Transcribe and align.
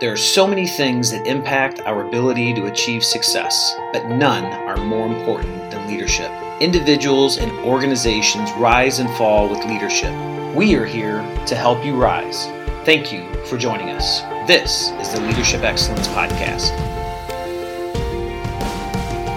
There 0.00 0.12
are 0.12 0.16
so 0.16 0.46
many 0.46 0.68
things 0.68 1.10
that 1.10 1.26
impact 1.26 1.80
our 1.80 2.06
ability 2.06 2.54
to 2.54 2.66
achieve 2.66 3.02
success, 3.02 3.74
but 3.92 4.06
none 4.06 4.44
are 4.44 4.76
more 4.76 5.08
important 5.08 5.72
than 5.72 5.88
leadership. 5.88 6.30
Individuals 6.60 7.38
and 7.38 7.50
organizations 7.66 8.52
rise 8.52 9.00
and 9.00 9.10
fall 9.16 9.48
with 9.48 9.58
leadership. 9.64 10.14
We 10.54 10.76
are 10.76 10.84
here 10.84 11.18
to 11.46 11.56
help 11.56 11.84
you 11.84 12.00
rise. 12.00 12.46
Thank 12.84 13.12
you 13.12 13.26
for 13.46 13.58
joining 13.58 13.90
us. 13.90 14.20
This 14.46 14.90
is 15.00 15.12
the 15.12 15.20
Leadership 15.20 15.62
Excellence 15.62 16.06
Podcast. 16.06 16.70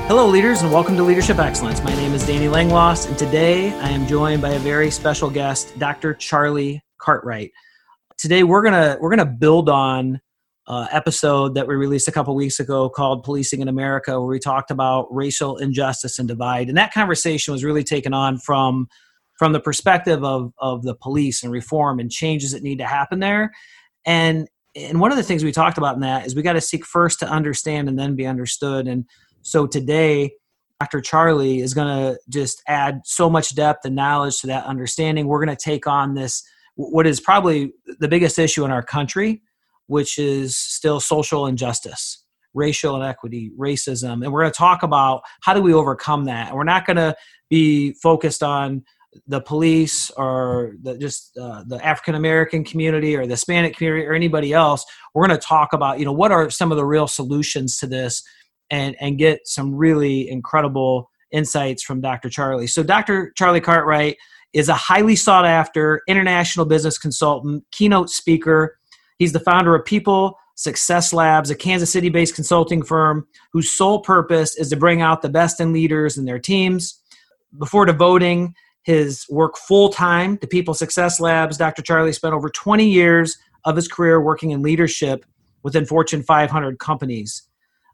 Hello, 0.07 0.27
leaders, 0.27 0.61
and 0.61 0.71
welcome 0.71 0.95
to 0.95 1.01
Leadership 1.01 1.39
Excellence. 1.39 1.83
My 1.83 1.95
name 1.95 2.13
is 2.13 2.27
Danny 2.27 2.45
Langloss, 2.45 3.07
and 3.07 3.17
today 3.17 3.73
I 3.79 3.89
am 3.89 4.05
joined 4.05 4.43
by 4.43 4.49
a 4.49 4.59
very 4.59 4.91
special 4.91 5.31
guest, 5.31 5.79
Dr. 5.79 6.13
Charlie 6.13 6.83
Cartwright. 6.99 7.51
Today 8.19 8.43
we're 8.43 8.61
gonna 8.61 8.97
we're 9.01 9.09
gonna 9.09 9.25
build 9.25 9.67
on 9.67 10.21
uh, 10.71 10.87
episode 10.89 11.53
that 11.53 11.67
we 11.67 11.75
released 11.75 12.07
a 12.07 12.13
couple 12.13 12.33
weeks 12.33 12.57
ago 12.57 12.89
called 12.89 13.23
Policing 13.23 13.59
in 13.59 13.67
America, 13.67 14.11
where 14.11 14.29
we 14.29 14.39
talked 14.39 14.71
about 14.71 15.13
racial 15.13 15.57
injustice 15.57 16.17
and 16.17 16.29
divide. 16.29 16.69
And 16.69 16.77
that 16.77 16.93
conversation 16.93 17.51
was 17.51 17.65
really 17.65 17.83
taken 17.83 18.13
on 18.13 18.37
from 18.37 18.87
from 19.37 19.51
the 19.51 19.59
perspective 19.59 20.23
of 20.23 20.53
of 20.59 20.83
the 20.83 20.95
police 20.95 21.43
and 21.43 21.51
reform 21.51 21.99
and 21.99 22.09
changes 22.09 22.53
that 22.53 22.63
need 22.63 22.77
to 22.77 22.85
happen 22.85 23.19
there. 23.19 23.51
And 24.05 24.47
and 24.73 25.01
one 25.01 25.11
of 25.11 25.17
the 25.17 25.23
things 25.23 25.43
we 25.43 25.51
talked 25.51 25.77
about 25.77 25.95
in 25.95 26.01
that 26.01 26.25
is 26.25 26.35
we 26.35 26.41
got 26.41 26.53
to 26.53 26.61
seek 26.61 26.85
first 26.85 27.19
to 27.19 27.27
understand 27.27 27.89
and 27.89 27.99
then 27.99 28.15
be 28.15 28.25
understood. 28.25 28.87
And 28.87 29.03
so 29.41 29.67
today, 29.67 30.31
Dr. 30.79 31.01
Charlie 31.01 31.59
is 31.59 31.73
going 31.73 31.89
to 31.89 32.17
just 32.29 32.63
add 32.69 33.01
so 33.03 33.29
much 33.29 33.55
depth 33.55 33.83
and 33.83 33.93
knowledge 33.93 34.39
to 34.39 34.47
that 34.47 34.65
understanding. 34.65 35.27
We're 35.27 35.43
going 35.43 35.53
to 35.53 35.61
take 35.61 35.85
on 35.85 36.13
this 36.13 36.41
what 36.75 37.05
is 37.05 37.19
probably 37.19 37.73
the 37.99 38.07
biggest 38.07 38.39
issue 38.39 38.63
in 38.63 38.71
our 38.71 38.81
country 38.81 39.41
which 39.91 40.17
is 40.17 40.55
still 40.55 41.01
social 41.01 41.47
injustice, 41.47 42.23
racial 42.53 42.95
inequity, 42.95 43.51
racism. 43.59 44.23
And 44.23 44.31
we're 44.31 44.39
going 44.39 44.53
to 44.53 44.57
talk 44.57 44.83
about 44.83 45.21
how 45.41 45.53
do 45.53 45.61
we 45.61 45.73
overcome 45.73 46.23
that. 46.25 46.47
And 46.47 46.55
we're 46.55 46.63
not 46.63 46.85
going 46.85 46.95
to 46.95 47.13
be 47.49 47.91
focused 48.01 48.41
on 48.41 48.85
the 49.27 49.41
police 49.41 50.09
or 50.11 50.75
the, 50.81 50.97
just 50.97 51.37
uh, 51.37 51.65
the 51.67 51.85
African 51.85 52.15
American 52.15 52.63
community 52.63 53.17
or 53.17 53.25
the 53.25 53.33
Hispanic 53.33 53.75
community 53.75 54.05
or 54.05 54.13
anybody 54.13 54.53
else. 54.53 54.85
We're 55.13 55.27
going 55.27 55.37
to 55.37 55.45
talk 55.45 55.73
about, 55.73 55.99
you 55.99 56.05
know, 56.05 56.13
what 56.13 56.31
are 56.31 56.49
some 56.49 56.71
of 56.71 56.77
the 56.77 56.85
real 56.85 57.07
solutions 57.07 57.77
to 57.79 57.87
this 57.87 58.23
and, 58.69 58.95
and 59.01 59.17
get 59.17 59.41
some 59.43 59.75
really 59.75 60.29
incredible 60.29 61.09
insights 61.33 61.83
from 61.83 61.99
Dr. 61.99 62.29
Charlie. 62.29 62.67
So, 62.67 62.81
Dr. 62.81 63.33
Charlie 63.35 63.59
Cartwright 63.59 64.15
is 64.53 64.69
a 64.69 64.73
highly 64.73 65.17
sought 65.17 65.45
after 65.45 66.01
international 66.07 66.65
business 66.65 66.97
consultant, 66.97 67.65
keynote 67.73 68.09
speaker, 68.09 68.77
He's 69.21 69.33
the 69.33 69.39
founder 69.39 69.75
of 69.75 69.85
People 69.85 70.39
Success 70.55 71.13
Labs, 71.13 71.51
a 71.51 71.55
Kansas 71.55 71.91
City 71.91 72.09
based 72.09 72.33
consulting 72.33 72.81
firm 72.81 73.27
whose 73.53 73.69
sole 73.69 73.99
purpose 73.99 74.55
is 74.55 74.69
to 74.69 74.75
bring 74.75 75.03
out 75.03 75.21
the 75.21 75.29
best 75.29 75.59
in 75.59 75.71
leaders 75.71 76.17
and 76.17 76.27
their 76.27 76.39
teams. 76.39 76.99
Before 77.59 77.85
devoting 77.85 78.55
his 78.81 79.27
work 79.29 79.57
full 79.57 79.89
time 79.89 80.39
to 80.39 80.47
People 80.47 80.73
Success 80.73 81.19
Labs, 81.19 81.55
Dr. 81.55 81.83
Charlie 81.83 82.13
spent 82.13 82.33
over 82.33 82.49
20 82.49 82.89
years 82.89 83.37
of 83.63 83.75
his 83.75 83.87
career 83.87 84.19
working 84.19 84.49
in 84.49 84.63
leadership 84.63 85.23
within 85.61 85.85
Fortune 85.85 86.23
500 86.23 86.79
companies. 86.79 87.43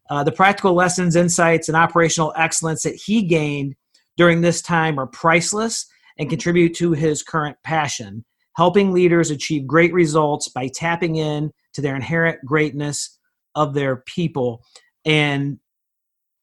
Uh, 0.09 0.23
the 0.23 0.31
practical 0.31 0.75
lessons, 0.75 1.17
insights, 1.17 1.67
and 1.67 1.75
operational 1.75 2.31
excellence 2.38 2.84
that 2.84 2.95
he 2.95 3.22
gained 3.22 3.75
during 4.16 4.39
this 4.39 4.62
time 4.62 4.97
are 4.97 5.08
priceless 5.08 5.88
and 6.17 6.30
contribute 6.30 6.73
to 6.75 6.94
his 6.94 7.22
current 7.22 7.58
passion 7.66 8.23
helping 8.58 8.91
leaders 8.91 9.30
achieve 9.30 9.67
great 9.67 9.94
results 9.94 10.50
by 10.50 10.67
tapping 10.67 11.16
in 11.16 11.52
to 11.73 11.81
their 11.81 11.95
inherent 11.95 12.44
greatness 12.44 13.17
of 13.53 13.75
their 13.75 13.97
people. 13.97 14.63
And 15.05 15.59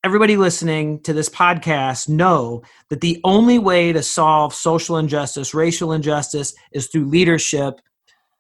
everybody 0.05 0.37
listening 0.37 1.01
to 1.03 1.13
this 1.13 1.29
podcast 1.29 2.09
know 2.09 2.63
that 2.89 3.01
the 3.01 3.21
only 3.25 3.59
way 3.59 3.93
to 3.93 4.01
solve 4.01 4.55
social 4.55 4.97
injustice, 4.97 5.55
racial 5.55 5.93
injustice, 5.93 6.55
is 6.73 6.87
through 6.87 7.07
leadership. 7.07 7.81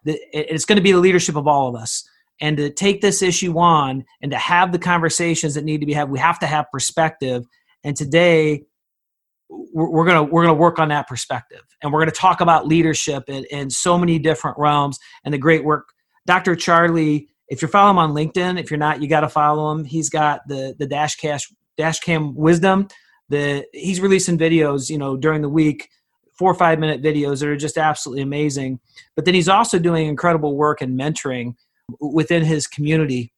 It's 0.04 0.64
going 0.64 0.76
to 0.76 0.82
be 0.82 0.92
the 0.92 1.00
leadership 1.00 1.34
of 1.34 1.48
all 1.48 1.68
of 1.68 1.74
us. 1.74 2.08
And 2.40 2.56
to 2.58 2.70
take 2.70 3.00
this 3.00 3.22
issue 3.22 3.58
on 3.58 4.04
and 4.22 4.30
to 4.30 4.38
have 4.38 4.70
the 4.70 4.78
conversations 4.78 5.54
that 5.54 5.64
need 5.64 5.80
to 5.80 5.86
be 5.86 5.94
had, 5.94 6.10
we 6.10 6.20
have 6.20 6.38
to 6.40 6.46
have 6.46 6.70
perspective. 6.70 7.44
And 7.82 7.96
today, 7.96 8.62
we're, 9.48 10.06
gonna 10.06 10.22
we're 10.22 10.42
gonna 10.42 10.54
work 10.54 10.78
on 10.78 10.88
that 10.88 11.06
perspective, 11.08 11.62
and 11.82 11.92
we're 11.92 12.00
gonna 12.00 12.12
talk 12.12 12.40
about 12.40 12.66
leadership 12.66 13.24
in, 13.28 13.44
in 13.50 13.70
so 13.70 13.98
many 13.98 14.18
different 14.18 14.58
realms 14.58 14.98
and 15.24 15.34
the 15.34 15.38
great 15.38 15.64
work. 15.64 15.88
Dr. 16.26 16.56
Charlie, 16.56 17.28
if 17.48 17.60
you're 17.60 17.68
following 17.68 17.94
him 17.94 17.98
on 17.98 18.14
LinkedIn, 18.14 18.58
if 18.58 18.70
you're 18.70 18.78
not, 18.78 19.02
you 19.02 19.08
got 19.08 19.20
to 19.20 19.28
follow 19.28 19.70
him. 19.72 19.84
He's 19.84 20.08
got 20.08 20.40
the 20.48 20.74
the 20.78 20.86
dash 20.86 21.16
cash 21.16 21.52
dash 21.76 22.00
cam 22.00 22.34
wisdom. 22.34 22.88
The 23.28 23.66
he's 23.72 24.00
releasing 24.00 24.38
videos, 24.38 24.88
you 24.88 24.98
know, 24.98 25.16
during 25.16 25.42
the 25.42 25.48
week, 25.48 25.88
four 26.38 26.50
or 26.50 26.54
five 26.54 26.78
minute 26.78 27.02
videos 27.02 27.40
that 27.40 27.48
are 27.48 27.56
just 27.56 27.76
absolutely 27.78 28.22
amazing. 28.22 28.80
But 29.14 29.24
then 29.24 29.34
he's 29.34 29.48
also 29.48 29.78
doing 29.78 30.06
incredible 30.06 30.56
work 30.56 30.80
and 30.80 30.98
mentoring 30.98 31.54
within 32.00 32.44
his 32.44 32.66
community 32.66 33.33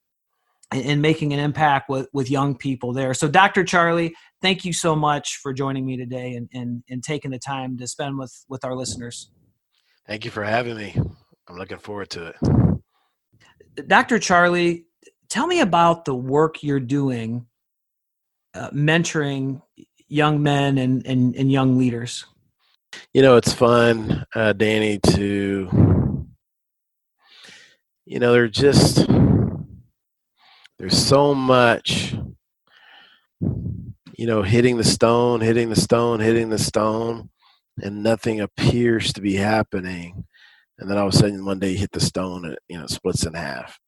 and 0.72 1.00
making 1.00 1.32
an 1.32 1.38
impact 1.38 1.88
with, 1.88 2.08
with 2.12 2.30
young 2.30 2.56
people 2.56 2.92
there. 2.92 3.14
So, 3.14 3.28
Dr. 3.28 3.64
Charlie, 3.64 4.14
thank 4.42 4.64
you 4.64 4.72
so 4.72 4.96
much 4.96 5.38
for 5.42 5.52
joining 5.52 5.86
me 5.86 5.96
today 5.96 6.34
and, 6.34 6.48
and, 6.52 6.82
and 6.90 7.02
taking 7.02 7.30
the 7.30 7.38
time 7.38 7.78
to 7.78 7.86
spend 7.86 8.18
with, 8.18 8.44
with 8.48 8.64
our 8.64 8.74
listeners. 8.74 9.30
Thank 10.06 10.24
you 10.24 10.30
for 10.30 10.42
having 10.42 10.76
me. 10.76 10.94
I'm 11.48 11.56
looking 11.56 11.78
forward 11.78 12.10
to 12.10 12.34
it. 12.34 13.88
Dr. 13.88 14.18
Charlie, 14.18 14.86
tell 15.28 15.46
me 15.46 15.60
about 15.60 16.04
the 16.04 16.14
work 16.14 16.62
you're 16.62 16.80
doing 16.80 17.46
uh, 18.54 18.70
mentoring 18.70 19.60
young 20.08 20.42
men 20.42 20.78
and, 20.78 21.06
and, 21.06 21.36
and 21.36 21.52
young 21.52 21.78
leaders. 21.78 22.24
You 23.12 23.22
know, 23.22 23.36
it's 23.36 23.52
fun, 23.52 24.24
uh, 24.34 24.52
Danny, 24.54 24.98
to, 25.10 26.26
you 28.06 28.18
know, 28.18 28.32
they're 28.32 28.48
just, 28.48 29.06
there's 30.78 30.96
so 30.96 31.34
much 31.34 32.14
you 33.40 34.26
know 34.26 34.42
hitting 34.42 34.76
the 34.76 34.84
stone 34.84 35.40
hitting 35.40 35.68
the 35.68 35.76
stone 35.76 36.20
hitting 36.20 36.48
the 36.48 36.58
stone 36.58 37.28
and 37.82 38.02
nothing 38.02 38.40
appears 38.40 39.12
to 39.12 39.20
be 39.20 39.34
happening. 39.34 40.24
And 40.78 40.90
then 40.90 40.98
all 40.98 41.08
of 41.08 41.14
a 41.14 41.16
sudden 41.16 41.44
one 41.44 41.58
day 41.58 41.72
you 41.72 41.78
hit 41.78 41.92
the 41.92 42.00
stone 42.00 42.44
and 42.44 42.58
you 42.68 42.78
know 42.78 42.86
splits 42.86 43.26
in 43.26 43.34
half. 43.34 43.78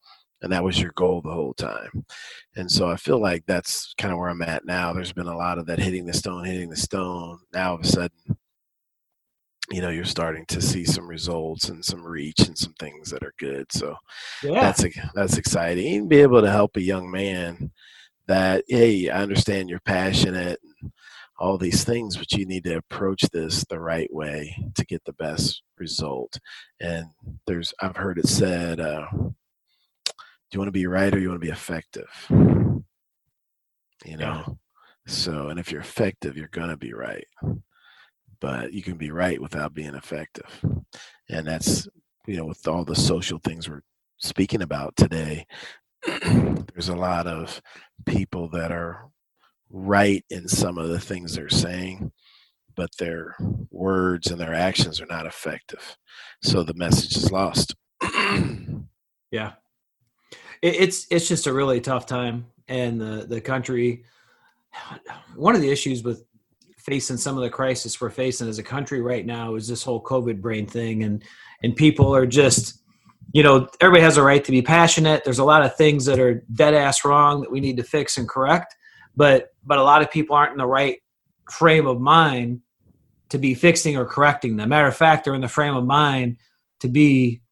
And 0.40 0.52
that 0.52 0.62
was 0.62 0.80
your 0.80 0.92
goal 0.94 1.20
the 1.20 1.32
whole 1.32 1.54
time. 1.54 2.04
And 2.56 2.70
so 2.70 2.90
i 2.90 2.96
feel 2.96 3.20
like 3.20 3.44
that's 3.46 3.94
kind 3.98 4.12
of 4.12 4.18
where 4.18 4.28
i'm 4.28 4.42
at 4.42 4.64
now. 4.64 4.92
There's 4.92 5.12
been 5.12 5.28
a 5.28 5.36
lot 5.36 5.58
of 5.58 5.66
that 5.66 5.78
hitting 5.78 6.06
the 6.06 6.12
stone 6.12 6.44
hitting 6.44 6.70
the 6.70 6.76
stone. 6.76 7.40
Now 7.52 7.70
all 7.70 7.74
of 7.76 7.82
a 7.82 7.86
sudden 7.86 8.36
you 9.70 9.82
know 9.82 9.90
you're 9.90 10.04
starting 10.04 10.44
to 10.46 10.60
see 10.62 10.84
some 10.84 11.06
results 11.06 11.68
and 11.68 11.84
some 11.84 12.02
reach 12.02 12.40
and 12.40 12.56
some 12.56 12.72
things 12.74 13.10
that 13.10 13.22
are 13.22 13.34
good 13.38 13.70
so 13.70 13.96
yeah. 14.42 14.60
that's 14.60 14.84
that's 15.14 15.36
exciting. 15.36 15.96
And 15.96 16.08
be 16.08 16.18
able 16.18 16.40
to 16.40 16.50
help 16.50 16.76
a 16.76 16.82
young 16.82 17.10
man 17.10 17.70
that 18.26 18.64
hey 18.68 19.08
i 19.08 19.22
understand 19.22 19.68
you're 19.68 19.80
passionate 19.80 20.58
and 20.62 20.92
all 21.38 21.56
these 21.56 21.84
things 21.84 22.16
but 22.16 22.32
you 22.32 22.46
need 22.46 22.64
to 22.64 22.76
approach 22.76 23.22
this 23.32 23.64
the 23.68 23.78
right 23.78 24.12
way 24.12 24.56
to 24.74 24.84
get 24.84 25.04
the 25.04 25.12
best 25.12 25.62
result. 25.78 26.38
And 26.80 27.06
there's 27.46 27.72
i've 27.80 27.96
heard 27.96 28.18
it 28.18 28.26
said 28.26 28.80
uh, 28.80 29.06
do 29.12 30.54
you 30.54 30.60
want 30.60 30.68
to 30.68 30.72
be 30.72 30.86
right 30.86 31.14
or 31.14 31.18
you 31.18 31.28
want 31.28 31.40
to 31.40 31.46
be 31.46 31.52
effective? 31.52 32.08
You 34.04 34.16
know? 34.16 34.44
Yeah. 34.46 34.54
so 35.06 35.48
and 35.48 35.60
if 35.60 35.70
you're 35.70 35.80
effective 35.80 36.36
you're 36.36 36.48
going 36.48 36.70
to 36.70 36.76
be 36.76 36.92
right 36.92 37.26
but 38.40 38.72
you 38.72 38.82
can 38.82 38.96
be 38.96 39.10
right 39.10 39.40
without 39.40 39.74
being 39.74 39.94
effective. 39.94 40.50
Hmm. 40.60 40.78
And 41.30 41.46
that's, 41.46 41.88
you 42.26 42.36
know, 42.36 42.44
with 42.44 42.66
all 42.66 42.84
the 42.84 42.96
social 42.96 43.38
things 43.42 43.68
we're 43.68 43.82
speaking 44.18 44.62
about 44.62 44.96
today, 44.96 45.46
there's 46.06 46.88
a 46.88 46.96
lot 46.96 47.26
of 47.26 47.60
people 48.06 48.48
that 48.50 48.70
are 48.70 49.08
right 49.70 50.24
in 50.30 50.48
some 50.48 50.78
of 50.78 50.88
the 50.88 51.00
things 51.00 51.34
they're 51.34 51.48
saying, 51.48 52.12
but 52.76 52.90
their 52.98 53.34
words 53.70 54.30
and 54.30 54.40
their 54.40 54.54
actions 54.54 55.00
are 55.00 55.06
not 55.06 55.26
effective. 55.26 55.96
So 56.42 56.62
the 56.62 56.74
message 56.74 57.16
is 57.16 57.32
lost. 57.32 57.74
yeah. 59.30 59.52
It's 60.60 61.06
it's 61.10 61.28
just 61.28 61.46
a 61.46 61.52
really 61.52 61.80
tough 61.80 62.06
time 62.06 62.46
and 62.66 63.00
the 63.00 63.26
the 63.28 63.40
country 63.40 64.04
one 65.36 65.54
of 65.54 65.60
the 65.60 65.70
issues 65.70 66.02
with 66.02 66.24
facing 66.88 67.18
some 67.18 67.36
of 67.36 67.42
the 67.42 67.50
crisis 67.50 68.00
we're 68.00 68.08
facing 68.08 68.48
as 68.48 68.58
a 68.58 68.62
country 68.62 69.02
right 69.02 69.26
now 69.26 69.56
is 69.56 69.68
this 69.68 69.82
whole 69.82 70.02
COVID 70.02 70.40
brain 70.40 70.66
thing, 70.66 71.02
and 71.02 71.22
and 71.62 71.76
people 71.76 72.14
are 72.14 72.24
just, 72.24 72.80
you 73.32 73.42
know, 73.42 73.68
everybody 73.80 74.02
has 74.02 74.16
a 74.16 74.22
right 74.22 74.42
to 74.42 74.50
be 74.50 74.62
passionate. 74.62 75.22
There's 75.22 75.38
a 75.38 75.44
lot 75.44 75.62
of 75.62 75.76
things 75.76 76.06
that 76.06 76.18
are 76.18 76.42
dead 76.54 76.72
ass 76.72 77.04
wrong 77.04 77.42
that 77.42 77.50
we 77.50 77.60
need 77.60 77.76
to 77.76 77.82
fix 77.82 78.16
and 78.16 78.26
correct, 78.26 78.74
but 79.14 79.48
but 79.64 79.78
a 79.78 79.82
lot 79.82 80.00
of 80.00 80.10
people 80.10 80.34
aren't 80.34 80.52
in 80.52 80.58
the 80.58 80.66
right 80.66 80.98
frame 81.50 81.86
of 81.86 82.00
mind 82.00 82.62
to 83.28 83.36
be 83.36 83.52
fixing 83.52 83.98
or 83.98 84.06
correcting 84.06 84.56
them. 84.56 84.70
Matter 84.70 84.88
of 84.88 84.96
fact, 84.96 85.24
they're 85.24 85.34
in 85.34 85.42
the 85.42 85.48
frame 85.48 85.76
of 85.76 85.84
mind 85.84 86.38
to 86.80 86.88
be 86.88 87.42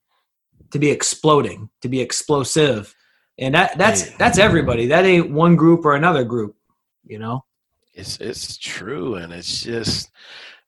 to 0.71 0.79
be 0.79 0.91
exploding, 0.91 1.69
to 1.83 1.89
be 1.91 2.01
explosive, 2.01 2.95
and 3.39 3.55
that 3.55 3.77
that's 3.77 4.17
that's 4.17 4.39
everybody. 4.39 4.87
That 4.87 5.05
ain't 5.05 5.31
one 5.31 5.57
group 5.57 5.85
or 5.85 5.95
another 5.95 6.25
group, 6.25 6.57
you 7.05 7.19
know. 7.19 7.45
It's 7.97 8.19
it's 8.21 8.59
true, 8.59 9.15
and 9.15 9.33
it's 9.33 9.63
just 9.63 10.11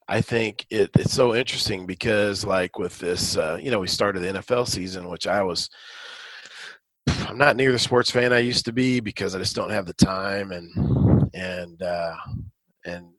I 0.08 0.22
think 0.22 0.66
it, 0.70 0.90
it's 0.94 1.12
so 1.12 1.34
interesting 1.34 1.86
because 1.86 2.44
like 2.44 2.78
with 2.78 2.98
this, 2.98 3.36
uh, 3.36 3.58
you 3.60 3.70
know, 3.70 3.78
we 3.78 3.86
started 3.86 4.20
the 4.20 4.40
NFL 4.40 4.66
season, 4.66 5.08
which 5.08 5.26
I 5.26 5.42
was. 5.42 5.68
I'm 7.06 7.36
not 7.36 7.56
near 7.56 7.72
the 7.72 7.78
sports 7.78 8.10
fan 8.10 8.32
I 8.32 8.38
used 8.38 8.64
to 8.64 8.72
be 8.72 9.00
because 9.00 9.34
I 9.34 9.38
just 9.38 9.54
don't 9.54 9.70
have 9.70 9.84
the 9.84 9.92
time 9.92 10.50
and 10.50 11.30
and 11.34 11.82
uh, 11.82 12.16
and 12.86 13.10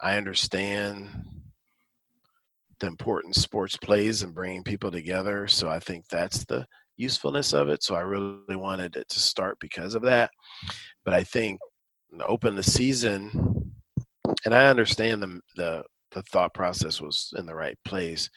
I 0.00 0.16
understand 0.16 1.10
the 2.80 2.86
importance 2.86 3.40
sports 3.40 3.76
plays 3.76 4.22
and 4.22 4.34
bringing 4.34 4.64
people 4.64 4.90
together. 4.90 5.46
So 5.46 5.68
I 5.68 5.80
think 5.80 6.08
that's 6.08 6.44
the 6.46 6.66
usefulness 6.96 7.52
of 7.52 7.68
it. 7.68 7.82
So 7.82 7.94
I 7.94 8.00
really 8.00 8.56
wanted 8.56 8.96
it 8.96 9.08
to 9.10 9.20
start 9.20 9.58
because 9.60 9.94
of 9.94 10.02
that. 10.02 10.30
But 11.04 11.12
I 11.14 11.24
think 11.24 11.60
open 12.22 12.56
the 12.56 12.62
season, 12.62 13.72
and 14.44 14.54
I 14.54 14.66
understand 14.66 15.22
the 15.22 15.40
the, 15.56 15.84
the 16.12 16.22
thought 16.22 16.54
process 16.54 17.00
was 17.00 17.32
in 17.36 17.46
the 17.46 17.54
right 17.54 17.78
place. 17.84 18.30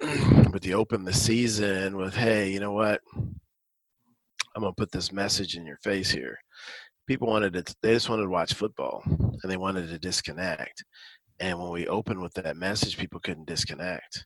but 0.00 0.60
the 0.62 0.74
open 0.74 1.04
the 1.04 1.12
season 1.12 1.96
with, 1.96 2.14
hey, 2.14 2.50
you 2.50 2.60
know 2.60 2.72
what? 2.72 3.00
I'm 3.16 4.62
gonna 4.62 4.72
put 4.72 4.92
this 4.92 5.12
message 5.12 5.56
in 5.56 5.66
your 5.66 5.78
face 5.78 6.10
here. 6.10 6.38
People 7.06 7.28
wanted 7.28 7.52
to, 7.54 7.74
they 7.82 7.94
just 7.94 8.08
wanted 8.08 8.22
to 8.22 8.30
watch 8.30 8.54
football 8.54 9.02
and 9.06 9.50
they 9.50 9.56
wanted 9.56 9.88
to 9.88 9.98
disconnect. 9.98 10.84
And 11.40 11.58
when 11.58 11.70
we 11.70 11.86
opened 11.86 12.22
with 12.22 12.32
that 12.34 12.56
message, 12.56 12.96
people 12.96 13.20
couldn't 13.20 13.46
disconnect 13.46 14.24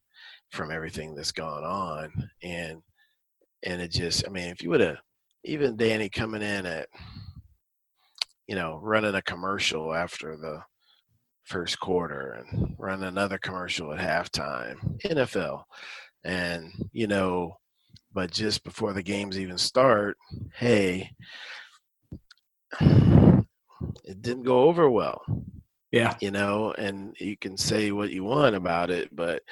from 0.51 0.71
everything 0.71 1.15
that's 1.15 1.33
gone 1.33 1.65
on. 1.65 2.13
And 2.43 2.83
and 3.65 3.83
it 3.83 3.91
just, 3.91 4.25
I 4.27 4.31
mean, 4.31 4.49
if 4.49 4.63
you 4.63 4.71
would 4.71 4.81
have 4.81 4.99
even 5.45 5.77
Danny 5.77 6.09
coming 6.09 6.43
in 6.43 6.67
at, 6.67 6.89
you 8.49 8.57
know, 8.57 8.81
running 8.83 9.15
a 9.15 9.23
commercial 9.23 9.95
after 9.95 10.37
the 10.37 10.63
first 11.45 11.79
quarter 11.79 12.45
and 12.53 12.75
run 12.79 13.03
another 13.05 13.39
commercial 13.39 13.93
at 13.93 14.01
halftime, 14.01 15.01
NFL, 15.03 15.65
and 16.25 16.73
you 16.93 17.07
know, 17.07 17.59
but 18.13 18.31
just 18.31 18.65
before 18.65 18.93
the 18.93 19.03
games 19.03 19.39
even 19.39 19.59
start, 19.59 20.17
hey, 20.55 21.11
it 22.81 24.23
didn't 24.23 24.45
go 24.45 24.63
over 24.63 24.91
well. 24.91 25.23
Yeah. 25.93 26.17
You 26.21 26.31
know, 26.31 26.73
and 26.73 27.15
you 27.19 27.37
can 27.37 27.57
say 27.57 27.93
what 27.93 28.11
you 28.11 28.25
want 28.25 28.57
about 28.57 28.91
it, 28.91 29.15
but 29.15 29.43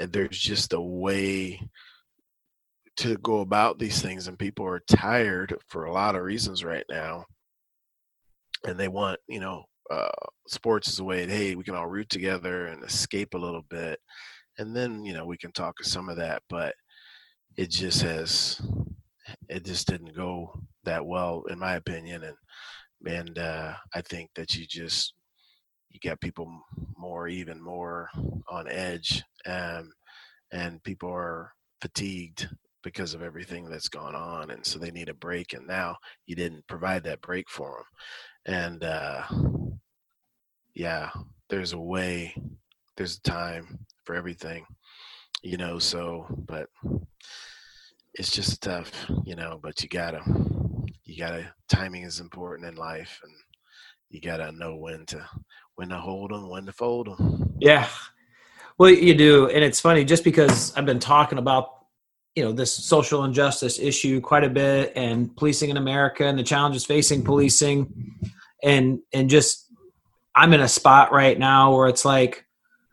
eh, 0.00 0.06
there's 0.10 0.38
just 0.38 0.72
a 0.72 0.80
way 0.80 1.60
to 2.96 3.16
go 3.18 3.40
about 3.40 3.78
these 3.78 4.02
things, 4.02 4.28
and 4.28 4.38
people 4.38 4.66
are 4.66 4.80
tired 4.80 5.54
for 5.68 5.84
a 5.84 5.92
lot 5.92 6.14
of 6.14 6.22
reasons 6.22 6.64
right 6.64 6.84
now. 6.88 7.24
And 8.66 8.78
they 8.78 8.88
want, 8.88 9.18
you 9.28 9.40
know, 9.40 9.64
uh, 9.90 10.08
sports 10.48 10.88
is 10.88 10.98
a 11.00 11.04
way, 11.04 11.24
that 11.24 11.32
hey, 11.32 11.54
we 11.54 11.64
can 11.64 11.74
all 11.74 11.86
root 11.86 12.08
together 12.08 12.66
and 12.66 12.84
escape 12.84 13.34
a 13.34 13.38
little 13.38 13.64
bit. 13.68 13.98
And 14.58 14.74
then, 14.74 15.04
you 15.04 15.12
know, 15.12 15.26
we 15.26 15.36
can 15.36 15.52
talk 15.52 15.82
some 15.82 16.08
of 16.08 16.16
that, 16.16 16.42
but 16.48 16.74
it 17.56 17.70
just 17.70 18.02
has, 18.02 18.60
it 19.48 19.64
just 19.64 19.86
didn't 19.88 20.14
go 20.16 20.52
that 20.84 21.04
well, 21.04 21.44
in 21.50 21.58
my 21.58 21.74
opinion. 21.74 22.22
And, 22.24 22.36
and 23.06 23.38
uh, 23.38 23.74
I 23.94 24.00
think 24.02 24.30
that 24.34 24.54
you 24.54 24.66
just 24.66 25.14
you 25.92 26.00
get 26.00 26.20
people 26.20 26.50
more 26.96 27.28
even 27.28 27.60
more 27.62 28.08
on 28.48 28.66
edge 28.68 29.22
um, 29.46 29.92
and 30.52 30.82
people 30.82 31.10
are 31.10 31.52
fatigued 31.80 32.48
because 32.82 33.14
of 33.14 33.22
everything 33.22 33.68
that's 33.68 33.88
gone 33.88 34.14
on 34.14 34.50
and 34.50 34.64
so 34.64 34.78
they 34.78 34.90
need 34.90 35.08
a 35.08 35.14
break 35.14 35.52
and 35.52 35.66
now 35.66 35.96
you 36.26 36.34
didn't 36.34 36.66
provide 36.66 37.04
that 37.04 37.20
break 37.20 37.48
for 37.48 37.84
them 38.46 38.54
and 38.54 38.84
uh, 38.84 39.22
yeah 40.74 41.10
there's 41.48 41.72
a 41.72 41.78
way 41.78 42.34
there's 42.96 43.18
a 43.18 43.22
time 43.22 43.78
for 44.04 44.14
everything 44.14 44.64
you 45.42 45.56
know 45.56 45.78
so 45.78 46.26
but 46.46 46.68
it's 48.14 48.30
just 48.30 48.62
tough 48.62 48.90
you 49.24 49.34
know 49.34 49.58
but 49.62 49.82
you 49.82 49.88
gotta 49.88 50.20
you 51.04 51.16
gotta 51.18 51.52
timing 51.68 52.02
is 52.02 52.20
important 52.20 52.68
in 52.68 52.74
life 52.76 53.20
and 53.22 53.32
you 54.10 54.20
gotta 54.20 54.52
know 54.52 54.76
when 54.76 55.06
to 55.06 55.26
when 55.74 55.88
to 55.88 55.96
hold 55.96 56.30
them, 56.30 56.48
when 56.50 56.66
to 56.66 56.72
fold 56.72 57.06
them. 57.06 57.54
Yeah, 57.58 57.88
well, 58.78 58.90
you 58.90 59.14
do, 59.14 59.48
and 59.48 59.64
it's 59.64 59.80
funny 59.80 60.04
just 60.04 60.24
because 60.24 60.74
I've 60.76 60.86
been 60.86 60.98
talking 60.98 61.38
about 61.38 61.81
you 62.34 62.44
know 62.44 62.52
this 62.52 62.72
social 62.72 63.24
injustice 63.24 63.78
issue 63.78 64.20
quite 64.20 64.44
a 64.44 64.50
bit, 64.50 64.92
and 64.96 65.34
policing 65.36 65.70
in 65.70 65.76
America, 65.76 66.24
and 66.24 66.38
the 66.38 66.42
challenges 66.42 66.84
facing 66.84 67.22
policing, 67.24 67.92
and 68.62 69.00
and 69.12 69.28
just 69.28 69.70
I'm 70.34 70.52
in 70.52 70.60
a 70.60 70.68
spot 70.68 71.12
right 71.12 71.38
now 71.38 71.76
where 71.76 71.88
it's 71.88 72.04
like 72.04 72.46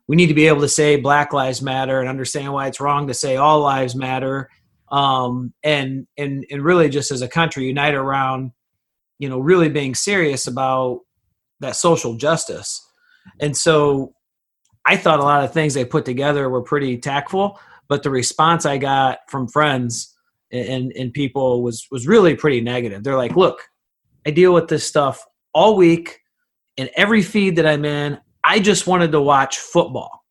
we 0.07 0.15
need 0.15 0.27
to 0.27 0.33
be 0.33 0.47
able 0.47 0.61
to 0.61 0.69
say 0.69 0.95
Black 0.95 1.33
Lives 1.33 1.61
Matter 1.61 1.99
and 1.99 2.09
understand 2.09 2.51
why 2.51 2.67
it's 2.67 2.81
wrong 2.81 3.07
to 3.07 3.13
say 3.13 3.37
all 3.37 3.61
lives 3.61 3.95
matter, 3.95 4.49
um, 4.91 5.53
and 5.63 6.07
and 6.17 6.45
and 6.49 6.63
really 6.63 6.89
just 6.89 7.11
as 7.11 7.21
a 7.21 7.27
country 7.27 7.65
unite 7.65 7.95
around 7.95 8.51
you 9.19 9.29
know 9.29 9.39
really 9.39 9.69
being 9.69 9.95
serious 9.95 10.47
about 10.47 11.01
that 11.61 11.75
social 11.75 12.15
justice. 12.15 12.85
And 13.39 13.55
so 13.55 14.13
I 14.85 14.97
thought 14.97 15.19
a 15.19 15.23
lot 15.23 15.43
of 15.43 15.53
things 15.53 15.73
they 15.73 15.85
put 15.85 16.05
together 16.05 16.49
were 16.49 16.61
pretty 16.61 16.97
tactful, 16.97 17.59
but 17.89 18.03
the 18.03 18.09
response 18.09 18.65
I 18.65 18.77
got 18.77 19.19
from 19.27 19.47
friends 19.47 20.15
and, 20.51 20.93
and 20.93 21.11
people 21.11 21.61
was 21.61 21.85
was 21.91 22.07
really 22.07 22.35
pretty 22.35 22.61
negative. 22.61 23.03
They're 23.03 23.17
like, 23.17 23.35
look, 23.35 23.61
I 24.25 24.31
deal 24.31 24.53
with 24.53 24.67
this 24.67 24.85
stuff 24.85 25.25
all 25.53 25.75
week 25.75 26.19
in 26.77 26.89
every 26.95 27.21
feed 27.21 27.57
that 27.57 27.65
I'm 27.65 27.83
in. 27.83 28.19
I 28.43 28.59
just 28.59 28.87
wanted 28.87 29.11
to 29.11 29.21
watch 29.21 29.57
football. 29.57 30.23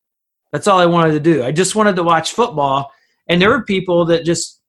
That's 0.52 0.66
all 0.66 0.78
I 0.78 0.86
wanted 0.86 1.12
to 1.12 1.20
do. 1.20 1.44
I 1.44 1.52
just 1.52 1.74
wanted 1.74 1.96
to 1.96 2.02
watch 2.02 2.32
football. 2.32 2.90
And 3.28 3.42
there 3.42 3.50
were 3.50 3.64
people 3.64 4.06
that 4.06 4.24
just 4.24 4.60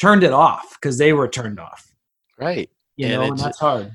turned 0.00 0.24
it 0.24 0.32
off 0.32 0.76
because 0.80 0.96
they 0.96 1.12
were 1.12 1.28
turned 1.28 1.60
off. 1.60 1.94
Right. 2.38 2.70
You 2.96 3.06
and 3.06 3.14
know, 3.14 3.22
and 3.22 3.38
that's 3.38 3.58
hard. 3.58 3.92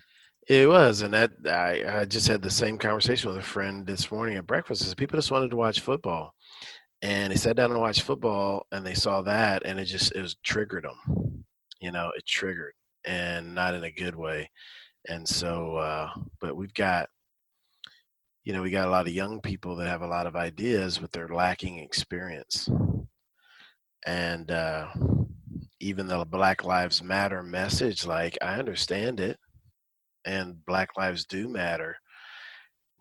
It 0.48 0.68
was, 0.68 1.02
and 1.02 1.14
that 1.14 1.32
I, 1.46 2.02
I 2.02 2.06
just 2.06 2.28
had 2.28 2.42
the 2.42 2.50
same 2.50 2.78
conversation 2.78 3.30
with 3.30 3.40
a 3.40 3.44
friend 3.44 3.86
this 3.86 4.12
morning 4.12 4.38
at 4.38 4.46
breakfast. 4.46 4.86
Is 4.86 4.94
people 4.94 5.18
just 5.18 5.32
wanted 5.32 5.50
to 5.52 5.56
watch 5.56 5.80
football, 5.80 6.36
and 7.02 7.32
they 7.32 7.38
sat 7.38 7.56
down 7.56 7.72
and 7.72 7.80
watched 7.80 8.04
football, 8.04 8.66
and 8.72 8.86
they 8.86 8.94
saw 8.94 9.22
that, 9.24 9.64
and 9.66 9.80
it 9.80 9.86
just 9.86 10.12
it 10.14 10.22
was 10.22 10.36
triggered 10.44 10.84
them. 10.84 11.46
You 11.80 11.92
know, 11.92 12.12
it 12.16 12.26
triggered, 12.26 12.74
and 13.06 13.56
not 13.56 13.74
in 13.74 13.84
a 13.84 13.92
good 13.92 14.16
way. 14.16 14.50
And 15.08 15.28
so, 15.28 15.78
uh, 15.78 16.10
but 16.40 16.56
we've 16.56 16.74
got, 16.74 17.10
you 18.44 18.54
know, 18.54 18.62
we 18.62 18.70
got 18.70 18.88
a 18.88 18.92
lot 18.92 19.08
of 19.08 19.14
young 19.14 19.42
people 19.42 19.76
that 19.78 19.88
have 19.88 20.04
a 20.04 20.08
lot 20.08 20.28
of 20.28 20.36
ideas, 20.36 21.00
but 21.00 21.12
they're 21.12 21.28
lacking 21.28 21.80
experience. 21.80 22.70
And 24.06 24.52
uh, 24.52 24.88
even 25.80 26.08
the 26.08 26.24
Black 26.26 26.64
Lives 26.64 27.02
Matter 27.02 27.42
message, 27.42 28.06
like 28.06 28.38
I 28.42 28.60
understand 28.60 29.20
it 29.20 29.40
and 30.26 30.64
Black 30.66 30.90
Lives 30.98 31.26
do 31.26 31.48
matter. 31.48 31.98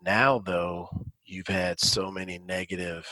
Now, 0.02 0.38
though, 0.38 0.88
you've 1.24 1.46
had 1.46 1.80
so 1.80 2.10
many 2.10 2.38
negative 2.38 3.06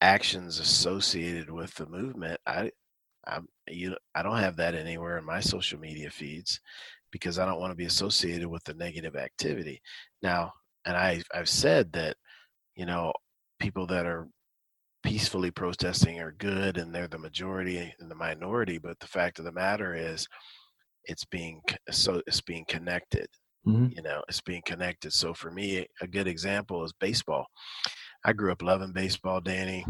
actions 0.00 0.58
associated 0.58 1.50
with 1.50 1.74
the 1.74 1.86
movement. 1.86 2.40
I, 2.46 2.70
I'm, 3.26 3.48
you, 3.68 3.96
I 4.14 4.22
don't 4.22 4.38
have 4.38 4.56
that 4.56 4.74
anywhere 4.74 5.18
in 5.18 5.24
my 5.24 5.40
social 5.40 5.78
media 5.78 6.10
feeds 6.10 6.60
because 7.10 7.38
I 7.38 7.46
don't 7.46 7.60
want 7.60 7.72
to 7.72 7.76
be 7.76 7.86
associated 7.86 8.46
with 8.46 8.64
the 8.64 8.74
negative 8.74 9.16
activity. 9.16 9.80
Now, 10.22 10.52
and 10.84 10.96
I, 10.96 11.22
I've 11.34 11.48
said 11.48 11.92
that, 11.92 12.16
you 12.76 12.86
know, 12.86 13.12
people 13.58 13.86
that 13.88 14.06
are 14.06 14.28
peacefully 15.02 15.50
protesting 15.50 16.20
are 16.20 16.32
good 16.32 16.76
and 16.76 16.94
they're 16.94 17.08
the 17.08 17.18
majority 17.18 17.92
and 17.98 18.10
the 18.10 18.14
minority. 18.14 18.78
But 18.78 18.98
the 19.00 19.06
fact 19.06 19.38
of 19.38 19.44
the 19.44 19.52
matter 19.52 19.94
is, 19.94 20.28
it's 21.06 21.24
being 21.24 21.60
so 21.90 22.20
it's 22.26 22.40
being 22.40 22.64
connected 22.68 23.28
mm-hmm. 23.66 23.86
you 23.96 24.02
know 24.02 24.22
it's 24.28 24.40
being 24.40 24.62
connected 24.66 25.12
so 25.12 25.32
for 25.32 25.50
me 25.50 25.86
a 26.00 26.06
good 26.06 26.26
example 26.26 26.84
is 26.84 26.92
baseball 27.00 27.46
i 28.26 28.32
grew 28.32 28.52
up 28.52 28.62
loving 28.62 28.92
baseball 28.92 29.40
danny. 29.40 29.86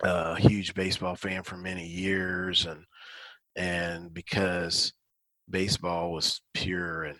A 0.00 0.06
uh, 0.06 0.34
huge 0.36 0.74
baseball 0.74 1.16
fan 1.16 1.42
for 1.42 1.56
many 1.56 1.84
years 1.84 2.66
and 2.66 2.84
and 3.56 4.14
because 4.14 4.92
baseball 5.50 6.12
was 6.12 6.40
pure 6.54 7.02
and 7.02 7.18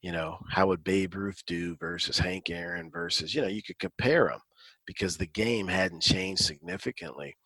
you 0.00 0.12
know 0.12 0.38
how 0.48 0.68
would 0.68 0.84
babe 0.84 1.16
ruth 1.16 1.42
do 1.46 1.76
versus 1.80 2.18
hank 2.20 2.48
aaron 2.48 2.88
versus 2.88 3.34
you 3.34 3.42
know 3.42 3.48
you 3.48 3.62
could 3.64 3.80
compare 3.80 4.28
them 4.28 4.38
because 4.86 5.16
the 5.16 5.26
game 5.26 5.68
hadn't 5.68 6.02
changed 6.02 6.44
significantly. 6.44 7.36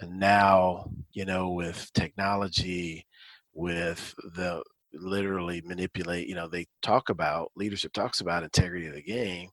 And 0.00 0.18
now 0.18 0.90
you 1.12 1.24
know 1.24 1.50
with 1.50 1.90
technology 1.94 3.06
with 3.54 4.14
the 4.34 4.62
literally 4.94 5.62
manipulate 5.64 6.28
you 6.28 6.34
know 6.34 6.48
they 6.48 6.66
talk 6.82 7.08
about 7.08 7.50
leadership 7.56 7.92
talks 7.92 8.20
about 8.20 8.42
integrity 8.42 8.86
of 8.86 8.94
the 8.94 9.02
game 9.02 9.48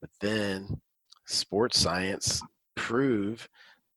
but 0.00 0.10
then 0.20 0.80
sports 1.28 1.78
science 1.78 2.42
prove 2.74 3.48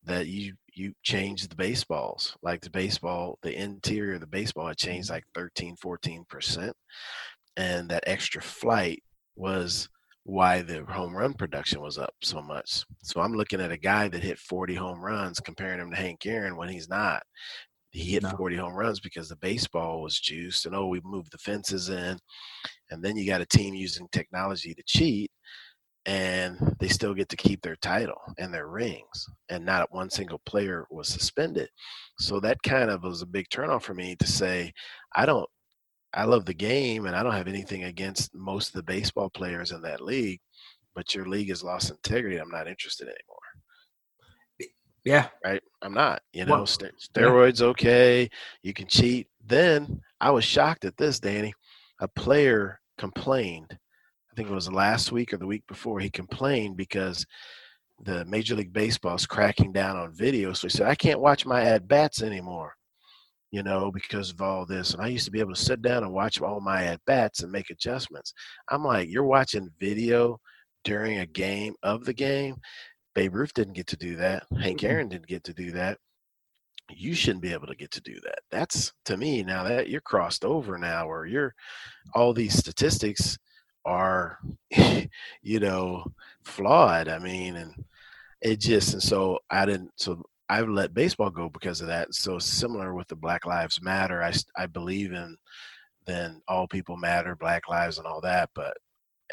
that 0.04 0.28
you 0.28 0.54
you 0.74 0.94
change 1.04 1.48
the 1.48 1.56
baseballs. 1.56 2.36
Like 2.42 2.62
the 2.62 2.70
baseball, 2.70 3.38
the 3.42 3.54
interior 3.54 4.16
of 4.16 4.22
the 4.22 4.28
baseball 4.28 4.68
had 4.68 4.78
changed 4.78 5.10
like 5.10 5.26
13, 5.36 5.76
14%. 5.76 6.72
And 7.58 7.90
that 7.90 8.06
extra 8.08 8.42
flight 8.42 9.04
was 9.36 9.90
why 10.24 10.62
the 10.62 10.86
home 10.86 11.16
run 11.16 11.34
production 11.34 11.82
was 11.82 11.98
up 11.98 12.14
so 12.22 12.42
much. 12.42 12.86
So 13.04 13.22
I'm 13.22 13.34
looking 13.34 13.60
at 13.60 13.72
a 13.72 13.78
guy 13.78 14.08
that 14.08 14.24
hit 14.24 14.40
40 14.40 14.76
home 14.76 15.02
runs, 15.02 15.40
comparing 15.40 15.80
him 15.80 15.92
to 15.92 15.98
Hank 15.98 16.26
Aaron 16.26 16.56
when 16.56 16.70
he's 16.70 16.88
not. 16.88 17.24
He 17.90 18.14
hit 18.14 18.24
no. 18.24 18.30
40 18.30 18.56
home 18.56 18.74
runs 18.74 19.02
because 19.02 19.28
the 19.28 19.36
baseball 19.38 20.02
was 20.02 20.20
juiced, 20.20 20.66
and 20.66 20.74
oh, 20.74 20.88
we 20.88 21.02
moved 21.04 21.34
the 21.34 21.38
fences 21.38 21.90
in, 21.90 22.18
and 22.90 23.04
then 23.04 23.18
you 23.18 23.26
got 23.26 23.42
a 23.42 23.46
team 23.46 23.74
using 23.74 24.08
technology 24.14 24.74
to 24.74 24.84
cheat, 24.86 25.30
and 26.06 26.76
they 26.80 26.88
still 26.88 27.14
get 27.14 27.30
to 27.30 27.38
keep 27.38 27.62
their 27.62 27.76
title 27.78 28.22
and 28.38 28.54
their 28.54 28.68
rings, 28.68 29.28
and 29.50 29.66
not 29.66 29.94
one 29.94 30.10
single 30.10 30.42
player 30.46 30.86
was 30.90 31.08
suspended. 31.08 31.70
So 32.18 32.40
that 32.40 32.62
kind 32.64 32.90
of 32.90 33.04
was 33.04 33.22
a 33.22 33.28
big 33.28 33.50
turnoff 33.50 33.84
for 33.84 33.94
me 33.94 34.16
to 34.16 34.28
say, 34.28 34.74
I 35.16 35.26
don't 35.26 35.48
I 36.14 36.26
love 36.26 36.46
the 36.46 36.54
game 36.54 37.06
and 37.06 37.16
I 37.16 37.24
don't 37.24 37.34
have 37.34 37.48
anything 37.48 37.86
against 37.86 38.36
most 38.36 38.70
of 38.70 38.74
the 38.74 38.84
baseball 38.84 39.30
players 39.30 39.72
in 39.72 39.82
that 39.84 40.02
league, 40.02 40.42
but 40.94 41.16
your 41.16 41.26
league 41.26 41.50
has 41.50 41.64
lost 41.64 41.90
integrity. 41.90 42.38
I'm 42.38 42.52
not 42.52 42.68
interested 42.68 43.08
anymore. 43.08 44.74
Yeah. 45.06 45.28
Right. 45.44 45.64
I'm 45.82 45.94
not, 45.94 46.22
you 46.34 46.46
know, 46.46 46.54
well, 46.54 46.66
steroids, 46.66 47.62
okay. 47.62 48.30
You 48.62 48.74
can 48.74 48.88
cheat. 48.88 49.28
Then 49.46 50.02
I 50.20 50.32
was 50.32 50.44
shocked 50.44 50.86
at 50.86 50.98
this, 50.98 51.20
Danny. 51.20 51.54
A 52.02 52.08
player 52.08 52.80
complained. 52.98 53.78
I 54.32 54.36
think 54.36 54.50
it 54.50 54.54
was 54.54 54.72
last 54.72 55.12
week 55.12 55.34
or 55.34 55.38
the 55.38 55.48
week 55.48 55.66
before. 55.68 56.00
He 56.00 56.10
complained 56.10 56.78
because 56.78 57.26
the 58.04 58.26
Major 58.26 58.56
League 58.56 58.74
Baseball 58.74 59.16
is 59.16 59.26
cracking 59.26 59.74
down 59.74 59.98
on 59.98 60.14
video. 60.14 60.54
So 60.54 60.68
he 60.68 60.72
said, 60.72 60.88
I 60.88 60.96
can't 60.96 61.20
watch 61.20 61.46
my 61.46 61.64
at 61.64 61.88
bats 61.88 62.22
anymore 62.22 62.76
you 63.52 63.64
know, 63.64 63.92
because 63.92 64.32
of 64.32 64.42
all 64.42 64.66
this. 64.66 64.94
And 64.94 65.04
I 65.04 65.08
used 65.08 65.26
to 65.26 65.32
be 65.32 65.40
able 65.40 65.54
to 65.54 65.62
sit 65.62 65.82
down 65.82 66.04
and 66.04 66.14
watch 66.14 66.42
all 66.42 66.62
my 66.62 66.86
at 66.86 67.04
bats 67.06 67.44
and 67.44 67.52
make 67.52 67.70
adjustments. 67.70 68.34
I'm 68.70 68.84
like, 68.84 69.10
you're 69.10 69.26
watching 69.26 69.70
video 69.80 70.40
during 70.84 71.20
a 71.20 71.26
game 71.26 71.76
of 71.84 72.06
the 72.06 72.14
game. 72.14 72.56
Babe 73.14 73.36
Ruth 73.36 73.54
didn't 73.54 73.74
get 73.74 73.88
to 73.88 73.98
do 73.98 74.16
that. 74.16 74.44
Hank 74.60 74.80
mm-hmm. 74.80 74.88
Aaron 74.88 75.10
didn't 75.10 75.28
get 75.28 75.44
to 75.44 75.54
do 75.54 75.72
that. 75.72 75.98
You 76.90 77.14
shouldn't 77.14 77.44
be 77.44 77.54
able 77.54 77.68
to 77.68 77.76
get 77.76 77.92
to 77.92 78.02
do 78.02 78.20
that. 78.24 78.40
That's 78.52 78.94
to 79.06 79.18
me 79.18 79.44
now 79.44 79.64
that 79.66 79.90
you're 79.90 80.02
crossed 80.02 80.44
over 80.44 80.78
now, 80.78 81.08
or 81.08 81.26
you're 81.26 81.54
all 82.16 82.34
these 82.34 82.58
statistics 82.58 83.38
are, 83.86 84.40
you 85.42 85.60
know, 85.60 86.06
flawed. 86.44 87.08
I 87.08 87.20
mean, 87.20 87.56
and 87.56 87.74
it 88.42 88.60
just 88.60 88.94
and 88.94 89.04
so 89.04 89.40
I 89.50 89.66
didn't. 89.66 89.92
So 89.96 90.24
I've 90.50 90.70
let 90.70 90.94
baseball 90.94 91.30
go 91.30 91.50
because 91.50 91.82
of 91.82 91.88
that. 91.88 92.14
So 92.14 92.40
similar 92.40 92.94
with 92.94 93.08
the 93.08 93.16
Black 93.16 93.46
Lives 93.46 93.82
Matter, 93.82 94.24
I 94.24 94.34
I 94.58 94.66
believe 94.68 95.12
in 95.14 95.38
then 96.06 96.42
all 96.48 96.68
people 96.68 96.98
matter, 96.98 97.36
Black 97.36 97.68
lives, 97.70 97.98
and 97.98 98.08
all 98.08 98.22
that. 98.22 98.50
But 98.56 98.78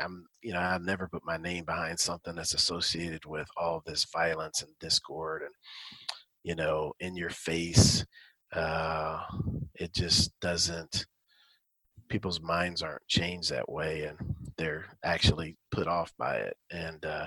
I'm 0.01 0.27
you 0.43 0.53
know 0.53 0.61
I've 0.61 0.83
never 0.83 1.09
put 1.09 1.25
my 1.25 1.37
name 1.37 1.65
behind 1.65 1.99
something 1.99 2.35
that's 2.35 2.55
associated 2.55 3.25
with 3.25 3.49
all 3.57 3.83
this 3.85 4.07
violence 4.13 4.63
and 4.63 4.71
discord 4.81 5.43
and 5.43 5.53
you 6.45 6.55
know 6.55 6.93
in 7.01 7.17
your 7.17 7.31
face. 7.31 8.05
Uh, 8.53 9.23
it 9.75 9.93
just 9.95 10.39
doesn't. 10.41 11.07
People's 12.09 12.41
minds 12.41 12.83
aren't 12.83 13.07
changed 13.07 13.51
that 13.51 13.69
way, 13.69 14.05
and 14.05 14.19
they're 14.57 14.87
actually 15.05 15.57
put 15.71 15.87
off 15.87 16.13
by 16.19 16.37
it. 16.37 16.57
And 16.71 17.05
uh, 17.05 17.27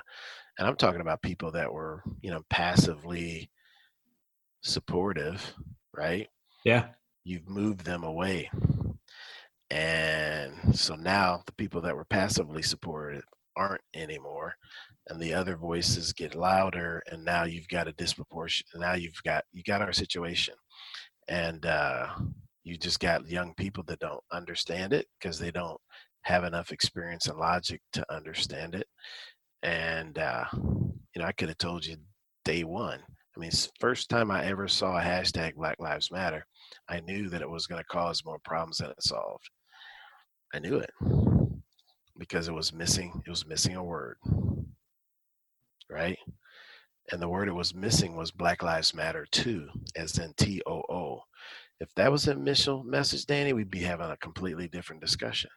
and 0.57 0.67
I'm 0.67 0.75
talking 0.75 1.01
about 1.01 1.21
people 1.21 1.51
that 1.51 1.71
were 1.71 2.03
you 2.21 2.31
know 2.31 2.41
passively 2.49 3.49
supportive, 4.61 5.53
right? 5.95 6.27
Yeah. 6.63 6.87
You've 7.23 7.49
moved 7.49 7.85
them 7.85 8.03
away. 8.03 8.49
And 9.69 10.75
so 10.75 10.95
now 10.95 11.43
the 11.45 11.53
people 11.53 11.81
that 11.81 11.95
were 11.95 12.05
passively 12.05 12.61
supported 12.61 13.23
aren't 13.55 13.81
anymore. 13.93 14.55
And 15.07 15.19
the 15.19 15.33
other 15.33 15.55
voices 15.55 16.13
get 16.13 16.35
louder 16.35 17.01
and 17.07 17.23
now 17.23 17.43
you've 17.43 17.67
got 17.67 17.87
a 17.87 17.93
disproportion 17.93 18.65
now 18.75 18.93
you've 18.93 19.21
got 19.23 19.43
you 19.51 19.63
got 19.63 19.81
our 19.81 19.93
situation. 19.93 20.55
And 21.27 21.65
uh 21.65 22.07
you 22.63 22.77
just 22.77 22.99
got 22.99 23.27
young 23.27 23.53
people 23.55 23.83
that 23.87 23.99
don't 23.99 24.23
understand 24.31 24.93
it 24.93 25.07
because 25.19 25.39
they 25.39 25.51
don't 25.51 25.79
have 26.23 26.43
enough 26.43 26.71
experience 26.71 27.27
and 27.27 27.37
logic 27.39 27.81
to 27.93 28.05
understand 28.13 28.75
it. 28.75 28.87
And 29.63 30.17
uh, 30.17 30.45
you 30.53 31.21
know, 31.21 31.25
I 31.25 31.31
could 31.31 31.49
have 31.49 31.57
told 31.57 31.85
you 31.85 31.97
day 32.45 32.63
one 32.63 32.99
I 33.35 33.39
mean, 33.39 33.51
first 33.79 34.09
time 34.09 34.29
I 34.29 34.45
ever 34.45 34.67
saw 34.67 34.97
a 34.97 35.01
hashtag 35.01 35.55
Black 35.55 35.79
Lives 35.79 36.11
Matter, 36.11 36.45
I 36.89 36.99
knew 36.99 37.29
that 37.29 37.41
it 37.41 37.49
was 37.49 37.65
going 37.65 37.81
to 37.81 37.87
cause 37.87 38.25
more 38.25 38.39
problems 38.43 38.79
than 38.79 38.89
it 38.89 39.01
solved. 39.01 39.49
I 40.53 40.59
knew 40.59 40.77
it 40.77 40.91
because 42.17 42.49
it 42.49 42.53
was 42.53 42.73
missing. 42.73 43.21
It 43.25 43.29
was 43.29 43.47
missing 43.47 43.77
a 43.77 43.83
word, 43.83 44.17
right? 45.89 46.17
And 47.11 47.21
the 47.21 47.29
word 47.29 47.47
it 47.47 47.53
was 47.53 47.73
missing 47.73 48.17
was 48.17 48.31
Black 48.31 48.63
Lives 48.63 48.93
Matter 48.93 49.25
too, 49.31 49.69
as 49.95 50.17
in 50.17 50.33
T 50.33 50.61
O 50.67 50.83
O. 50.89 51.21
If 51.81 51.91
that 51.95 52.11
was 52.11 52.25
the 52.25 52.33
initial 52.33 52.83
message, 52.83 53.25
Danny, 53.25 53.53
we'd 53.53 53.71
be 53.71 53.79
having 53.79 54.11
a 54.11 54.17
completely 54.17 54.67
different 54.67 55.01
discussion 55.01 55.49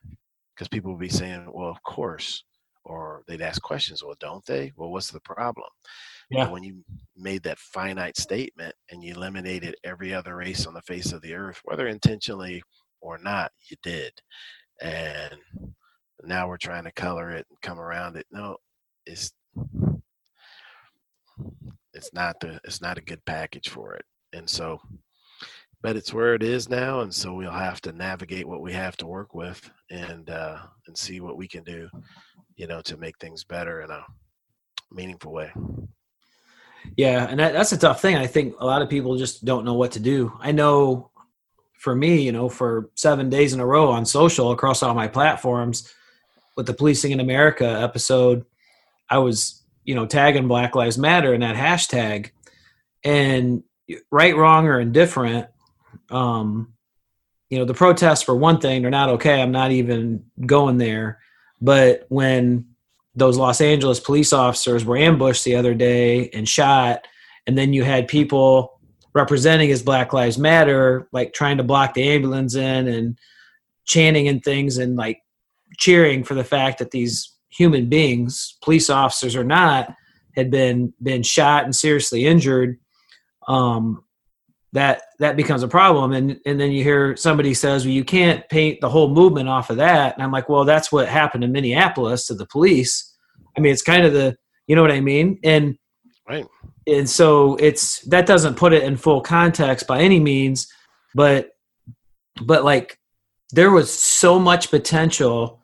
because 0.54 0.68
people 0.68 0.90
would 0.90 1.00
be 1.00 1.10
saying, 1.10 1.52
"Well, 1.52 1.68
of 1.68 1.82
course," 1.82 2.44
or 2.82 3.24
they'd 3.28 3.42
ask 3.42 3.60
questions. 3.60 4.02
Well, 4.02 4.16
don't 4.18 4.44
they? 4.46 4.72
Well, 4.74 4.90
what's 4.90 5.10
the 5.10 5.20
problem? 5.20 5.68
Yeah. 6.30 6.48
when 6.48 6.62
you 6.64 6.82
made 7.14 7.42
that 7.42 7.58
finite 7.58 8.16
statement 8.16 8.74
and 8.90 9.04
you 9.04 9.12
eliminated 9.14 9.76
every 9.84 10.14
other 10.14 10.36
race 10.36 10.66
on 10.66 10.72
the 10.72 10.80
face 10.82 11.12
of 11.12 11.20
the 11.20 11.34
earth, 11.34 11.60
whether 11.64 11.86
intentionally 11.86 12.62
or 13.02 13.18
not, 13.18 13.52
you 13.68 13.76
did. 13.82 14.12
And 14.80 15.38
now 16.22 16.48
we're 16.48 16.56
trying 16.56 16.84
to 16.84 16.92
color 16.92 17.30
it 17.32 17.46
and 17.50 17.60
come 17.60 17.78
around 17.78 18.16
it. 18.16 18.26
No, 18.30 18.56
it's 19.04 19.34
it's 21.92 22.14
not 22.14 22.40
the 22.40 22.58
it's 22.64 22.80
not 22.80 22.96
a 22.96 23.02
good 23.02 23.22
package 23.26 23.68
for 23.68 23.92
it. 23.92 24.06
And 24.32 24.48
so 24.48 24.80
but 25.84 25.94
it's 25.94 26.12
where 26.12 26.34
it 26.34 26.42
is 26.42 26.68
now 26.68 27.00
and 27.00 27.14
so 27.14 27.32
we'll 27.32 27.50
have 27.50 27.80
to 27.80 27.92
navigate 27.92 28.48
what 28.48 28.60
we 28.60 28.72
have 28.72 28.96
to 28.96 29.06
work 29.06 29.34
with 29.34 29.70
and 29.90 30.30
uh 30.30 30.58
and 30.88 30.98
see 30.98 31.20
what 31.20 31.36
we 31.36 31.46
can 31.46 31.62
do 31.62 31.88
you 32.56 32.66
know 32.66 32.80
to 32.80 32.96
make 32.96 33.16
things 33.18 33.44
better 33.44 33.82
in 33.82 33.90
a 33.90 34.04
meaningful 34.90 35.32
way 35.32 35.52
yeah, 36.96 37.26
and 37.28 37.40
that, 37.40 37.52
that's 37.52 37.72
a 37.72 37.78
tough 37.78 38.00
thing. 38.00 38.16
I 38.16 38.26
think 38.26 38.54
a 38.58 38.66
lot 38.66 38.82
of 38.82 38.88
people 38.88 39.16
just 39.16 39.44
don't 39.44 39.64
know 39.64 39.74
what 39.74 39.92
to 39.92 40.00
do. 40.00 40.32
I 40.40 40.52
know 40.52 41.10
for 41.78 41.94
me, 41.94 42.22
you 42.22 42.32
know, 42.32 42.48
for 42.48 42.90
seven 42.94 43.28
days 43.28 43.52
in 43.52 43.60
a 43.60 43.66
row 43.66 43.90
on 43.90 44.06
social 44.06 44.52
across 44.52 44.82
all 44.82 44.94
my 44.94 45.08
platforms 45.08 45.92
with 46.56 46.66
the 46.66 46.74
Policing 46.74 47.12
in 47.12 47.20
America 47.20 47.66
episode, 47.66 48.44
I 49.10 49.18
was, 49.18 49.62
you 49.84 49.94
know, 49.94 50.06
tagging 50.06 50.48
Black 50.48 50.74
Lives 50.74 50.96
Matter 50.96 51.34
in 51.34 51.40
that 51.40 51.56
hashtag. 51.56 52.30
And 53.02 53.64
right, 54.10 54.36
wrong, 54.36 54.66
or 54.66 54.80
indifferent, 54.80 55.48
um, 56.14 56.72
you 57.50 57.58
know, 57.58 57.64
the 57.64 57.74
protests 57.74 58.22
for 58.22 58.34
one 58.34 58.60
thing, 58.60 58.82
they're 58.82 58.90
not 58.90 59.10
okay. 59.10 59.42
I'm 59.42 59.52
not 59.52 59.72
even 59.72 60.24
going 60.46 60.78
there. 60.78 61.20
But 61.60 62.06
when 62.08 62.66
those 63.14 63.36
Los 63.36 63.60
Angeles 63.60 64.00
police 64.00 64.32
officers 64.32 64.84
were 64.84 64.96
ambushed 64.96 65.44
the 65.44 65.56
other 65.56 65.74
day 65.74 66.30
and 66.30 66.48
shot, 66.48 67.06
and 67.46 67.58
then 67.58 67.72
you 67.72 67.84
had 67.84 68.08
people 68.08 68.80
representing 69.14 69.70
as 69.70 69.82
Black 69.82 70.12
Lives 70.12 70.38
Matter, 70.38 71.08
like 71.12 71.32
trying 71.32 71.58
to 71.58 71.62
block 71.62 71.94
the 71.94 72.08
ambulance 72.08 72.54
in 72.54 72.88
and 72.88 73.18
chanting 73.84 74.28
and 74.28 74.42
things 74.42 74.78
and 74.78 74.96
like 74.96 75.20
cheering 75.78 76.24
for 76.24 76.34
the 76.34 76.44
fact 76.44 76.78
that 76.78 76.90
these 76.90 77.32
human 77.50 77.88
beings, 77.88 78.56
police 78.62 78.90
officers 78.90 79.36
or 79.36 79.44
not, 79.44 79.94
had 80.34 80.50
been 80.50 80.92
been 81.02 81.22
shot 81.22 81.64
and 81.64 81.76
seriously 81.76 82.24
injured. 82.24 82.78
Um, 83.46 84.04
that 84.74 85.02
that 85.20 85.36
becomes 85.36 85.62
a 85.62 85.68
problem. 85.68 86.12
And 86.12 86.38
and 86.44 86.60
then 86.60 86.72
you 86.72 86.82
hear 86.82 87.16
somebody 87.16 87.54
says 87.54 87.86
well 87.86 87.92
you 87.92 88.04
can't 88.04 88.46
paint 88.48 88.80
the 88.80 88.90
whole 88.90 89.08
movement 89.08 89.48
off 89.48 89.70
of 89.70 89.78
that. 89.78 90.14
And 90.14 90.22
i'm 90.22 90.32
like 90.32 90.48
well 90.48 90.64
that's 90.64 90.92
what 90.92 91.08
happened 91.08 91.44
in 91.44 91.52
minneapolis 91.52 92.26
to 92.26 92.34
the 92.34 92.46
police. 92.46 93.16
I 93.56 93.60
mean 93.60 93.72
it's 93.72 93.82
kind 93.82 94.04
of 94.04 94.12
the 94.12 94.36
you 94.66 94.76
know 94.76 94.82
what 94.82 94.90
i 94.90 95.00
mean? 95.00 95.38
And 95.44 95.78
right. 96.28 96.44
and 96.86 97.08
so 97.08 97.54
it's 97.56 98.00
that 98.08 98.26
doesn't 98.26 98.56
put 98.56 98.72
it 98.72 98.82
in 98.82 98.96
full 98.96 99.20
context 99.20 99.86
by 99.86 100.00
any 100.00 100.18
means 100.18 100.66
but 101.14 101.50
but 102.42 102.64
like 102.64 102.98
there 103.52 103.70
was 103.70 103.92
so 103.92 104.40
much 104.40 104.70
potential 104.70 105.62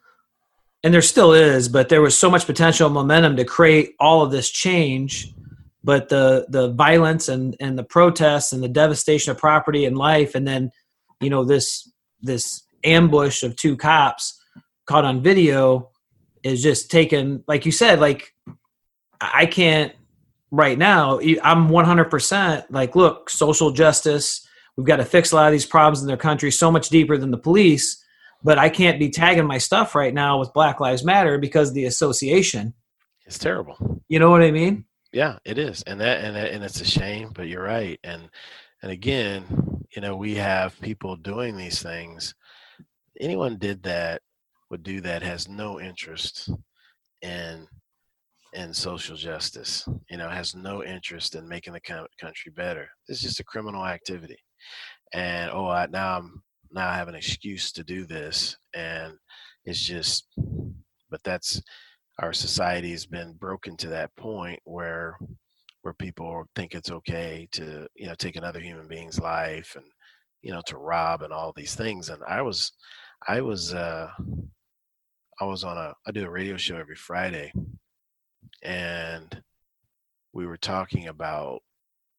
and 0.84 0.94
there 0.94 1.02
still 1.02 1.32
is 1.32 1.68
but 1.68 1.88
there 1.88 2.00
was 2.00 2.16
so 2.16 2.30
much 2.30 2.46
potential 2.46 2.88
momentum 2.88 3.34
to 3.36 3.44
create 3.44 3.96
all 3.98 4.22
of 4.22 4.30
this 4.30 4.50
change 4.50 5.34
but 5.82 6.08
the 6.08 6.46
the 6.48 6.72
violence 6.72 7.28
and 7.28 7.56
and 7.60 7.78
the 7.78 7.84
protests 7.84 8.52
and 8.52 8.62
the 8.62 8.68
devastation 8.68 9.30
of 9.30 9.38
property 9.38 9.84
and 9.84 9.96
life 9.96 10.34
and 10.34 10.46
then 10.46 10.70
you 11.20 11.30
know 11.30 11.44
this 11.44 11.90
this 12.20 12.62
ambush 12.84 13.42
of 13.42 13.56
two 13.56 13.76
cops 13.76 14.40
caught 14.86 15.04
on 15.04 15.22
video 15.22 15.90
is 16.42 16.62
just 16.62 16.90
taken 16.90 17.42
like 17.46 17.66
you 17.66 17.72
said 17.72 18.00
like 18.00 18.34
i 19.20 19.46
can't 19.46 19.92
right 20.50 20.78
now 20.78 21.18
i'm 21.42 21.68
100% 21.68 22.64
like 22.70 22.96
look 22.96 23.30
social 23.30 23.70
justice 23.70 24.46
we've 24.76 24.86
got 24.86 24.96
to 24.96 25.04
fix 25.04 25.32
a 25.32 25.36
lot 25.36 25.46
of 25.46 25.52
these 25.52 25.66
problems 25.66 26.00
in 26.00 26.08
their 26.08 26.16
country 26.16 26.50
so 26.50 26.70
much 26.70 26.88
deeper 26.88 27.16
than 27.16 27.30
the 27.30 27.38
police 27.38 28.02
but 28.42 28.58
i 28.58 28.68
can't 28.68 28.98
be 28.98 29.10
tagging 29.10 29.46
my 29.46 29.58
stuff 29.58 29.94
right 29.94 30.14
now 30.14 30.38
with 30.38 30.52
black 30.52 30.80
lives 30.80 31.04
matter 31.04 31.38
because 31.38 31.72
the 31.72 31.84
association. 31.84 32.74
It's 33.26 33.38
terrible. 33.38 34.02
You 34.08 34.18
know 34.18 34.30
what 34.30 34.42
i 34.42 34.50
mean 34.50 34.86
yeah 35.12 35.38
it 35.44 35.58
is 35.58 35.82
and 35.84 36.00
that 36.00 36.24
and, 36.24 36.36
that, 36.36 36.52
and 36.52 36.64
it's 36.64 36.80
a 36.80 36.84
shame 36.84 37.30
but 37.34 37.48
you're 37.48 37.64
right 37.64 37.98
and 38.04 38.28
and 38.82 38.92
again 38.92 39.44
you 39.94 40.02
know 40.02 40.16
we 40.16 40.34
have 40.34 40.80
people 40.80 41.16
doing 41.16 41.56
these 41.56 41.82
things. 41.82 42.34
Anyone 43.20 43.58
did 43.58 43.82
that 43.84 44.22
would 44.70 44.82
do 44.82 45.00
that 45.00 45.22
has 45.22 45.48
no 45.48 45.80
interest 45.80 46.50
in 47.22 47.66
in 48.52 48.74
social 48.74 49.16
justice 49.16 49.86
you 50.10 50.16
know 50.16 50.28
has 50.28 50.54
no 50.54 50.82
interest 50.84 51.34
in 51.34 51.48
making 51.48 51.72
the 51.72 51.80
country 51.80 52.52
better. 52.54 52.88
It's 53.08 53.20
just 53.20 53.40
a 53.40 53.44
criminal 53.44 53.84
activity 53.86 54.38
and 55.12 55.50
oh 55.52 55.68
I, 55.68 55.86
now 55.86 56.18
i'm 56.18 56.42
now 56.72 56.88
i 56.88 56.94
have 56.94 57.08
an 57.08 57.14
excuse 57.14 57.72
to 57.72 57.84
do 57.84 58.04
this 58.06 58.56
and 58.74 59.14
it's 59.64 59.80
just 59.80 60.26
but 61.10 61.22
that's 61.24 61.60
our 62.20 62.32
society 62.32 62.90
has 62.90 63.06
been 63.06 63.32
broken 63.34 63.76
to 63.78 63.88
that 63.88 64.14
point 64.16 64.60
where 64.64 65.18
where 65.82 65.94
people 65.94 66.44
think 66.54 66.74
it's 66.74 66.90
okay 66.90 67.48
to 67.52 67.86
you 67.96 68.06
know 68.06 68.14
take 68.14 68.36
another 68.36 68.60
human 68.60 68.86
being's 68.86 69.18
life 69.18 69.74
and 69.76 69.84
you 70.42 70.52
know 70.52 70.62
to 70.66 70.76
rob 70.76 71.22
and 71.22 71.32
all 71.32 71.52
these 71.56 71.74
things. 71.74 72.08
And 72.10 72.22
i 72.28 72.42
was 72.42 72.72
i 73.26 73.40
was 73.40 73.74
uh 73.74 74.08
i 75.40 75.44
was 75.44 75.64
on 75.64 75.76
a 75.76 75.94
i 76.06 76.10
do 76.10 76.24
a 76.24 76.30
radio 76.30 76.56
show 76.56 76.76
every 76.76 76.96
friday 76.96 77.52
and 78.62 79.42
we 80.32 80.46
were 80.46 80.56
talking 80.56 81.08
about 81.08 81.60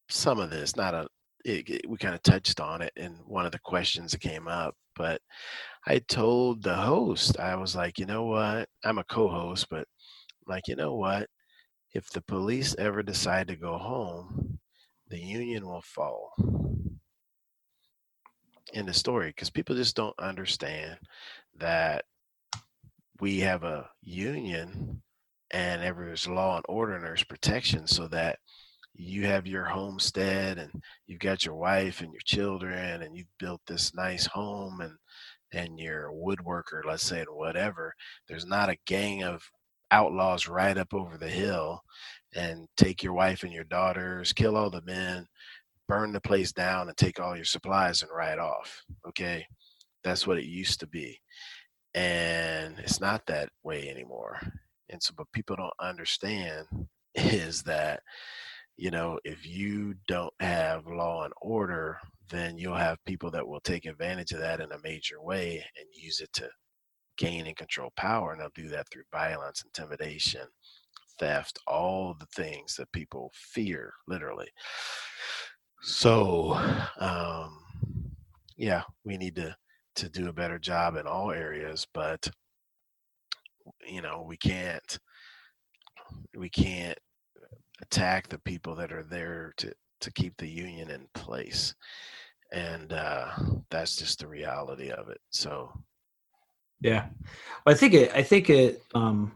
some 0.09 0.39
of 0.39 0.49
this 0.49 0.75
not 0.75 0.93
a 0.93 1.07
it, 1.43 1.67
it, 1.69 1.89
we 1.89 1.97
kind 1.97 2.13
of 2.13 2.21
touched 2.21 2.59
on 2.59 2.81
it 2.83 2.93
in 2.95 3.13
one 3.25 3.45
of 3.45 3.51
the 3.51 3.59
questions 3.59 4.11
that 4.11 4.21
came 4.21 4.47
up 4.47 4.75
but 4.95 5.21
i 5.87 5.99
told 5.99 6.63
the 6.63 6.75
host 6.75 7.39
i 7.39 7.55
was 7.55 7.75
like 7.75 7.99
you 7.99 8.05
know 8.05 8.25
what? 8.25 8.69
I'm 8.83 8.97
a 8.97 9.03
co-host 9.03 9.67
but 9.69 9.87
I'm 10.47 10.53
like 10.53 10.67
you 10.67 10.75
know 10.75 10.95
what? 10.95 11.29
If 11.93 12.09
the 12.09 12.21
police 12.21 12.75
ever 12.77 13.03
decide 13.03 13.47
to 13.49 13.55
go 13.55 13.77
home 13.77 14.59
the 15.11 15.19
union 15.19 15.65
will 15.65 15.81
fall. 15.81 16.33
In 18.73 18.85
the 18.85 18.93
story 18.93 19.27
because 19.27 19.49
people 19.49 19.75
just 19.75 19.97
don't 19.97 20.17
understand 20.17 20.97
that 21.57 22.05
we 23.19 23.41
have 23.41 23.65
a 23.65 23.89
union 24.01 25.01
and 25.51 25.81
there's 25.81 26.27
law 26.27 26.55
and 26.55 26.65
order 26.69 26.93
and 26.93 27.03
there's 27.03 27.25
protection 27.25 27.85
so 27.85 28.07
that 28.07 28.39
you 28.93 29.25
have 29.25 29.45
your 29.45 29.65
homestead 29.65 30.57
and 30.57 30.71
you've 31.07 31.19
got 31.19 31.43
your 31.43 31.55
wife 31.55 31.99
and 31.99 32.13
your 32.13 32.21
children 32.23 33.01
and 33.01 33.17
you've 33.17 33.37
built 33.37 33.59
this 33.67 33.93
nice 33.93 34.25
home 34.25 34.79
and 34.79 34.93
and 35.53 35.79
you're 35.79 36.09
a 36.09 36.13
woodworker 36.13 36.83
let's 36.85 37.03
say 37.05 37.19
and 37.19 37.27
whatever 37.31 37.93
there's 38.27 38.45
not 38.45 38.69
a 38.69 38.77
gang 38.85 39.23
of 39.23 39.43
outlaws 39.91 40.47
right 40.47 40.77
up 40.77 40.93
over 40.93 41.17
the 41.17 41.29
hill 41.29 41.81
and 42.35 42.67
take 42.77 43.03
your 43.03 43.13
wife 43.13 43.43
and 43.43 43.51
your 43.51 43.65
daughters 43.65 44.33
kill 44.33 44.55
all 44.55 44.69
the 44.69 44.81
men 44.83 45.27
burn 45.87 46.13
the 46.13 46.21
place 46.21 46.53
down 46.53 46.87
and 46.87 46.97
take 46.97 47.19
all 47.19 47.35
your 47.35 47.45
supplies 47.45 48.01
and 48.01 48.11
ride 48.15 48.39
off 48.39 48.81
okay? 49.07 49.45
That's 50.03 50.25
what 50.25 50.37
it 50.37 50.45
used 50.45 50.79
to 50.79 50.87
be 50.87 51.19
and 51.93 52.79
it's 52.79 53.01
not 53.01 53.25
that 53.27 53.49
way 53.63 53.89
anymore 53.89 54.39
and 54.89 55.03
so 55.03 55.13
but 55.17 55.31
people 55.33 55.57
don't 55.57 55.73
understand 55.79 56.65
is 57.15 57.63
that 57.63 58.01
you 58.81 58.89
know 58.89 59.19
if 59.23 59.47
you 59.47 59.93
don't 60.07 60.33
have 60.39 60.87
law 60.87 61.23
and 61.23 61.33
order 61.39 61.99
then 62.31 62.57
you'll 62.57 62.73
have 62.73 62.97
people 63.05 63.29
that 63.29 63.47
will 63.47 63.59
take 63.59 63.85
advantage 63.85 64.31
of 64.31 64.39
that 64.39 64.59
in 64.59 64.71
a 64.71 64.81
major 64.83 65.21
way 65.21 65.63
and 65.77 65.85
use 65.93 66.19
it 66.19 66.33
to 66.33 66.49
gain 67.15 67.45
and 67.45 67.55
control 67.55 67.91
power 67.95 68.31
and 68.31 68.41
they'll 68.41 68.49
do 68.55 68.67
that 68.67 68.87
through 68.89 69.03
violence 69.11 69.63
intimidation 69.63 70.41
theft 71.19 71.59
all 71.67 72.15
the 72.19 72.25
things 72.35 72.75
that 72.75 72.91
people 72.91 73.31
fear 73.35 73.93
literally. 74.07 74.49
So 75.83 76.53
um 76.99 77.59
yeah 78.57 78.81
we 79.05 79.15
need 79.15 79.35
to 79.35 79.55
to 79.97 80.09
do 80.09 80.27
a 80.27 80.33
better 80.33 80.57
job 80.57 80.95
in 80.95 81.05
all 81.05 81.31
areas 81.31 81.85
but 81.93 82.27
you 83.87 84.01
know 84.01 84.25
we 84.27 84.37
can't 84.37 84.97
we 86.35 86.49
can't 86.49 86.97
attack 87.81 88.27
the 88.27 88.37
people 88.39 88.75
that 88.75 88.91
are 88.91 89.03
there 89.03 89.53
to 89.57 89.73
to 90.01 90.11
keep 90.11 90.35
the 90.37 90.47
union 90.47 90.89
in 90.89 91.07
place. 91.13 91.75
And 92.51 92.93
uh 92.93 93.31
that's 93.69 93.95
just 93.95 94.19
the 94.19 94.27
reality 94.27 94.89
of 94.89 95.09
it 95.09 95.21
so. 95.29 95.71
Yeah. 96.81 97.07
I 97.65 97.73
think 97.73 97.93
it 97.93 98.11
i 98.13 98.23
think 98.23 98.49
it 98.49 98.81
um 98.95 99.33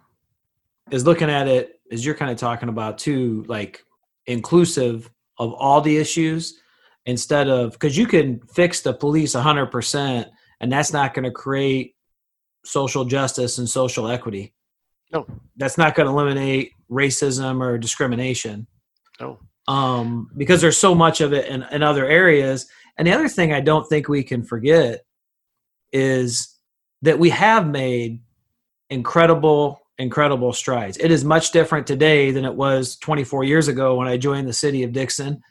is 0.91 1.05
looking 1.05 1.29
at 1.29 1.47
it 1.47 1.79
as 1.91 2.05
you're 2.05 2.15
kind 2.15 2.31
of 2.31 2.38
talking 2.38 2.69
about 2.69 2.97
too 2.97 3.45
like 3.47 3.84
inclusive 4.27 5.10
of 5.38 5.53
all 5.53 5.81
the 5.81 5.97
issues 5.97 6.60
instead 7.05 7.47
of 7.47 7.73
because 7.73 7.97
you 7.97 8.08
can 8.08 8.39
fix 8.47 8.81
the 8.81 8.93
police 8.93 9.36
100% 9.36 10.25
and 10.60 10.71
that's 10.71 10.93
not 10.93 11.13
going 11.13 11.25
to 11.25 11.31
create 11.31 11.95
social 12.63 13.05
justice 13.05 13.58
and 13.58 13.69
social 13.69 14.10
equity. 14.10 14.53
No. 15.12 15.26
That's 15.58 15.78
not 15.78 15.96
going 15.96 16.08
to 16.08 16.13
eliminate 16.13 16.74
racism 16.89 17.62
or 17.62 17.78
discrimination. 17.78 18.68
No. 19.20 19.39
Um, 19.68 20.30
because 20.38 20.62
there's 20.62 20.78
so 20.78 20.94
much 20.94 21.22
of 21.22 21.34
it 21.34 21.48
in, 21.48 21.63
in 21.72 21.82
other 21.82 22.06
areas. 22.06 22.68
And 22.98 23.08
the 23.08 23.13
other 23.13 23.28
thing 23.28 23.54
I 23.54 23.62
don't 23.62 23.88
think 23.88 24.08
we 24.08 24.24
can 24.24 24.44
forget 24.44 25.06
is 25.91 26.56
that 27.02 27.20
we 27.20 27.30
have 27.30 27.68
made 27.68 28.22
incredible, 28.89 29.82
incredible 29.98 30.54
strides. 30.54 30.98
It 30.98 31.12
is 31.12 31.24
much 31.24 31.52
different 31.52 31.88
today 31.88 32.32
than 32.32 32.46
it 32.46 32.54
was 32.54 32.98
24 32.98 33.44
years 33.44 33.68
ago 33.68 33.96
when 33.96 34.08
I 34.08 34.18
joined 34.18 34.48
the 34.48 34.54
city 34.54 34.84
of 34.84 34.91
Dixon. 34.91 35.41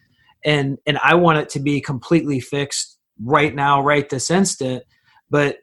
And 0.44 0.78
and 0.86 0.98
I 1.02 1.14
want 1.14 1.38
it 1.38 1.48
to 1.50 1.60
be 1.60 1.80
completely 1.80 2.38
fixed 2.38 2.98
right 3.22 3.54
now, 3.54 3.80
right 3.80 4.08
this 4.08 4.30
instant. 4.30 4.84
But 5.30 5.58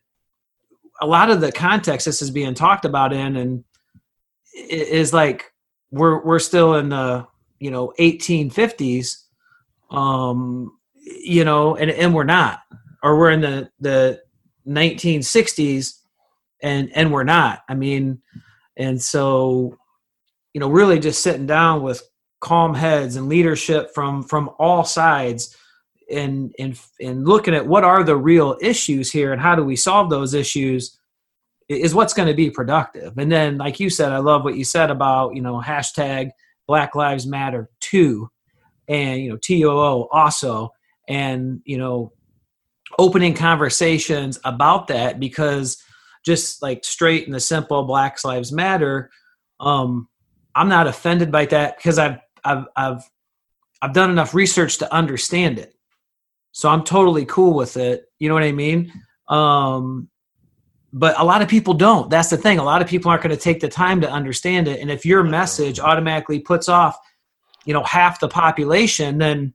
a 1.02 1.06
lot 1.06 1.30
of 1.30 1.42
the 1.42 1.52
context 1.52 2.06
this 2.06 2.22
is 2.22 2.32
being 2.32 2.54
talked 2.54 2.86
about 2.86 3.14
in 3.14 3.36
and 3.38 3.64
is 4.54 5.14
like 5.14 5.52
we're 5.92 6.24
we're 6.24 6.40
still 6.40 6.76
in 6.76 6.90
the 6.90 7.28
you 7.60 7.72
know 7.72 7.94
1850s 8.00 9.24
um 9.92 10.78
you 10.96 11.44
know 11.44 11.76
and 11.76 11.92
and 11.92 12.14
we're 12.14 12.24
not 12.24 12.62
or 13.04 13.18
we're 13.18 13.32
in 13.32 13.42
the 13.42 13.70
the 13.80 14.22
1960s 14.68 16.00
and 16.62 16.92
and 16.94 17.12
we're 17.12 17.24
not. 17.24 17.62
I 17.68 17.74
mean 17.74 18.22
and 18.78 19.02
so 19.02 19.78
you 20.54 20.60
know 20.60 20.70
really 20.70 21.00
just 21.00 21.22
sitting 21.22 21.46
down 21.46 21.82
with 21.82 22.02
calm 22.40 22.74
heads 22.74 23.16
and 23.16 23.30
leadership 23.30 23.94
from 23.94 24.24
from 24.24 24.50
all 24.60 24.84
sides 24.84 25.56
and 26.12 26.54
and 26.60 26.80
and 27.00 27.28
looking 27.28 27.56
at 27.56 27.66
what 27.66 27.84
are 27.84 28.04
the 28.04 28.16
real 28.16 28.58
issues 28.62 29.12
here 29.12 29.32
and 29.32 29.42
how 29.42 29.56
do 29.56 29.64
we 29.64 29.76
solve 29.76 30.10
those 30.10 30.34
issues 30.34 31.00
is 31.72 31.96
what's 31.96 32.14
going 32.14 32.28
to 32.28 32.34
be 32.34 32.50
productive. 32.50 33.18
And 33.18 33.32
then, 33.32 33.58
like 33.58 33.80
you 33.80 33.90
said, 33.90 34.12
I 34.12 34.18
love 34.18 34.44
what 34.44 34.56
you 34.56 34.64
said 34.64 34.92
about 34.92 35.36
you 35.36 35.42
know 35.42 35.62
hashtag 35.62 36.32
Black 36.68 36.96
Lives 36.96 37.26
Matter 37.26 37.70
too, 37.80 38.30
and 38.88 39.22
you 39.22 39.30
know 39.30 39.38
TOO 39.38 40.08
also, 40.12 40.70
and 41.08 41.62
you 41.66 41.78
know 41.78 42.14
opening 43.00 43.34
conversations 43.34 44.40
about 44.44 44.88
that 44.88 45.20
because 45.20 45.82
just 46.26 46.62
like 46.62 46.84
straight 46.84 47.26
and 47.26 47.34
the 47.34 47.40
simple 47.40 47.84
Black 47.84 48.24
Lives 48.24 48.52
Matter, 48.52 49.10
um, 49.60 50.08
I'm 50.56 50.70
not 50.70 50.88
offended 50.88 51.32
by 51.32 51.46
that 51.48 51.78
because 51.78 51.98
I've 51.98 52.20
I've 52.44 52.66
I've 52.76 53.10
I've 53.82 53.94
done 53.94 54.12
enough 54.12 54.34
research 54.34 54.78
to 54.80 54.94
understand 54.94 55.58
it. 55.58 55.74
So 56.52 56.70
I'm 56.70 56.84
totally 56.84 57.26
cool 57.26 57.54
with 57.56 57.78
it. 57.78 58.06
You 58.20 58.28
know 58.28 58.36
what 58.36 58.44
I 58.44 58.52
mean? 58.52 58.92
Um, 59.28 60.10
but 60.94 61.20
a 61.20 61.24
lot 61.24 61.42
of 61.42 61.48
people 61.48 61.74
don't. 61.74 62.10
That's 62.10 62.30
the 62.30 62.38
thing. 62.38 62.60
A 62.60 62.64
lot 62.64 62.82
of 62.82 62.88
people 62.88 63.10
aren't 63.10 63.24
going 63.24 63.36
to 63.36 63.42
take 63.42 63.60
the 63.62 63.70
time 63.70 64.02
to 64.02 64.10
understand 64.10 64.68
it. 64.68 64.80
And 64.80 64.92
if 64.92 65.06
your 65.06 65.24
message 65.24 65.80
automatically 65.80 66.40
puts 66.40 66.68
off, 66.68 66.98
you 67.66 67.74
know, 67.74 67.84
half 67.84 68.20
the 68.20 68.28
population, 68.28 69.18
then 69.18 69.54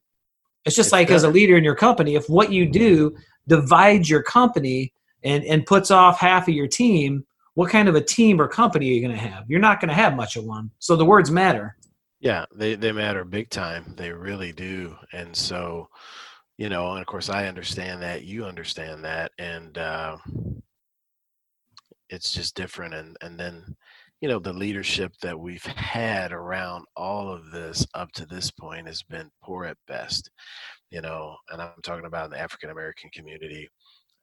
it's 0.65 0.77
just 0.77 0.89
it's 0.89 0.93
like 0.93 1.09
better. 1.09 1.17
as 1.17 1.25
a 1.25 1.29
leader 1.29 1.57
in 1.57 1.65
your 1.65 1.75
company, 1.75 2.15
if 2.15 2.29
what 2.29 2.53
you 2.53 2.71
do 2.71 3.15
divides 3.49 4.09
your 4.09 4.23
company 4.23 4.93
and, 5.25 5.45
and 5.45 5.67
puts 5.67 5.91
off 5.91 6.19
half 6.19 6.49
of 6.49 6.55
your 6.55 6.69
team, 6.69 7.25
what 7.55 7.71
kind 7.71 7.89
of 7.89 7.95
a 7.95 8.01
team 8.01 8.41
or 8.41 8.49
company 8.49 8.89
are 8.91 8.93
you 8.93 9.01
going 9.01 9.15
to 9.15 9.23
have? 9.23 9.45
You're 9.49 9.61
not 9.61 9.81
going 9.81 9.89
to 9.89 9.95
have 9.95 10.17
much 10.17 10.37
of 10.37 10.45
one. 10.45 10.71
So 10.79 10.97
the 10.97 11.05
words 11.05 11.31
matter. 11.31 11.77
Yeah, 12.21 12.47
they, 12.55 12.77
they 12.77 12.93
matter 12.93 13.25
big 13.25 13.51
time. 13.51 13.95
They 13.97 14.11
really 14.11 14.53
do. 14.53 14.97
And 15.13 15.37
so, 15.37 15.89
you 16.57 16.71
know, 16.71 16.93
and 16.93 17.01
of 17.01 17.07
course 17.07 17.29
I 17.29 17.47
understand 17.47 18.03
that, 18.03 18.25
you 18.25 18.47
understand 18.47 19.05
that. 19.05 19.33
And, 19.39 19.77
uh, 19.77 20.17
it's 22.09 22.33
just 22.33 22.55
different. 22.55 22.95
And, 22.95 23.17
and 23.21 23.39
then, 23.39 23.77
you 24.21 24.29
know, 24.29 24.39
the 24.39 24.53
leadership 24.53 25.13
that 25.23 25.39
we've 25.39 25.65
had 25.65 26.33
around 26.33 26.85
all 26.97 27.29
of 27.29 27.51
this 27.51 27.87
up 27.95 28.13
to 28.13 28.27
this 28.27 28.51
point 28.51 28.87
has 28.87 29.03
been 29.03 29.31
poor 29.43 29.65
at 29.65 29.77
best, 29.87 30.31
you 30.91 31.01
know, 31.01 31.37
and 31.51 31.61
I'm 31.61 31.71
talking 31.83 32.07
about 32.07 32.31
the 32.31 32.41
African 32.41 32.71
American 32.71 33.11
community. 33.13 33.69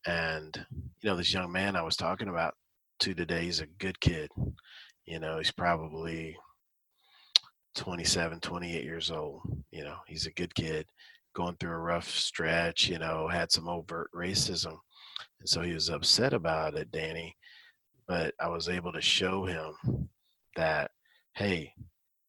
And, 0.06 0.66
you 1.02 1.10
know, 1.10 1.16
this 1.16 1.34
young 1.34 1.52
man 1.52 1.76
I 1.76 1.82
was 1.82 1.96
talking 1.96 2.28
about 2.28 2.54
to 3.00 3.14
today, 3.14 3.44
he's 3.44 3.62
a 3.62 3.68
good 3.80 4.00
kid. 4.00 4.30
You 5.06 5.20
know, 5.20 5.38
he's 5.38 5.52
probably 5.52 6.36
27, 7.76 8.40
28 8.40 8.84
years 8.84 9.12
old. 9.12 9.42
You 9.72 9.84
know, 9.84 9.98
he's 10.08 10.26
a 10.26 10.32
good 10.32 10.54
kid 10.56 10.86
going 11.34 11.56
through 11.60 11.72
a 11.72 11.78
rough 11.78 12.10
stretch, 12.10 12.88
you 12.88 13.00
know, 13.00 13.28
had 13.28 13.52
some 13.52 13.68
overt 13.68 14.10
racism. 14.16 14.78
And 15.40 15.50
so 15.50 15.62
he 15.62 15.74
was 15.74 15.90
upset 15.90 16.34
about 16.34 16.76
it, 16.76 16.92
Danny. 16.92 17.36
But 18.08 18.34
I 18.40 18.50
was 18.50 18.70
able 18.70 18.92
to 18.94 19.02
show 19.02 19.46
him 19.46 20.10
that, 20.56 20.92
hey, 21.34 21.74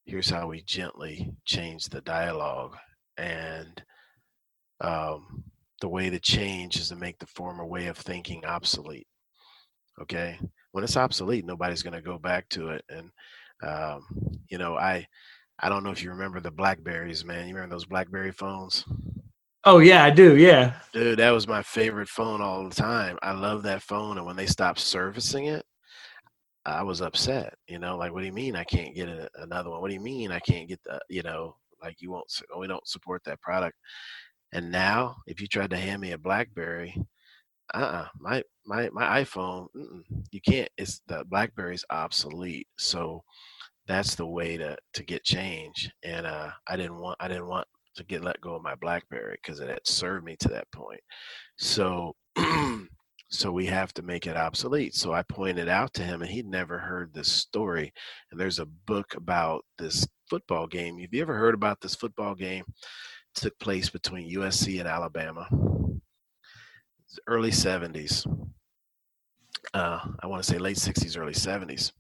here's 0.04 0.30
how 0.30 0.48
we 0.48 0.62
gently 0.62 1.32
change 1.44 1.86
the 1.86 2.00
dialogue. 2.00 2.76
And 3.16 3.82
um, 4.80 5.44
the 5.80 5.88
way 5.88 6.10
to 6.10 6.20
change 6.20 6.76
is 6.76 6.88
to 6.88 6.96
make 6.96 7.18
the 7.18 7.26
former 7.26 7.64
way 7.64 7.86
of 7.86 7.98
thinking 7.98 8.44
obsolete. 8.44 9.06
Okay. 10.00 10.38
When 10.72 10.84
it's 10.84 10.96
obsolete, 10.96 11.44
nobody's 11.44 11.82
going 11.82 11.94
to 11.94 12.00
go 12.00 12.18
back 12.18 12.48
to 12.50 12.70
it. 12.70 12.84
And, 12.88 13.10
um, 13.62 14.04
you 14.48 14.58
know, 14.58 14.76
I, 14.76 15.06
I 15.58 15.68
don't 15.68 15.84
know 15.84 15.90
if 15.90 16.02
you 16.02 16.10
remember 16.10 16.40
the 16.40 16.50
Blackberries, 16.50 17.24
man. 17.24 17.46
You 17.46 17.54
remember 17.54 17.74
those 17.74 17.86
Blackberry 17.86 18.32
phones? 18.32 18.84
Oh 19.66 19.78
yeah, 19.78 20.04
I 20.04 20.10
do. 20.10 20.36
Yeah, 20.36 20.74
dude, 20.92 21.18
that 21.18 21.30
was 21.30 21.48
my 21.48 21.62
favorite 21.62 22.08
phone 22.08 22.42
all 22.42 22.68
the 22.68 22.74
time. 22.74 23.18
I 23.22 23.32
love 23.32 23.62
that 23.62 23.82
phone, 23.82 24.18
and 24.18 24.26
when 24.26 24.36
they 24.36 24.46
stopped 24.46 24.78
servicing 24.78 25.46
it, 25.46 25.64
I 26.66 26.82
was 26.82 27.00
upset. 27.00 27.54
You 27.66 27.78
know, 27.78 27.96
like, 27.96 28.12
what 28.12 28.20
do 28.20 28.26
you 28.26 28.32
mean 28.32 28.56
I 28.56 28.64
can't 28.64 28.94
get 28.94 29.08
a, 29.08 29.28
another 29.36 29.70
one? 29.70 29.80
What 29.80 29.88
do 29.88 29.94
you 29.94 30.00
mean 30.02 30.30
I 30.32 30.40
can't 30.40 30.68
get 30.68 30.82
the? 30.84 31.00
You 31.08 31.22
know, 31.22 31.56
like 31.82 32.02
you 32.02 32.10
won't. 32.10 32.26
We 32.58 32.66
don't 32.66 32.86
support 32.86 33.22
that 33.24 33.40
product. 33.40 33.76
And 34.52 34.70
now, 34.70 35.16
if 35.26 35.40
you 35.40 35.46
tried 35.48 35.70
to 35.70 35.78
hand 35.78 36.00
me 36.02 36.12
a 36.12 36.18
BlackBerry, 36.18 36.94
uh-uh, 37.72 38.06
my 38.20 38.42
my 38.66 38.90
my 38.92 39.22
iPhone, 39.22 39.68
you 40.30 40.40
can't. 40.42 40.68
It's 40.76 41.00
the 41.06 41.24
BlackBerry's 41.28 41.84
obsolete. 41.90 42.68
So 42.78 43.22
that's 43.86 44.14
the 44.14 44.26
way 44.26 44.56
to 44.58 44.76
to 44.94 45.02
get 45.04 45.24
change. 45.24 45.90
And 46.04 46.26
uh, 46.26 46.50
I 46.68 46.76
didn't 46.76 46.98
want 46.98 47.16
I 47.20 47.28
didn't 47.28 47.48
want 47.48 47.66
to 47.96 48.04
get 48.04 48.24
let 48.24 48.40
go 48.40 48.54
of 48.54 48.62
my 48.62 48.74
BlackBerry 48.74 49.38
because 49.42 49.60
it 49.60 49.68
had 49.68 49.86
served 49.86 50.24
me 50.24 50.36
to 50.40 50.48
that 50.48 50.70
point. 50.72 51.00
So 51.58 52.14
so 53.34 53.50
we 53.50 53.66
have 53.66 53.92
to 53.94 54.02
make 54.02 54.26
it 54.26 54.36
obsolete. 54.36 54.94
So 54.94 55.12
I 55.12 55.22
pointed 55.22 55.68
out 55.68 55.92
to 55.94 56.02
him, 56.02 56.22
and 56.22 56.30
he'd 56.30 56.46
never 56.46 56.78
heard 56.78 57.12
this 57.12 57.30
story. 57.30 57.92
And 58.30 58.38
there's 58.40 58.60
a 58.60 58.66
book 58.66 59.14
about 59.16 59.64
this 59.78 60.06
football 60.28 60.66
game. 60.66 60.98
Have 60.98 61.12
you 61.12 61.22
ever 61.22 61.36
heard 61.36 61.54
about 61.54 61.80
this 61.80 61.94
football 61.94 62.34
game? 62.34 62.64
It 62.68 63.40
took 63.40 63.58
place 63.58 63.90
between 63.90 64.32
USC 64.36 64.78
and 64.78 64.88
Alabama, 64.88 65.48
early 67.26 67.50
70s. 67.50 68.26
Uh, 69.72 70.00
I 70.20 70.26
want 70.26 70.42
to 70.42 70.48
say 70.48 70.58
late 70.58 70.76
60s, 70.76 71.18
early 71.18 71.32
70s. 71.32 71.92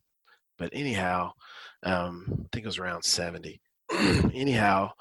But 0.58 0.70
anyhow, 0.72 1.32
um, 1.82 2.26
I 2.30 2.46
think 2.52 2.64
it 2.64 2.66
was 2.66 2.78
around 2.78 3.02
70. 3.02 3.60
anyhow, 4.32 4.92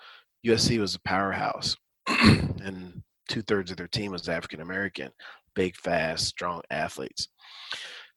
USC 0.45 0.79
was 0.79 0.95
a 0.95 0.99
powerhouse, 1.01 1.75
and 2.07 3.01
two 3.29 3.41
thirds 3.41 3.71
of 3.71 3.77
their 3.77 3.87
team 3.87 4.11
was 4.11 4.27
African 4.27 4.61
American, 4.61 5.09
big, 5.55 5.75
fast, 5.75 6.27
strong 6.27 6.61
athletes. 6.69 7.29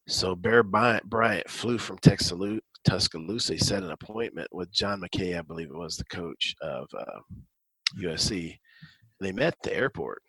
So 0.08 0.34
Bear 0.34 0.62
Bryant 0.62 1.50
flew 1.50 1.78
from 1.78 1.98
Tuscaloosa. 1.98 3.52
He 3.52 3.58
set 3.58 3.82
an 3.82 3.90
appointment 3.90 4.48
with 4.52 4.70
John 4.72 5.00
McKay, 5.00 5.38
I 5.38 5.42
believe 5.42 5.68
it 5.68 5.76
was 5.76 5.96
the 5.96 6.04
coach 6.04 6.54
of 6.62 6.86
uh, 6.96 7.20
USC. 8.00 8.56
They 9.20 9.32
met 9.32 9.54
at 9.54 9.62
the 9.62 9.76
airport. 9.76 10.22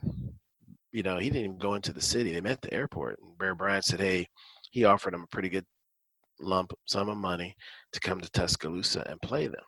You 0.92 1.04
know, 1.04 1.18
he 1.18 1.30
didn't 1.30 1.46
even 1.46 1.58
go 1.58 1.76
into 1.76 1.94
the 1.94 2.02
city. 2.02 2.32
They 2.32 2.42
met 2.42 2.54
at 2.54 2.62
the 2.62 2.74
airport, 2.74 3.20
and 3.22 3.38
Bear 3.38 3.54
Bryant 3.54 3.86
said, 3.86 4.00
"Hey," 4.00 4.28
he 4.72 4.86
offered 4.86 5.14
him 5.14 5.24
a 5.24 5.28
pretty 5.28 5.50
good 5.50 5.66
lump 6.40 6.74
sum 6.86 7.10
of 7.10 7.18
money 7.18 7.56
to 7.92 8.00
come 8.00 8.22
to 8.22 8.32
Tuscaloosa 8.32 9.06
and 9.10 9.22
play 9.22 9.48
them. 9.48 9.64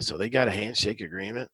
So 0.00 0.16
they 0.16 0.28
got 0.28 0.48
a 0.48 0.52
handshake 0.52 1.00
agreement 1.00 1.50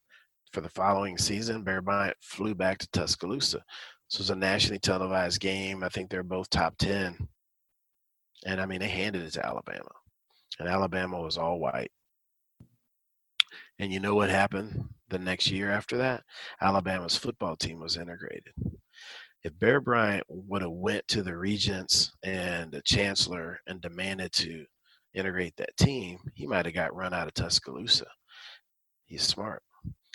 for 0.52 0.60
the 0.60 0.68
following 0.68 1.18
season. 1.18 1.64
Bear 1.64 1.80
Bryant 1.80 2.16
flew 2.20 2.54
back 2.54 2.78
to 2.78 2.88
Tuscaloosa. 2.90 3.62
This 4.10 4.18
was 4.18 4.30
a 4.30 4.36
nationally 4.36 4.78
televised 4.78 5.40
game. 5.40 5.82
I 5.82 5.88
think 5.88 6.10
they're 6.10 6.22
both 6.22 6.50
top 6.50 6.76
10. 6.78 7.16
And 8.46 8.60
I 8.60 8.66
mean, 8.66 8.80
they 8.80 8.88
handed 8.88 9.22
it 9.22 9.32
to 9.32 9.46
Alabama. 9.46 9.90
And 10.58 10.68
Alabama 10.68 11.20
was 11.20 11.38
all 11.38 11.58
white. 11.58 11.90
And 13.78 13.92
you 13.92 13.98
know 13.98 14.14
what 14.14 14.30
happened 14.30 14.84
the 15.08 15.18
next 15.18 15.50
year 15.50 15.70
after 15.70 15.96
that? 15.96 16.22
Alabama's 16.60 17.16
football 17.16 17.56
team 17.56 17.80
was 17.80 17.96
integrated. 17.96 18.52
If 19.42 19.58
Bear 19.58 19.80
Bryant 19.80 20.24
would 20.28 20.62
have 20.62 20.70
went 20.70 21.06
to 21.08 21.22
the 21.22 21.36
regents 21.36 22.12
and 22.22 22.70
the 22.70 22.82
chancellor 22.82 23.58
and 23.66 23.80
demanded 23.80 24.32
to 24.34 24.64
integrate 25.14 25.56
that 25.56 25.76
team, 25.76 26.18
he 26.34 26.46
might 26.46 26.66
have 26.66 26.74
got 26.74 26.94
run 26.94 27.12
out 27.12 27.26
of 27.26 27.34
Tuscaloosa. 27.34 28.06
He's 29.06 29.22
smart. 29.22 29.62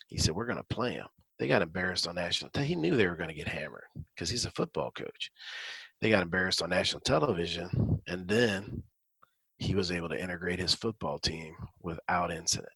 He 0.08 0.18
said, 0.18 0.36
We're 0.36 0.46
going 0.46 0.58
to 0.58 0.76
play 0.76 0.94
him. 0.94 1.08
They 1.38 1.48
got 1.48 1.62
embarrassed 1.62 2.08
on 2.08 2.16
national. 2.16 2.52
He 2.62 2.76
knew 2.76 2.96
they 2.96 3.08
were 3.08 3.16
going 3.16 3.30
to 3.30 3.36
get 3.36 3.48
hammered 3.48 3.86
because 4.14 4.30
he's 4.30 4.46
a 4.46 4.52
football 4.52 4.92
coach. 4.92 5.32
They 6.02 6.10
got 6.10 6.22
embarrassed 6.22 6.62
on 6.62 6.70
national 6.70 7.02
television, 7.02 8.02
and 8.08 8.28
then 8.28 8.84
he 9.58 9.76
was 9.76 9.92
able 9.92 10.10
to 10.10 10.22
integrate 10.22 10.60
his 10.60 10.74
football 10.74 11.20
team 11.20 11.54
without 11.82 12.32
incident. 12.32 12.72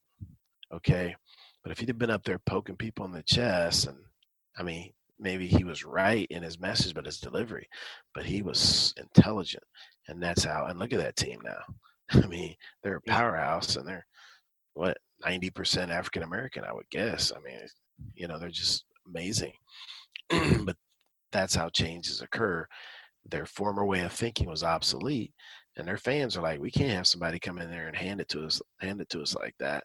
Okay, 0.74 1.16
but 1.64 1.72
if 1.72 1.80
he'd 1.80 1.90
have 1.90 1.98
been 1.98 2.10
up 2.10 2.24
there 2.24 2.40
poking 2.40 2.76
people 2.76 3.06
in 3.06 3.12
the 3.12 3.24
chest, 3.24 3.88
and 3.88 3.98
I 4.58 4.64
mean, 4.64 4.92
maybe 5.20 5.48
he 5.48 5.64
was 5.64 5.86
right 5.86 6.28
in 6.30 6.44
his 6.44 6.60
message, 6.60 6.94
but 6.94 7.06
his 7.06 7.20
delivery, 7.20 7.68
but 8.14 8.26
he 8.26 8.42
was 8.42 8.94
intelligent, 8.98 9.64
and 10.08 10.22
that's 10.22 10.44
how. 10.44 10.66
And 10.66 10.80
look 10.80 10.94
at 10.94 11.00
that 11.00 11.16
team 11.16 11.40
now. 11.44 11.60
I 12.24 12.28
mean, 12.28 12.56
they're 12.84 12.98
a 12.98 13.02
powerhouse, 13.02 13.76
and 13.76 13.88
they're 13.88 14.06
what 14.74 14.98
90% 15.24 15.90
African 15.90 16.24
American, 16.24 16.64
I 16.64 16.74
would 16.74 16.90
guess. 16.90 17.32
I 17.36 17.40
mean, 17.40 17.60
you 18.16 18.28
know, 18.28 18.40
they're 18.40 18.50
just 18.50 18.86
amazing. 19.08 19.54
but 20.64 20.76
that's 21.32 21.56
how 21.56 21.70
changes 21.70 22.22
occur. 22.22 22.66
Their 23.30 23.46
former 23.46 23.86
way 23.86 24.02
of 24.02 24.12
thinking 24.12 24.50
was 24.50 24.64
obsolete, 24.64 25.34
and 25.78 25.88
their 25.88 25.98
fans 25.98 26.36
are 26.36 26.42
like, 26.42 26.60
we 26.60 26.72
can't 26.72 26.92
have 26.92 27.08
somebody 27.08 27.40
come 27.40 27.60
in 27.60 27.72
there 27.72 27.88
and 27.88 27.96
hand 27.96 28.20
it 28.20 28.30
to 28.30 28.46
us, 28.46 28.62
hand 28.82 29.02
it 29.02 29.10
to 29.10 29.22
us 29.22 29.36
like 29.36 29.56
that, 29.60 29.84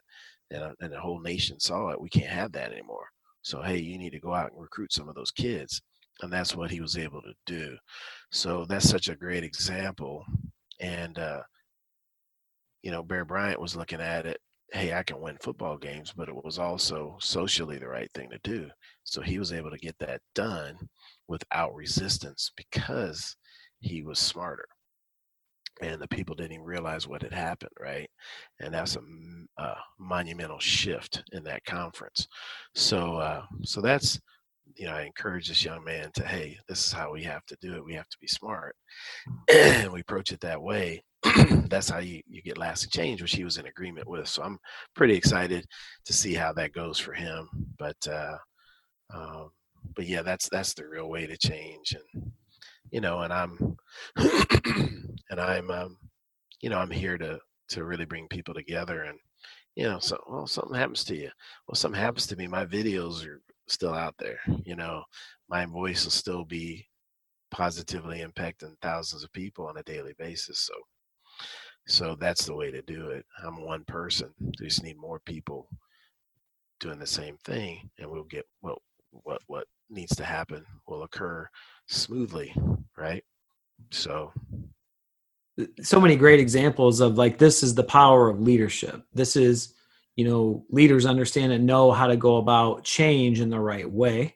and, 0.51 0.63
uh, 0.63 0.73
and 0.81 0.91
the 0.91 0.99
whole 0.99 1.21
nation 1.21 1.59
saw 1.59 1.89
it. 1.89 2.01
We 2.01 2.09
can't 2.09 2.29
have 2.29 2.51
that 2.53 2.71
anymore. 2.71 3.07
So 3.41 3.61
hey, 3.61 3.77
you 3.77 3.97
need 3.97 4.11
to 4.11 4.19
go 4.19 4.33
out 4.33 4.51
and 4.51 4.61
recruit 4.61 4.91
some 4.91 5.07
of 5.07 5.15
those 5.15 5.31
kids, 5.31 5.81
and 6.21 6.31
that's 6.31 6.55
what 6.55 6.69
he 6.69 6.81
was 6.81 6.97
able 6.97 7.21
to 7.21 7.33
do. 7.45 7.77
So 8.31 8.65
that's 8.65 8.89
such 8.89 9.07
a 9.07 9.15
great 9.15 9.43
example, 9.45 10.25
and 10.81 11.17
uh, 11.17 11.41
you 12.83 12.91
know, 12.91 13.03
Bear 13.03 13.23
Bryant 13.23 13.61
was 13.61 13.75
looking 13.75 14.01
at 14.01 14.25
it 14.25 14.39
hey, 14.71 14.93
I 14.93 15.03
can 15.03 15.19
win 15.19 15.37
football 15.41 15.77
games, 15.77 16.13
but 16.15 16.29
it 16.29 16.43
was 16.43 16.59
also 16.59 17.17
socially 17.19 17.77
the 17.77 17.87
right 17.87 18.09
thing 18.13 18.29
to 18.29 18.39
do. 18.43 18.69
So 19.03 19.21
he 19.21 19.39
was 19.39 19.51
able 19.51 19.71
to 19.71 19.77
get 19.77 19.97
that 19.99 20.21
done 20.35 20.77
without 21.27 21.73
resistance 21.73 22.51
because 22.55 23.35
he 23.79 24.03
was 24.03 24.19
smarter. 24.19 24.65
And 25.81 26.01
the 26.01 26.07
people 26.07 26.35
didn't 26.35 26.53
even 26.53 26.65
realize 26.65 27.07
what 27.07 27.21
had 27.21 27.33
happened, 27.33 27.71
right? 27.79 28.09
And 28.59 28.73
that's 28.73 28.97
a, 28.97 29.01
a 29.61 29.75
monumental 29.97 30.59
shift 30.59 31.23
in 31.31 31.43
that 31.45 31.63
conference. 31.65 32.27
So, 32.75 33.15
uh, 33.15 33.43
so 33.63 33.79
that's 33.81 34.19
you 34.75 34.85
know, 34.85 34.93
I 34.93 35.01
encourage 35.01 35.49
this 35.49 35.65
young 35.65 35.83
man 35.83 36.09
to, 36.13 36.25
hey, 36.25 36.57
this 36.67 36.85
is 36.85 36.91
how 36.91 37.11
we 37.11 37.23
have 37.23 37.45
to 37.47 37.57
do 37.61 37.75
it. 37.75 37.83
We 37.83 37.95
have 37.95 38.07
to 38.07 38.17
be 38.21 38.27
smart, 38.27 38.75
and 39.53 39.91
we 39.91 40.01
approach 40.01 40.31
it 40.31 40.39
that 40.41 40.61
way. 40.61 41.03
That's 41.69 41.89
how 41.89 41.99
you, 41.99 42.21
you 42.27 42.41
get 42.41 42.57
lasting 42.57 42.91
change, 42.91 43.21
which 43.21 43.35
he 43.35 43.43
was 43.43 43.57
in 43.57 43.65
agreement 43.65 44.07
with. 44.07 44.27
So 44.27 44.43
I'm 44.43 44.59
pretty 44.95 45.15
excited 45.15 45.65
to 46.05 46.13
see 46.13 46.33
how 46.33 46.53
that 46.53 46.73
goes 46.73 46.99
for 46.99 47.13
him. 47.13 47.47
But 47.77 47.97
uh, 48.07 48.37
um, 49.13 49.51
but 49.95 50.05
yeah, 50.05 50.21
that's 50.21 50.49
that's 50.49 50.73
the 50.73 50.87
real 50.87 51.09
way 51.09 51.25
to 51.27 51.37
change, 51.37 51.93
and 51.93 52.31
you 52.91 53.01
know, 53.01 53.19
and 53.21 53.33
I'm 53.33 53.77
and 54.17 55.39
I'm 55.39 55.71
um, 55.71 55.97
you 56.61 56.69
know 56.69 56.77
I'm 56.77 56.91
here 56.91 57.17
to 57.17 57.39
to 57.69 57.83
really 57.83 58.05
bring 58.05 58.27
people 58.27 58.53
together 58.53 59.03
and 59.03 59.17
you 59.75 59.83
know 59.83 59.99
so 59.99 60.17
well 60.27 60.47
something 60.47 60.75
happens 60.75 61.03
to 61.03 61.15
you 61.15 61.29
well 61.67 61.75
something 61.75 61.99
happens 61.99 62.27
to 62.27 62.35
me 62.35 62.47
my 62.47 62.65
videos 62.65 63.25
are 63.25 63.41
still 63.67 63.93
out 63.93 64.15
there 64.17 64.39
you 64.63 64.75
know 64.75 65.03
my 65.49 65.65
voice 65.65 66.03
will 66.03 66.11
still 66.11 66.43
be 66.43 66.85
positively 67.51 68.19
impacting 68.19 68.75
thousands 68.81 69.23
of 69.23 69.31
people 69.31 69.65
on 69.65 69.77
a 69.77 69.83
daily 69.83 70.13
basis 70.17 70.59
so 70.59 70.73
so 71.89 72.15
that's 72.19 72.45
the 72.45 72.55
way 72.55 72.71
to 72.71 72.81
do 72.83 73.09
it. 73.09 73.25
I'm 73.43 73.61
one 73.65 73.83
person. 73.85 74.29
We 74.39 74.67
just 74.67 74.83
need 74.83 74.97
more 74.97 75.19
people 75.19 75.67
doing 76.79 76.99
the 76.99 77.07
same 77.07 77.37
thing, 77.43 77.89
and 77.97 78.09
we'll 78.09 78.23
get 78.23 78.45
what 78.61 78.77
what 79.11 79.41
what 79.47 79.67
needs 79.89 80.15
to 80.15 80.23
happen 80.23 80.65
will 80.87 81.03
occur 81.03 81.49
smoothly, 81.87 82.55
right? 82.97 83.23
So 83.91 84.31
so 85.81 85.99
many 85.99 86.15
great 86.15 86.39
examples 86.39 87.01
of 87.01 87.17
like 87.17 87.37
this 87.37 87.63
is 87.63 87.75
the 87.75 87.83
power 87.83 88.29
of 88.29 88.39
leadership. 88.39 89.03
This 89.13 89.35
is 89.35 89.73
you 90.15 90.25
know 90.25 90.65
leaders 90.69 91.05
understand 91.05 91.51
and 91.51 91.65
know 91.65 91.91
how 91.91 92.07
to 92.07 92.17
go 92.17 92.37
about 92.37 92.83
change 92.83 93.41
in 93.41 93.49
the 93.49 93.59
right 93.59 93.89
way 93.89 94.35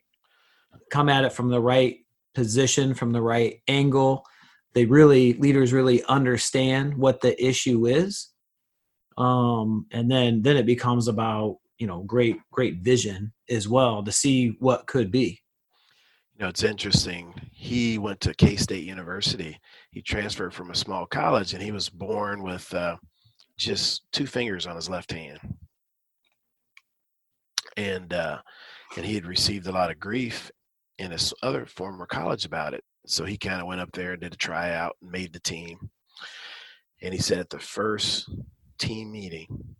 come 0.93 1.09
at 1.09 1.25
it 1.25 1.33
from 1.33 1.49
the 1.49 1.59
right 1.59 1.97
position 2.35 2.93
from 2.93 3.11
the 3.11 3.21
right 3.21 3.61
angle 3.67 4.25
they 4.73 4.85
really 4.85 5.33
leaders 5.33 5.73
really 5.73 6.03
understand 6.05 6.95
what 6.95 7.21
the 7.21 7.41
issue 7.43 7.85
is. 7.87 8.29
Um 9.17 9.85
and 9.91 10.09
then 10.09 10.41
then 10.41 10.57
it 10.57 10.65
becomes 10.65 11.07
about 11.07 11.57
you 11.77 11.87
know 11.87 12.01
great 12.03 12.37
great 12.51 12.77
vision 12.77 13.33
as 13.49 13.67
well 13.67 14.03
to 14.03 14.11
see 14.11 14.55
what 14.59 14.87
could 14.87 15.11
be. 15.11 15.39
You 16.35 16.43
know 16.43 16.49
it's 16.49 16.63
interesting. 16.63 17.33
He 17.51 17.97
went 17.97 18.19
to 18.21 18.33
k-state 18.33 18.83
university. 18.83 19.59
He 19.91 20.01
transferred 20.01 20.53
from 20.53 20.71
a 20.71 20.75
small 20.75 21.05
college 21.05 21.53
and 21.53 21.61
he 21.61 21.71
was 21.71 21.89
born 21.89 22.41
with 22.41 22.73
uh, 22.73 22.97
just 23.57 24.11
two 24.11 24.25
fingers 24.25 24.65
on 24.65 24.75
his 24.75 24.89
left 24.89 25.11
hand. 25.11 25.39
And 27.77 28.13
uh, 28.13 28.39
and 28.95 29.05
he 29.05 29.15
had 29.15 29.25
received 29.25 29.67
a 29.67 29.71
lot 29.71 29.91
of 29.91 29.99
grief 29.99 30.51
in 30.99 31.11
his 31.11 31.33
other 31.41 31.65
former 31.65 32.05
college 32.05 32.45
about 32.45 32.73
it. 32.73 32.83
So 33.05 33.25
he 33.25 33.37
kind 33.37 33.61
of 33.61 33.67
went 33.67 33.81
up 33.81 33.91
there 33.91 34.13
and 34.13 34.21
did 34.21 34.33
a 34.33 34.37
tryout 34.37 34.95
and 35.01 35.11
made 35.11 35.33
the 35.33 35.39
team. 35.39 35.89
And 37.01 37.13
he 37.13 37.19
said 37.19 37.39
at 37.39 37.49
the 37.49 37.59
first 37.59 38.29
team 38.79 39.11
meeting, 39.11 39.75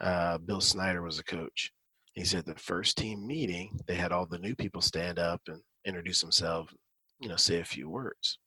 uh, 0.00 0.38
Bill 0.38 0.60
Snyder 0.60 1.02
was 1.02 1.18
a 1.18 1.24
coach. 1.24 1.72
He 2.12 2.24
said 2.24 2.44
the 2.44 2.54
first 2.56 2.98
team 2.98 3.26
meeting, 3.26 3.78
they 3.86 3.94
had 3.94 4.12
all 4.12 4.26
the 4.26 4.38
new 4.38 4.54
people 4.54 4.82
stand 4.82 5.18
up 5.18 5.40
and 5.46 5.62
introduce 5.86 6.20
themselves, 6.20 6.72
you 7.20 7.28
know, 7.28 7.36
say 7.36 7.60
a 7.60 7.64
few 7.64 7.88
words. 7.88 8.38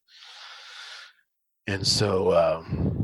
And 1.66 1.86
so 1.86 2.34
um, 2.34 3.04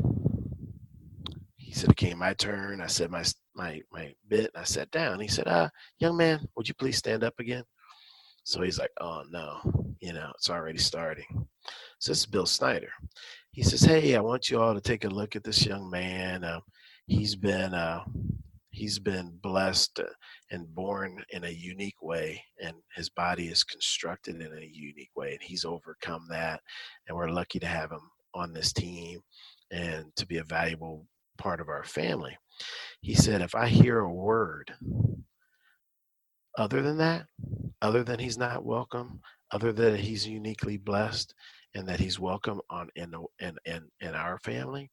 he 1.56 1.72
said 1.72 1.90
it 1.90 1.96
came 1.96 2.18
my 2.18 2.34
turn. 2.34 2.80
I 2.80 2.86
said 2.86 3.10
my 3.10 3.24
my 3.54 3.80
my 3.90 4.12
bit. 4.28 4.50
I 4.54 4.64
sat 4.64 4.90
down. 4.90 5.20
He 5.20 5.28
said, 5.28 5.48
"Uh, 5.48 5.70
young 5.98 6.16
man, 6.16 6.46
would 6.56 6.68
you 6.68 6.74
please 6.74 6.98
stand 6.98 7.24
up 7.24 7.34
again?" 7.38 7.64
So 8.50 8.62
he's 8.62 8.80
like, 8.80 8.90
"Oh 9.00 9.22
no, 9.30 9.60
you 10.00 10.12
know, 10.12 10.32
it's 10.34 10.50
already 10.50 10.80
starting." 10.80 11.46
So 12.00 12.10
this 12.10 12.18
is 12.18 12.26
Bill 12.26 12.46
Snyder. 12.46 12.90
He 13.52 13.62
says, 13.62 13.82
"Hey, 13.82 14.16
I 14.16 14.20
want 14.20 14.50
you 14.50 14.60
all 14.60 14.74
to 14.74 14.80
take 14.80 15.04
a 15.04 15.08
look 15.08 15.36
at 15.36 15.44
this 15.44 15.64
young 15.64 15.88
man. 15.88 16.42
Uh, 16.42 16.58
he's 17.06 17.36
been 17.36 17.72
uh, 17.74 18.02
he's 18.70 18.98
been 18.98 19.38
blessed 19.40 20.00
and 20.50 20.74
born 20.74 21.22
in 21.30 21.44
a 21.44 21.48
unique 21.48 22.02
way, 22.02 22.42
and 22.60 22.74
his 22.96 23.08
body 23.08 23.46
is 23.46 23.62
constructed 23.62 24.42
in 24.42 24.52
a 24.52 24.68
unique 24.72 25.14
way, 25.14 25.30
and 25.34 25.42
he's 25.42 25.64
overcome 25.64 26.26
that. 26.28 26.60
And 27.06 27.16
we're 27.16 27.28
lucky 27.30 27.60
to 27.60 27.68
have 27.68 27.92
him 27.92 28.10
on 28.34 28.52
this 28.52 28.72
team 28.72 29.20
and 29.70 30.06
to 30.16 30.26
be 30.26 30.38
a 30.38 30.44
valuable 30.44 31.06
part 31.38 31.60
of 31.60 31.68
our 31.68 31.84
family." 31.84 32.36
He 33.00 33.14
said, 33.14 33.42
if 33.42 33.54
I 33.54 33.68
hear 33.68 34.00
a 34.00 34.12
word 34.12 34.74
other 36.58 36.82
than 36.82 36.98
that, 36.98 37.26
other 37.82 38.02
than 38.04 38.18
he's 38.18 38.38
not 38.38 38.64
welcome, 38.64 39.20
other 39.52 39.72
than 39.72 39.96
he's 39.96 40.26
uniquely 40.26 40.76
blessed 40.76 41.34
and 41.74 41.88
that 41.88 42.00
he's 42.00 42.18
welcome 42.18 42.60
on 42.70 42.88
in 42.96 43.14
in 43.40 43.56
in, 43.64 43.88
in 44.00 44.14
our 44.14 44.38
family, 44.38 44.90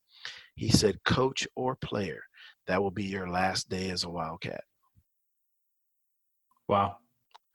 he 0.55 0.69
said, 0.69 1.03
coach 1.03 1.47
or 1.55 1.75
player, 1.75 2.21
that 2.67 2.81
will 2.81 2.91
be 2.91 3.05
your 3.05 3.29
last 3.29 3.69
day 3.69 3.89
as 3.89 4.03
a 4.03 4.09
wildcat. 4.09 4.63
Wow. 6.67 6.97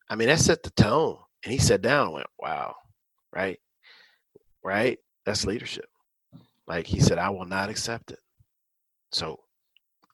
I 0.08 0.16
mean, 0.16 0.28
that 0.28 0.40
set 0.40 0.62
the 0.62 0.70
tone. 0.70 1.18
And 1.44 1.52
he 1.52 1.58
sat 1.58 1.82
down 1.82 2.06
and 2.06 2.14
went, 2.14 2.26
Wow, 2.38 2.74
right? 3.32 3.58
Right? 4.64 4.98
That's 5.26 5.46
leadership. 5.46 5.86
Like 6.66 6.86
he 6.86 7.00
said, 7.00 7.18
I 7.18 7.30
will 7.30 7.44
not 7.44 7.68
accept 7.68 8.12
it. 8.12 8.20
So 9.10 9.40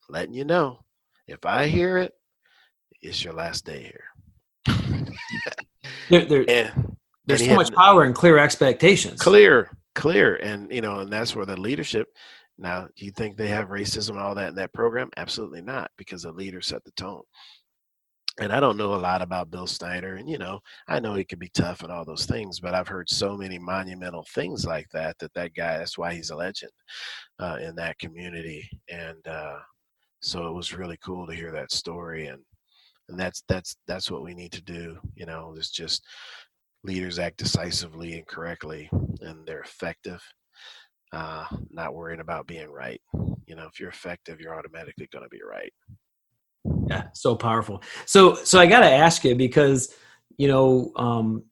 letting 0.09 0.35
you 0.35 0.45
know 0.45 0.81
if 1.27 1.45
I 1.45 1.67
hear 1.67 1.99
it, 1.99 2.13
it's 3.03 3.25
your 3.25 3.35
last 3.35 3.65
day 3.65 3.83
here. 3.83 4.05
there, 6.11 6.25
there, 6.25 6.45
and, 6.49 6.97
there's 7.27 7.43
and 7.43 7.51
so 7.51 7.57
much 7.57 7.73
power 7.73 8.05
in 8.05 8.13
clear 8.13 8.39
expectations. 8.39 9.21
Clear, 9.21 9.77
clear. 9.95 10.37
And, 10.37 10.73
you 10.73 10.81
know, 10.81 11.01
and 11.01 11.13
that's 11.13 11.37
where 11.37 11.47
the 11.47 11.57
leadership. 11.57 12.09
Now, 12.59 12.89
do 12.97 13.05
you 13.05 13.13
think 13.13 13.37
they 13.37 13.49
have 13.49 13.69
racism 13.69 14.11
and 14.11 14.19
all 14.19 14.35
that 14.35 14.49
in 14.49 14.55
that 14.57 14.73
program? 14.73 15.11
Absolutely 15.17 15.63
not, 15.63 15.91
because 15.97 16.23
the 16.23 16.33
leader 16.33 16.61
set 16.61 16.83
the 16.85 16.91
tone. 16.93 17.23
And 18.41 18.53
I 18.53 18.61
don't 18.61 18.77
know 18.77 18.95
a 18.95 18.97
lot 18.97 19.21
about 19.21 19.51
Bill 19.51 19.67
Snyder, 19.67 20.15
and 20.15 20.29
you 20.29 20.39
know, 20.39 20.61
I 20.87 21.01
know 21.01 21.15
he 21.15 21.25
could 21.25 21.41
be 21.41 21.51
tough 21.55 21.83
and 21.83 21.91
all 21.91 22.05
those 22.05 22.25
things, 22.25 22.61
but 22.61 22.73
I've 22.73 22.87
heard 22.87 23.11
so 23.11 23.37
many 23.37 23.59
monumental 23.59 24.25
things 24.33 24.65
like 24.65 24.87
that 24.93 25.19
that 25.19 25.35
that 25.35 25.55
guy. 25.55 25.79
That's 25.79 25.99
why 25.99 26.15
he's 26.15 26.31
a 26.31 26.37
legend 26.37 26.71
uh, 27.41 27.59
in 27.61 27.75
that 27.77 27.99
community. 27.99 28.69
And 28.89 29.27
uh, 29.27 29.59
so 30.21 30.47
it 30.47 30.55
was 30.55 30.73
really 30.73 30.99
cool 31.05 31.27
to 31.27 31.35
hear 31.35 31.51
that 31.51 31.73
story 31.73 32.27
and 32.27 32.41
and 33.09 33.19
that's 33.19 33.43
that's 33.49 33.77
that's 33.87 34.11
what 34.11 34.23
we 34.23 34.35
need 34.35 34.53
to 34.53 34.63
do 34.63 34.99
you 35.15 35.27
know 35.27 35.55
is 35.57 35.71
just 35.71 36.05
leaders 36.85 37.19
act 37.19 37.39
decisively 37.39 38.15
and 38.15 38.27
correctly 38.27 38.89
and 39.21 39.47
they're 39.47 39.63
effective 39.63 40.23
uh 41.13 41.45
not 41.71 41.95
worrying 41.95 42.21
about 42.21 42.47
being 42.47 42.71
right. 42.71 43.01
You 43.47 43.57
know 43.57 43.67
if 43.67 43.81
you're 43.81 43.89
effective 43.89 44.41
you're 44.41 44.55
automatically 44.55 45.09
going 45.13 45.25
to 45.25 45.29
be 45.29 45.41
right. 45.49 45.73
Yeah 46.89 47.05
so 47.15 47.35
powerful. 47.35 47.83
So 48.07 48.35
so 48.35 48.59
i 48.59 48.67
got 48.67 48.81
to 48.81 48.91
ask 48.91 49.25
you 49.25 49.35
because 49.35 49.95
you 50.37 50.49
know 50.49 50.93
um 50.97 51.45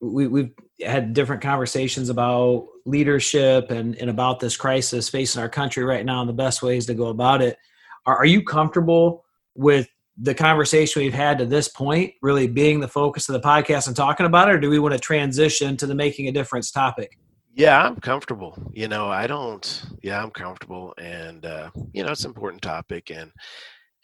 we, 0.00 0.28
we've 0.28 0.52
had 0.80 1.12
different 1.12 1.42
conversations 1.42 2.08
about 2.08 2.68
leadership 2.86 3.70
and, 3.72 3.96
and 3.96 4.08
about 4.08 4.38
this 4.38 4.56
crisis 4.56 5.08
facing 5.08 5.42
our 5.42 5.48
country 5.48 5.82
right 5.82 6.04
now 6.04 6.20
and 6.20 6.28
the 6.28 6.34
best 6.34 6.62
ways 6.62 6.86
to 6.86 6.94
go 6.94 7.06
about 7.08 7.42
it. 7.42 7.58
Are, 8.06 8.18
are 8.18 8.24
you 8.24 8.44
comfortable 8.44 9.24
with 9.56 9.88
the 10.20 10.34
conversation 10.34 11.02
we've 11.02 11.14
had 11.14 11.38
to 11.38 11.46
this 11.46 11.68
point 11.68 12.12
really 12.22 12.46
being 12.46 12.80
the 12.80 12.88
focus 12.88 13.28
of 13.28 13.34
the 13.34 13.46
podcast 13.46 13.86
and 13.86 13.96
talking 13.96 14.26
about 14.26 14.48
it, 14.48 14.56
or 14.56 14.60
do 14.60 14.70
we 14.70 14.78
want 14.78 14.92
to 14.92 14.98
transition 14.98 15.76
to 15.76 15.86
the 15.86 15.94
making 15.94 16.28
a 16.28 16.32
difference 16.32 16.70
topic? 16.70 17.18
Yeah, 17.54 17.82
I'm 17.82 17.96
comfortable. 17.96 18.70
You 18.72 18.88
know, 18.88 19.08
I 19.08 19.26
don't. 19.26 19.84
Yeah, 20.02 20.22
I'm 20.22 20.30
comfortable, 20.30 20.94
and 20.98 21.44
uh, 21.44 21.70
you 21.92 22.04
know, 22.04 22.12
it's 22.12 22.24
an 22.24 22.30
important 22.30 22.62
topic. 22.62 23.10
And 23.10 23.32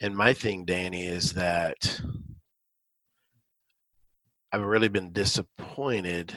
and 0.00 0.16
my 0.16 0.32
thing, 0.32 0.64
Danny, 0.64 1.06
is 1.06 1.32
that 1.34 2.00
I've 4.52 4.62
really 4.62 4.88
been 4.88 5.12
disappointed 5.12 6.34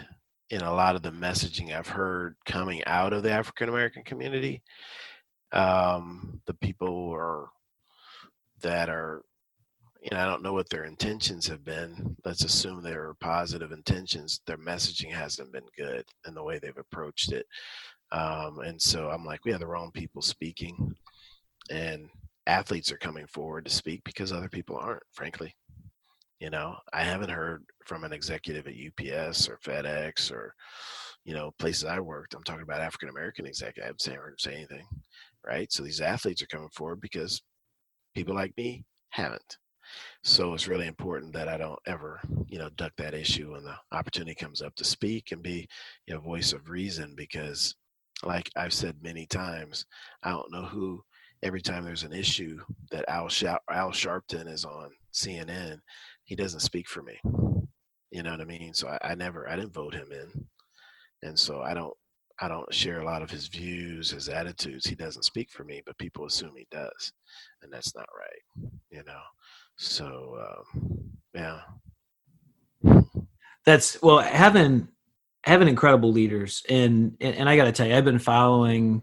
in 0.49 0.61
a 0.61 0.73
lot 0.73 0.95
of 0.95 1.01
the 1.01 1.11
messaging 1.11 1.75
I've 1.75 1.87
heard 1.87 2.35
coming 2.45 2.83
out 2.85 3.13
of 3.13 3.23
the 3.23 3.31
African 3.31 3.69
American 3.69 4.03
community. 4.03 4.61
Um, 5.51 6.41
the 6.45 6.53
people 6.55 7.11
are 7.13 7.47
that 8.61 8.89
are 8.89 9.23
know, 10.11 10.19
I 10.21 10.25
don't 10.25 10.43
know 10.43 10.53
what 10.53 10.69
their 10.69 10.85
intentions 10.85 11.47
have 11.47 11.65
been. 11.65 12.15
Let's 12.23 12.43
assume 12.43 12.81
they 12.81 12.91
are 12.91 13.15
positive 13.19 13.71
intentions. 13.71 14.41
Their 14.45 14.57
messaging 14.57 15.11
hasn't 15.11 15.51
been 15.51 15.65
good 15.77 16.05
in 16.27 16.33
the 16.33 16.43
way 16.43 16.59
they've 16.59 16.77
approached 16.77 17.31
it. 17.31 17.45
Um, 18.11 18.59
and 18.59 18.81
so 18.81 19.09
I'm 19.09 19.25
like, 19.25 19.43
we 19.43 19.51
have 19.51 19.59
the 19.59 19.67
wrong 19.67 19.91
people 19.91 20.21
speaking, 20.21 20.95
and 21.69 22.09
athletes 22.45 22.91
are 22.91 22.97
coming 22.97 23.27
forward 23.27 23.65
to 23.65 23.71
speak 23.71 24.01
because 24.05 24.31
other 24.31 24.49
people 24.49 24.77
aren't, 24.77 25.03
frankly. 25.11 25.53
You 26.39 26.51
know, 26.51 26.77
I 26.93 27.03
haven't 27.03 27.31
heard 27.31 27.65
from 27.85 28.03
an 28.03 28.13
executive 28.13 28.67
at 28.67 28.73
UPS 28.73 29.49
or 29.49 29.57
FedEx 29.57 30.31
or, 30.31 30.53
you 31.25 31.33
know, 31.33 31.51
places 31.57 31.85
I 31.85 31.99
worked. 31.99 32.35
I'm 32.35 32.43
talking 32.43 32.61
about 32.61 32.79
African 32.79 33.09
American 33.09 33.47
executives. 33.47 34.07
I 34.07 34.11
haven't 34.11 34.23
heard 34.23 34.39
say 34.39 34.53
anything, 34.53 34.85
right? 35.45 35.71
So 35.71 35.83
these 35.83 35.99
athletes 35.99 36.41
are 36.43 36.47
coming 36.47 36.69
forward 36.69 37.01
because 37.01 37.41
people 38.13 38.35
like 38.35 38.55
me 38.55 38.85
haven't. 39.09 39.57
So 40.27 40.53
it's 40.53 40.67
really 40.67 40.87
important 40.87 41.31
that 41.33 41.47
I 41.47 41.55
don't 41.55 41.79
ever, 41.87 42.19
you 42.49 42.59
know, 42.59 42.69
duck 42.75 42.91
that 42.97 43.13
issue 43.13 43.53
when 43.53 43.63
the 43.63 43.75
opportunity 43.93 44.35
comes 44.35 44.61
up 44.61 44.75
to 44.75 44.83
speak 44.83 45.31
and 45.31 45.41
be 45.41 45.59
a 45.61 45.67
you 46.05 46.13
know, 46.15 46.19
voice 46.19 46.51
of 46.51 46.69
reason 46.69 47.13
because 47.15 47.75
like 48.23 48.49
I've 48.57 48.73
said 48.73 48.97
many 49.01 49.25
times, 49.25 49.85
I 50.23 50.31
don't 50.31 50.51
know 50.51 50.65
who 50.65 51.01
every 51.43 51.61
time 51.61 51.85
there's 51.85 52.03
an 52.03 52.11
issue 52.11 52.59
that 52.91 53.05
Al, 53.07 53.29
Al 53.71 53.91
Sharpton 53.91 54.51
is 54.51 54.65
on 54.65 54.89
CNN, 55.13 55.79
he 56.25 56.35
doesn't 56.35 56.59
speak 56.59 56.89
for 56.89 57.01
me. 57.01 57.17
You 58.11 58.21
know 58.21 58.31
what 58.31 58.41
I 58.41 58.45
mean? 58.45 58.73
So 58.73 58.89
I, 58.89 59.11
I 59.11 59.15
never, 59.15 59.47
I 59.47 59.55
didn't 59.55 59.73
vote 59.73 59.93
him 59.93 60.11
in. 60.11 60.45
And 61.23 61.39
so 61.39 61.61
I 61.61 61.73
don't, 61.73 61.95
I 62.39 62.47
don't 62.47 62.71
share 62.73 62.99
a 63.01 63.05
lot 63.05 63.21
of 63.21 63.31
his 63.31 63.47
views, 63.47 64.11
his 64.11 64.29
attitudes. 64.29 64.85
He 64.85 64.95
doesn't 64.95 65.25
speak 65.25 65.49
for 65.49 65.63
me, 65.63 65.81
but 65.85 65.97
people 65.97 66.25
assume 66.25 66.51
he 66.55 66.67
does. 66.69 67.11
And 67.63 67.73
that's 67.73 67.95
not 67.95 68.07
right, 68.15 68.71
you 68.91 69.03
know? 69.07 69.21
So 69.77 70.63
um, 70.75 71.11
yeah, 71.33 71.59
that's 73.65 74.01
well 74.01 74.19
having 74.19 74.87
having 75.43 75.67
incredible 75.67 76.11
leaders 76.11 76.63
and 76.69 77.15
and, 77.21 77.35
and 77.35 77.49
I 77.49 77.55
got 77.55 77.65
to 77.65 77.71
tell 77.71 77.87
you, 77.87 77.95
I've 77.95 78.05
been 78.05 78.19
following 78.19 79.01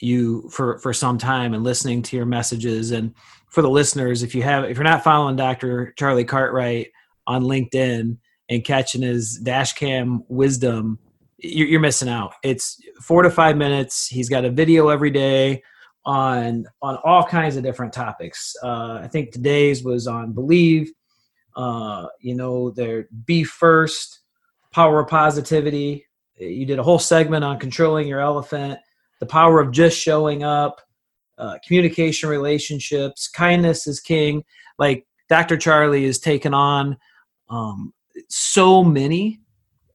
you 0.00 0.48
for 0.50 0.78
for 0.78 0.92
some 0.92 1.18
time 1.18 1.54
and 1.54 1.64
listening 1.64 2.02
to 2.02 2.16
your 2.16 2.26
messages 2.26 2.90
and 2.90 3.14
for 3.50 3.62
the 3.62 3.70
listeners 3.70 4.22
if 4.22 4.34
you 4.34 4.42
have 4.42 4.64
if 4.64 4.76
you're 4.76 4.84
not 4.84 5.04
following 5.04 5.36
dr 5.36 5.94
charlie 5.96 6.24
cartwright 6.24 6.88
on 7.26 7.44
linkedin 7.44 8.16
and 8.50 8.64
catching 8.64 9.02
his 9.02 9.38
dash 9.38 9.72
cam 9.74 10.24
wisdom 10.28 10.98
you're 11.44 11.80
missing 11.80 12.08
out. 12.08 12.34
It's 12.42 12.80
four 13.02 13.22
to 13.22 13.30
five 13.30 13.56
minutes. 13.56 14.06
He's 14.06 14.28
got 14.28 14.44
a 14.44 14.50
video 14.50 14.88
every 14.88 15.10
day 15.10 15.62
on 16.06 16.66
on 16.82 16.98
all 17.04 17.24
kinds 17.24 17.56
of 17.56 17.62
different 17.62 17.92
topics. 17.92 18.54
Uh, 18.62 19.00
I 19.02 19.08
think 19.08 19.32
today's 19.32 19.84
was 19.84 20.06
on 20.06 20.32
believe. 20.32 20.92
Uh, 21.56 22.06
you 22.20 22.34
know, 22.34 22.70
their 22.70 23.08
be 23.26 23.44
first, 23.44 24.20
power 24.72 25.00
of 25.00 25.08
positivity. 25.08 26.06
You 26.36 26.66
did 26.66 26.78
a 26.78 26.82
whole 26.82 26.98
segment 26.98 27.44
on 27.44 27.60
controlling 27.60 28.08
your 28.08 28.20
elephant, 28.20 28.80
the 29.20 29.26
power 29.26 29.60
of 29.60 29.70
just 29.70 29.96
showing 29.96 30.42
up, 30.42 30.80
uh, 31.38 31.58
communication, 31.64 32.28
relationships, 32.28 33.28
kindness 33.28 33.86
is 33.86 34.00
king. 34.00 34.44
Like 34.78 35.06
Dr. 35.28 35.56
Charlie 35.56 36.04
is 36.04 36.18
taken 36.18 36.54
on 36.54 36.96
um, 37.48 37.94
so 38.28 38.82
many 38.82 39.40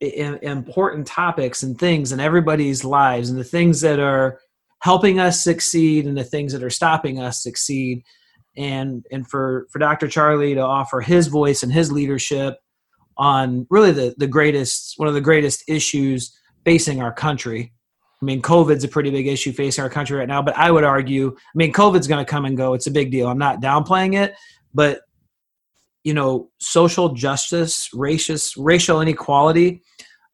important 0.02 1.06
topics 1.06 1.64
and 1.64 1.78
things 1.78 2.12
in 2.12 2.20
everybody's 2.20 2.86
lives 2.86 3.30
and 3.30 3.40
the 3.40 3.44
things 3.44 3.82
that 3.82 4.00
are 4.00 4.40
helping 4.82 5.20
us 5.20 5.44
succeed 5.44 6.06
and 6.06 6.18
the 6.18 6.24
things 6.24 6.54
that 6.54 6.64
are 6.64 6.70
stopping 6.70 7.20
us 7.20 7.44
succeed. 7.44 8.04
And 8.58 9.06
and 9.12 9.30
for 9.30 9.68
for 9.72 9.80
dr 9.80 10.08
charlie 10.08 10.56
to 10.56 10.62
offer 10.62 11.02
his 11.02 11.28
voice 11.28 11.64
and 11.64 11.72
his 11.72 11.92
leadership 11.92 12.58
on 13.16 13.68
really 13.70 13.92
the 13.92 14.16
the 14.18 14.28
greatest 14.28 14.96
one 14.98 15.08
of 15.08 15.14
the 15.14 15.22
greatest 15.22 15.64
issues 15.68 16.36
facing 16.66 17.02
our 17.02 17.14
country. 17.14 17.72
I 18.22 18.26
mean 18.26 18.42
covid's 18.42 18.84
a 18.84 18.88
pretty 18.88 19.12
big 19.12 19.28
issue 19.28 19.52
facing 19.54 19.84
our 19.84 19.90
country 19.90 20.18
right 20.18 20.28
now 20.28 20.42
but 20.42 20.58
i 20.58 20.72
would 20.72 20.84
argue 20.84 21.36
i 21.38 21.56
mean 21.56 21.72
covid's 21.72 22.08
going 22.08 22.26
to 22.26 22.30
come 22.30 22.46
and 22.46 22.58
go. 22.58 22.74
It's 22.74 22.88
a 22.88 22.92
big 22.92 23.12
deal. 23.12 23.28
I'm 23.28 23.38
not 23.38 23.62
downplaying 23.62 24.18
it 24.20 24.34
but 24.74 25.02
you 26.10 26.16
know 26.16 26.50
social 26.60 27.10
justice 27.14 27.90
racist 27.94 28.56
racial 28.58 29.00
inequality 29.00 29.84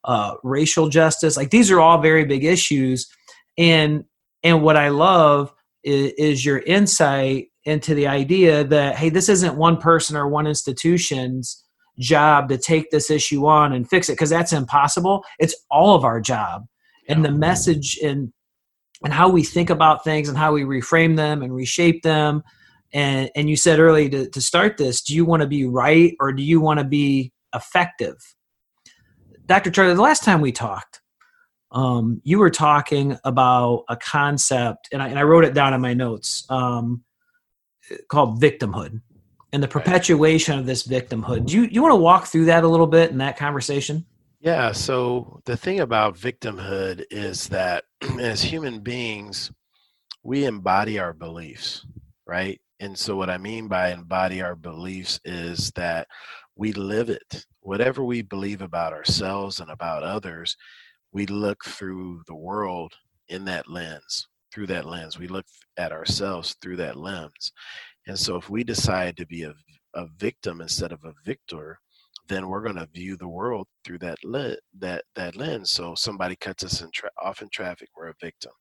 uh, 0.05 0.35
racial 0.41 0.87
justice 0.87 1.35
like 1.35 1.49
these 1.49 1.69
are 1.69 1.81
all 1.81 1.99
very 1.99 2.23
big 2.23 2.45
issues. 2.45 3.09
And 3.57 4.05
and 4.41 4.61
what 4.61 4.77
i 4.77 4.87
love 4.87 5.51
is, 5.83 6.13
is 6.17 6.45
your 6.45 6.59
insight 6.59 7.47
into 7.65 7.93
the 7.93 8.07
idea 8.07 8.63
that 8.63 8.95
hey 8.95 9.09
this 9.09 9.27
isn't 9.27 9.57
one 9.57 9.75
person 9.75 10.15
or 10.15 10.29
one 10.29 10.47
institution's 10.47 11.65
job 11.99 12.47
to 12.49 12.57
take 12.57 12.89
this 12.89 13.11
issue 13.11 13.45
on 13.45 13.73
and 13.73 13.89
fix 13.89 14.07
it 14.09 14.13
because 14.13 14.29
that's 14.29 14.53
impossible. 14.53 15.23
It's 15.39 15.55
all 15.69 15.95
of 15.95 16.03
our 16.03 16.21
job. 16.21 16.65
And 17.09 17.23
the 17.23 17.31
message 17.31 17.99
and 18.01 18.31
and 19.03 19.13
how 19.13 19.27
we 19.29 19.43
think 19.43 19.69
about 19.69 20.05
things 20.05 20.29
and 20.29 20.37
how 20.37 20.53
we 20.53 20.63
reframe 20.63 21.17
them 21.17 21.43
and 21.43 21.53
reshape 21.53 22.01
them 22.01 22.43
and 22.95 23.29
and 23.35 23.49
you 23.49 23.57
said 23.57 23.79
early 23.79 24.09
to, 24.09 24.27
to 24.29 24.41
start 24.41 24.77
this 24.77 25.03
do 25.03 25.13
you 25.13 25.25
want 25.25 25.41
to 25.41 25.47
be 25.47 25.65
right 25.65 26.15
or 26.19 26.31
do 26.31 26.41
you 26.41 26.59
want 26.59 26.79
to 26.79 26.85
be 26.85 27.31
effective? 27.53 28.15
Dr 29.45 29.69
charlie 29.69 29.93
the 29.93 30.01
last 30.01 30.23
time 30.23 30.41
we 30.41 30.51
talked 30.51 31.01
um, 31.71 32.21
you 32.23 32.39
were 32.39 32.49
talking 32.49 33.17
about 33.25 33.83
a 33.89 33.97
concept 33.97 34.87
and 34.91 35.03
I, 35.03 35.09
and 35.09 35.19
I 35.19 35.23
wrote 35.23 35.43
it 35.43 35.53
down 35.53 35.73
in 35.73 35.81
my 35.81 35.93
notes 35.93 36.45
um, 36.49 37.03
called 38.07 38.41
victimhood 38.41 39.01
and 39.51 39.61
the 39.61 39.67
perpetuation 39.67 40.57
of 40.57 40.65
this 40.65 40.87
victimhood. 40.87 41.47
Do 41.47 41.55
you, 41.55 41.63
you 41.63 41.81
want 41.81 41.91
to 41.91 41.97
walk 41.97 42.27
through 42.27 42.45
that 42.45 42.63
a 42.63 42.67
little 42.67 42.87
bit 42.87 43.11
in 43.11 43.17
that 43.19 43.37
conversation? 43.37 44.05
Yeah 44.39 44.71
so 44.71 45.41
the 45.45 45.57
thing 45.57 45.81
about 45.81 46.15
victimhood 46.15 47.03
is 47.11 47.49
that 47.49 47.83
as 48.19 48.41
human 48.41 48.79
beings 48.79 49.51
we 50.23 50.45
embody 50.45 50.97
our 50.97 51.13
beliefs 51.13 51.85
right 52.25 52.59
and 52.79 52.97
so, 52.97 53.15
what 53.15 53.29
I 53.29 53.37
mean 53.37 53.67
by 53.67 53.91
embody 53.91 54.41
our 54.41 54.55
beliefs 54.55 55.19
is 55.25 55.71
that 55.75 56.07
we 56.55 56.73
live 56.73 57.09
it. 57.09 57.45
Whatever 57.61 58.03
we 58.03 58.21
believe 58.21 58.61
about 58.61 58.93
ourselves 58.93 59.59
and 59.61 59.71
about 59.71 60.03
others, 60.03 60.57
we 61.11 61.25
look 61.27 61.63
through 61.65 62.23
the 62.27 62.35
world 62.35 62.93
in 63.29 63.45
that 63.45 63.69
lens, 63.69 64.27
through 64.53 64.67
that 64.67 64.85
lens. 64.85 65.19
We 65.19 65.27
look 65.27 65.45
at 65.77 65.91
ourselves 65.93 66.55
through 66.61 66.77
that 66.77 66.97
lens. 66.97 67.53
And 68.07 68.19
so, 68.19 68.35
if 68.37 68.49
we 68.49 68.63
decide 68.63 69.17
to 69.17 69.27
be 69.27 69.43
a, 69.43 69.53
a 69.95 70.07
victim 70.17 70.61
instead 70.61 70.91
of 70.91 70.99
a 71.05 71.13
victor, 71.25 71.79
then 72.27 72.49
we're 72.49 72.63
going 72.63 72.75
to 72.77 72.89
view 72.93 73.17
the 73.17 73.27
world 73.27 73.67
through 73.85 73.99
that 73.99 74.17
le- 74.23 74.57
that 74.79 75.03
that 75.15 75.35
lens. 75.37 75.71
So 75.71 75.95
somebody 75.95 76.35
cuts 76.35 76.63
us 76.63 76.81
in 76.81 76.89
tra- 76.93 77.11
off 77.23 77.41
in 77.41 77.49
traffic, 77.49 77.89
we're 77.97 78.09
a 78.09 78.15
victim. 78.21 78.51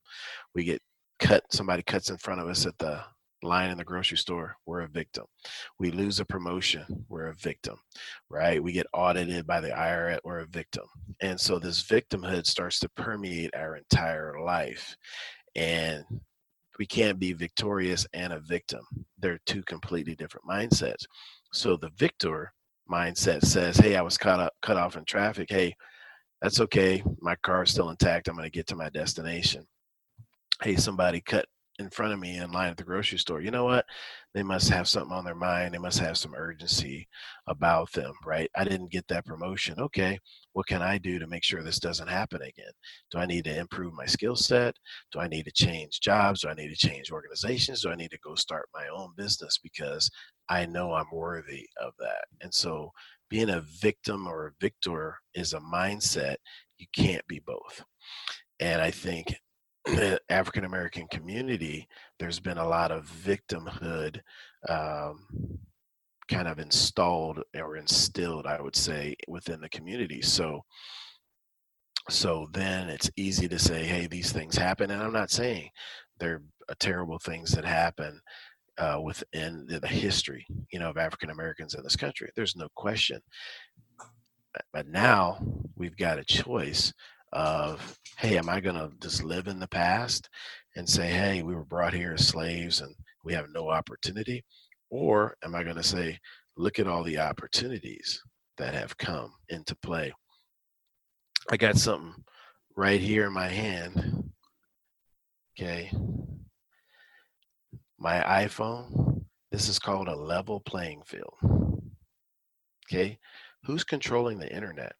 We 0.54 0.64
get 0.64 0.82
cut. 1.20 1.44
Somebody 1.52 1.82
cuts 1.82 2.10
in 2.10 2.18
front 2.18 2.40
of 2.40 2.48
us 2.48 2.66
at 2.66 2.78
the 2.78 3.02
line 3.44 3.70
in 3.70 3.78
the 3.78 3.84
grocery 3.84 4.18
store, 4.18 4.56
we're 4.66 4.80
a 4.82 4.88
victim. 4.88 5.24
We 5.78 5.90
lose 5.90 6.20
a 6.20 6.24
promotion, 6.24 7.04
we're 7.08 7.28
a 7.28 7.34
victim, 7.34 7.76
right? 8.28 8.62
We 8.62 8.72
get 8.72 8.86
audited 8.92 9.46
by 9.46 9.60
the 9.60 9.70
IRS, 9.70 10.18
we're 10.24 10.40
a 10.40 10.46
victim. 10.46 10.84
And 11.20 11.38
so 11.38 11.58
this 11.58 11.82
victimhood 11.82 12.46
starts 12.46 12.78
to 12.80 12.88
permeate 12.90 13.54
our 13.54 13.76
entire 13.76 14.40
life. 14.40 14.96
And 15.54 16.04
we 16.78 16.86
can't 16.86 17.18
be 17.18 17.32
victorious 17.32 18.06
and 18.12 18.32
a 18.32 18.40
victim. 18.40 18.84
They're 19.18 19.40
two 19.46 19.62
completely 19.62 20.16
different 20.16 20.46
mindsets. 20.46 21.04
So 21.52 21.76
the 21.76 21.90
victor 21.96 22.52
mindset 22.90 23.44
says, 23.44 23.76
hey, 23.76 23.96
I 23.96 24.02
was 24.02 24.18
caught 24.18 24.40
up, 24.40 24.52
cut 24.62 24.76
off 24.76 24.96
in 24.96 25.04
traffic. 25.04 25.46
Hey, 25.50 25.74
that's 26.42 26.60
okay. 26.60 27.02
My 27.20 27.36
car 27.36 27.62
is 27.62 27.70
still 27.70 27.90
intact. 27.90 28.28
I'm 28.28 28.34
going 28.34 28.44
to 28.44 28.50
get 28.50 28.66
to 28.68 28.76
my 28.76 28.90
destination. 28.90 29.66
Hey, 30.62 30.76
somebody 30.76 31.20
cut 31.20 31.46
in 31.78 31.90
front 31.90 32.12
of 32.12 32.20
me 32.20 32.36
in 32.38 32.52
line 32.52 32.70
at 32.70 32.76
the 32.76 32.84
grocery 32.84 33.18
store, 33.18 33.40
you 33.40 33.50
know 33.50 33.64
what? 33.64 33.84
They 34.32 34.42
must 34.42 34.68
have 34.70 34.86
something 34.86 35.12
on 35.12 35.24
their 35.24 35.34
mind. 35.34 35.74
They 35.74 35.78
must 35.78 35.98
have 35.98 36.16
some 36.16 36.34
urgency 36.34 37.08
about 37.48 37.90
them, 37.92 38.12
right? 38.24 38.50
I 38.56 38.64
didn't 38.64 38.92
get 38.92 39.06
that 39.08 39.24
promotion. 39.26 39.80
Okay, 39.80 40.18
what 40.52 40.66
can 40.66 40.82
I 40.82 40.98
do 40.98 41.18
to 41.18 41.26
make 41.26 41.42
sure 41.42 41.62
this 41.62 41.80
doesn't 41.80 42.08
happen 42.08 42.42
again? 42.42 42.72
Do 43.10 43.18
I 43.18 43.26
need 43.26 43.44
to 43.44 43.58
improve 43.58 43.92
my 43.92 44.06
skill 44.06 44.36
set? 44.36 44.76
Do 45.12 45.20
I 45.20 45.28
need 45.28 45.44
to 45.44 45.52
change 45.52 46.00
jobs? 46.00 46.42
Do 46.42 46.48
I 46.48 46.54
need 46.54 46.68
to 46.68 46.88
change 46.88 47.10
organizations? 47.10 47.82
Do 47.82 47.90
I 47.90 47.96
need 47.96 48.10
to 48.12 48.18
go 48.24 48.34
start 48.34 48.68
my 48.72 48.86
own 48.94 49.12
business 49.16 49.58
because 49.62 50.10
I 50.48 50.66
know 50.66 50.92
I'm 50.92 51.10
worthy 51.12 51.66
of 51.80 51.92
that? 51.98 52.24
And 52.40 52.54
so 52.54 52.92
being 53.28 53.50
a 53.50 53.64
victim 53.80 54.28
or 54.28 54.46
a 54.46 54.52
victor 54.60 55.16
is 55.34 55.54
a 55.54 55.60
mindset. 55.60 56.36
You 56.78 56.86
can't 56.94 57.26
be 57.26 57.40
both. 57.44 57.84
And 58.60 58.80
I 58.80 58.90
think 58.90 59.40
African 60.28 60.64
American 60.64 61.06
community, 61.08 61.88
there's 62.18 62.40
been 62.40 62.58
a 62.58 62.68
lot 62.68 62.90
of 62.90 63.06
victimhood 63.06 64.20
um, 64.68 65.26
kind 66.28 66.48
of 66.48 66.58
installed 66.58 67.40
or 67.54 67.76
instilled, 67.76 68.46
I 68.46 68.60
would 68.60 68.76
say, 68.76 69.16
within 69.28 69.60
the 69.60 69.68
community. 69.68 70.22
So, 70.22 70.64
so 72.08 72.48
then 72.52 72.88
it's 72.88 73.10
easy 73.16 73.48
to 73.48 73.58
say, 73.58 73.84
"Hey, 73.84 74.06
these 74.06 74.32
things 74.32 74.56
happen," 74.56 74.90
and 74.90 75.02
I'm 75.02 75.12
not 75.12 75.30
saying 75.30 75.70
they're 76.18 76.42
terrible 76.78 77.18
things 77.18 77.52
that 77.52 77.64
happen 77.64 78.20
uh, 78.78 79.00
within 79.02 79.66
the 79.68 79.86
history, 79.86 80.46
you 80.72 80.78
know, 80.78 80.90
of 80.90 80.96
African 80.96 81.30
Americans 81.30 81.74
in 81.74 81.82
this 81.82 81.96
country. 81.96 82.30
There's 82.34 82.56
no 82.56 82.68
question. 82.74 83.20
But 84.72 84.88
now 84.88 85.44
we've 85.76 85.96
got 85.96 86.18
a 86.18 86.24
choice 86.24 86.92
of 87.34 87.98
hey 88.16 88.38
am 88.38 88.48
i 88.48 88.60
going 88.60 88.76
to 88.76 88.90
just 89.00 89.24
live 89.24 89.48
in 89.48 89.58
the 89.58 89.68
past 89.68 90.28
and 90.76 90.88
say 90.88 91.08
hey 91.08 91.42
we 91.42 91.54
were 91.54 91.64
brought 91.64 91.92
here 91.92 92.14
as 92.14 92.26
slaves 92.26 92.80
and 92.80 92.94
we 93.24 93.32
have 93.32 93.46
no 93.52 93.68
opportunity 93.68 94.42
or 94.90 95.36
am 95.44 95.54
i 95.54 95.64
going 95.64 95.76
to 95.76 95.82
say 95.82 96.16
look 96.56 96.78
at 96.78 96.86
all 96.86 97.02
the 97.02 97.18
opportunities 97.18 98.22
that 98.56 98.72
have 98.72 98.96
come 98.98 99.32
into 99.48 99.74
play 99.76 100.12
i 101.50 101.56
got 101.56 101.76
something 101.76 102.14
right 102.76 103.00
here 103.00 103.26
in 103.26 103.32
my 103.32 103.48
hand 103.48 104.30
okay? 105.58 105.90
My 107.98 108.20
iphone 108.44 109.24
this 109.50 109.68
is 109.68 109.78
called 109.78 110.08
a 110.08 110.16
level 110.16 110.60
playing 110.60 111.02
field 111.04 111.34
okay? 112.88 113.18
Who's 113.64 113.82
controlling 113.82 114.38
the 114.38 114.54
internet 114.54 114.94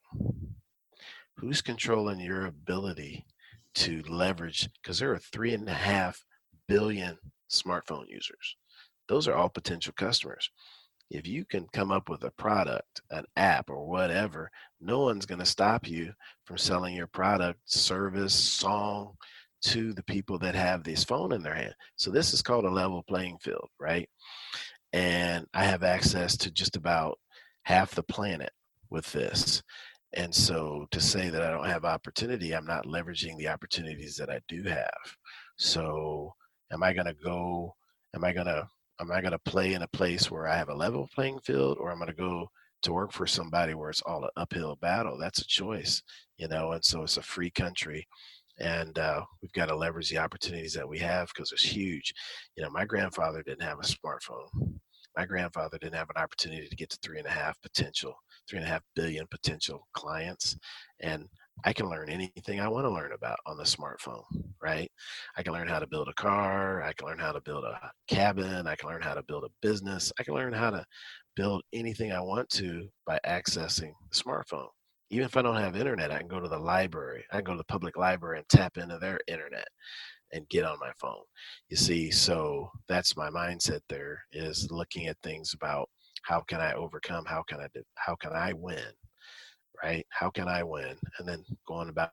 who's 1.44 1.60
controlling 1.60 2.20
your 2.20 2.46
ability 2.46 3.26
to 3.74 4.02
leverage 4.08 4.66
because 4.80 4.98
there 4.98 5.12
are 5.12 5.18
three 5.18 5.52
and 5.52 5.68
a 5.68 5.74
half 5.74 6.24
billion 6.66 7.18
smartphone 7.50 8.08
users. 8.08 8.56
Those 9.08 9.28
are 9.28 9.34
all 9.34 9.50
potential 9.50 9.92
customers. 9.94 10.48
If 11.10 11.26
you 11.26 11.44
can 11.44 11.66
come 11.70 11.92
up 11.92 12.08
with 12.08 12.24
a 12.24 12.30
product 12.30 13.02
an 13.10 13.24
app 13.36 13.68
or 13.68 13.86
whatever 13.86 14.50
no 14.80 15.00
one's 15.00 15.26
going 15.26 15.38
to 15.38 15.44
stop 15.44 15.86
you 15.86 16.14
from 16.46 16.56
selling 16.56 16.94
your 16.94 17.08
product 17.08 17.60
service 17.66 18.32
song 18.32 19.12
to 19.64 19.92
the 19.92 20.04
people 20.04 20.38
that 20.38 20.54
have 20.54 20.82
this 20.82 21.04
phone 21.04 21.32
in 21.32 21.42
their 21.42 21.54
hand. 21.54 21.74
So 21.96 22.10
this 22.10 22.32
is 22.32 22.40
called 22.40 22.64
a 22.64 22.70
level 22.70 23.02
playing 23.02 23.36
field 23.42 23.68
right? 23.78 24.08
And 24.94 25.46
i 25.52 25.64
have 25.64 25.82
access 25.82 26.38
to 26.38 26.50
just 26.50 26.74
about 26.74 27.18
half 27.64 27.94
the 27.94 28.02
planet 28.02 28.50
with 28.88 29.12
this 29.12 29.62
and 30.14 30.34
so 30.34 30.86
to 30.90 31.00
say 31.00 31.28
that 31.30 31.42
I 31.42 31.50
don't 31.50 31.66
have 31.66 31.84
opportunity, 31.84 32.52
I'm 32.52 32.66
not 32.66 32.86
leveraging 32.86 33.36
the 33.36 33.48
opportunities 33.48 34.16
that 34.16 34.30
I 34.30 34.40
do 34.48 34.62
have. 34.64 35.16
So 35.56 36.34
am 36.72 36.82
I 36.82 36.92
going 36.92 37.06
to 37.06 37.14
go, 37.14 37.74
am 38.14 38.24
I 38.24 38.32
going 38.32 38.46
to, 38.46 38.68
am 39.00 39.10
I 39.10 39.20
going 39.20 39.32
to 39.32 39.38
play 39.40 39.74
in 39.74 39.82
a 39.82 39.88
place 39.88 40.30
where 40.30 40.46
I 40.46 40.56
have 40.56 40.68
a 40.68 40.74
level 40.74 41.08
playing 41.14 41.40
field 41.40 41.78
or 41.80 41.90
I'm 41.90 42.02
I 42.02 42.06
going 42.06 42.16
to 42.16 42.22
go 42.22 42.48
to 42.84 42.92
work 42.92 43.12
for 43.12 43.26
somebody 43.26 43.74
where 43.74 43.90
it's 43.90 44.02
all 44.02 44.24
an 44.24 44.30
uphill 44.36 44.76
battle. 44.76 45.18
That's 45.18 45.40
a 45.40 45.46
choice, 45.46 46.02
you 46.36 46.48
know, 46.48 46.72
and 46.72 46.84
so 46.84 47.02
it's 47.02 47.16
a 47.16 47.22
free 47.22 47.50
country. 47.50 48.06
And 48.58 48.96
uh, 48.98 49.22
we've 49.42 49.52
got 49.52 49.66
to 49.66 49.76
leverage 49.76 50.10
the 50.10 50.18
opportunities 50.18 50.74
that 50.74 50.88
we 50.88 50.98
have 50.98 51.28
because 51.34 51.50
it's 51.50 51.64
huge. 51.64 52.12
You 52.56 52.62
know, 52.62 52.70
my 52.70 52.84
grandfather 52.84 53.42
didn't 53.42 53.62
have 53.62 53.78
a 53.80 53.82
smartphone. 53.82 54.78
My 55.16 55.24
grandfather 55.24 55.78
didn't 55.78 55.96
have 55.96 56.10
an 56.14 56.22
opportunity 56.22 56.68
to 56.68 56.76
get 56.76 56.90
to 56.90 56.98
three 57.02 57.18
and 57.18 57.26
a 57.26 57.30
half 57.30 57.60
potential, 57.62 58.14
three 58.48 58.58
and 58.58 58.66
a 58.66 58.70
half 58.70 58.82
billion 58.94 59.26
potential 59.30 59.86
clients. 59.92 60.56
And 61.00 61.28
I 61.64 61.72
can 61.72 61.88
learn 61.88 62.10
anything 62.10 62.60
I 62.60 62.68
want 62.68 62.84
to 62.84 62.90
learn 62.90 63.12
about 63.12 63.38
on 63.46 63.56
the 63.56 63.64
smartphone, 63.64 64.24
right? 64.60 64.90
I 65.36 65.42
can 65.42 65.52
learn 65.52 65.68
how 65.68 65.78
to 65.78 65.86
build 65.86 66.08
a 66.08 66.14
car. 66.14 66.82
I 66.82 66.92
can 66.92 67.06
learn 67.06 67.18
how 67.18 67.32
to 67.32 67.40
build 67.40 67.64
a 67.64 67.90
cabin. 68.08 68.66
I 68.66 68.74
can 68.74 68.88
learn 68.88 69.02
how 69.02 69.14
to 69.14 69.22
build 69.22 69.44
a 69.44 69.66
business. 69.66 70.12
I 70.18 70.24
can 70.24 70.34
learn 70.34 70.52
how 70.52 70.70
to 70.70 70.84
build 71.36 71.62
anything 71.72 72.12
I 72.12 72.20
want 72.20 72.48
to 72.50 72.88
by 73.06 73.20
accessing 73.26 73.92
the 74.10 74.16
smartphone. 74.16 74.68
Even 75.10 75.26
if 75.26 75.36
I 75.36 75.42
don't 75.42 75.56
have 75.56 75.76
internet, 75.76 76.10
I 76.10 76.18
can 76.18 76.28
go 76.28 76.40
to 76.40 76.48
the 76.48 76.58
library. 76.58 77.24
I 77.30 77.36
can 77.36 77.44
go 77.44 77.52
to 77.52 77.58
the 77.58 77.64
public 77.64 77.96
library 77.96 78.38
and 78.38 78.48
tap 78.48 78.76
into 78.76 78.98
their 78.98 79.20
internet 79.28 79.68
and 80.32 80.48
get 80.48 80.64
on 80.64 80.78
my 80.80 80.90
phone. 80.98 81.22
You 81.68 81.76
see, 81.76 82.10
so 82.10 82.70
that's 82.88 83.16
my 83.16 83.30
mindset 83.30 83.80
there 83.88 84.24
is 84.32 84.68
looking 84.70 85.06
at 85.06 85.16
things 85.22 85.54
about 85.54 85.88
how 86.24 86.40
can 86.40 86.60
I 86.60 86.72
overcome? 86.74 87.24
How 87.26 87.42
can 87.42 87.60
I 87.60 87.68
do, 87.74 87.82
how 87.96 88.16
can 88.16 88.32
I 88.32 88.52
win? 88.52 88.92
right? 89.82 90.06
How 90.10 90.30
can 90.30 90.48
I 90.48 90.62
win? 90.62 90.96
And 91.18 91.28
then 91.28 91.44
going 91.66 91.88
about 91.88 92.12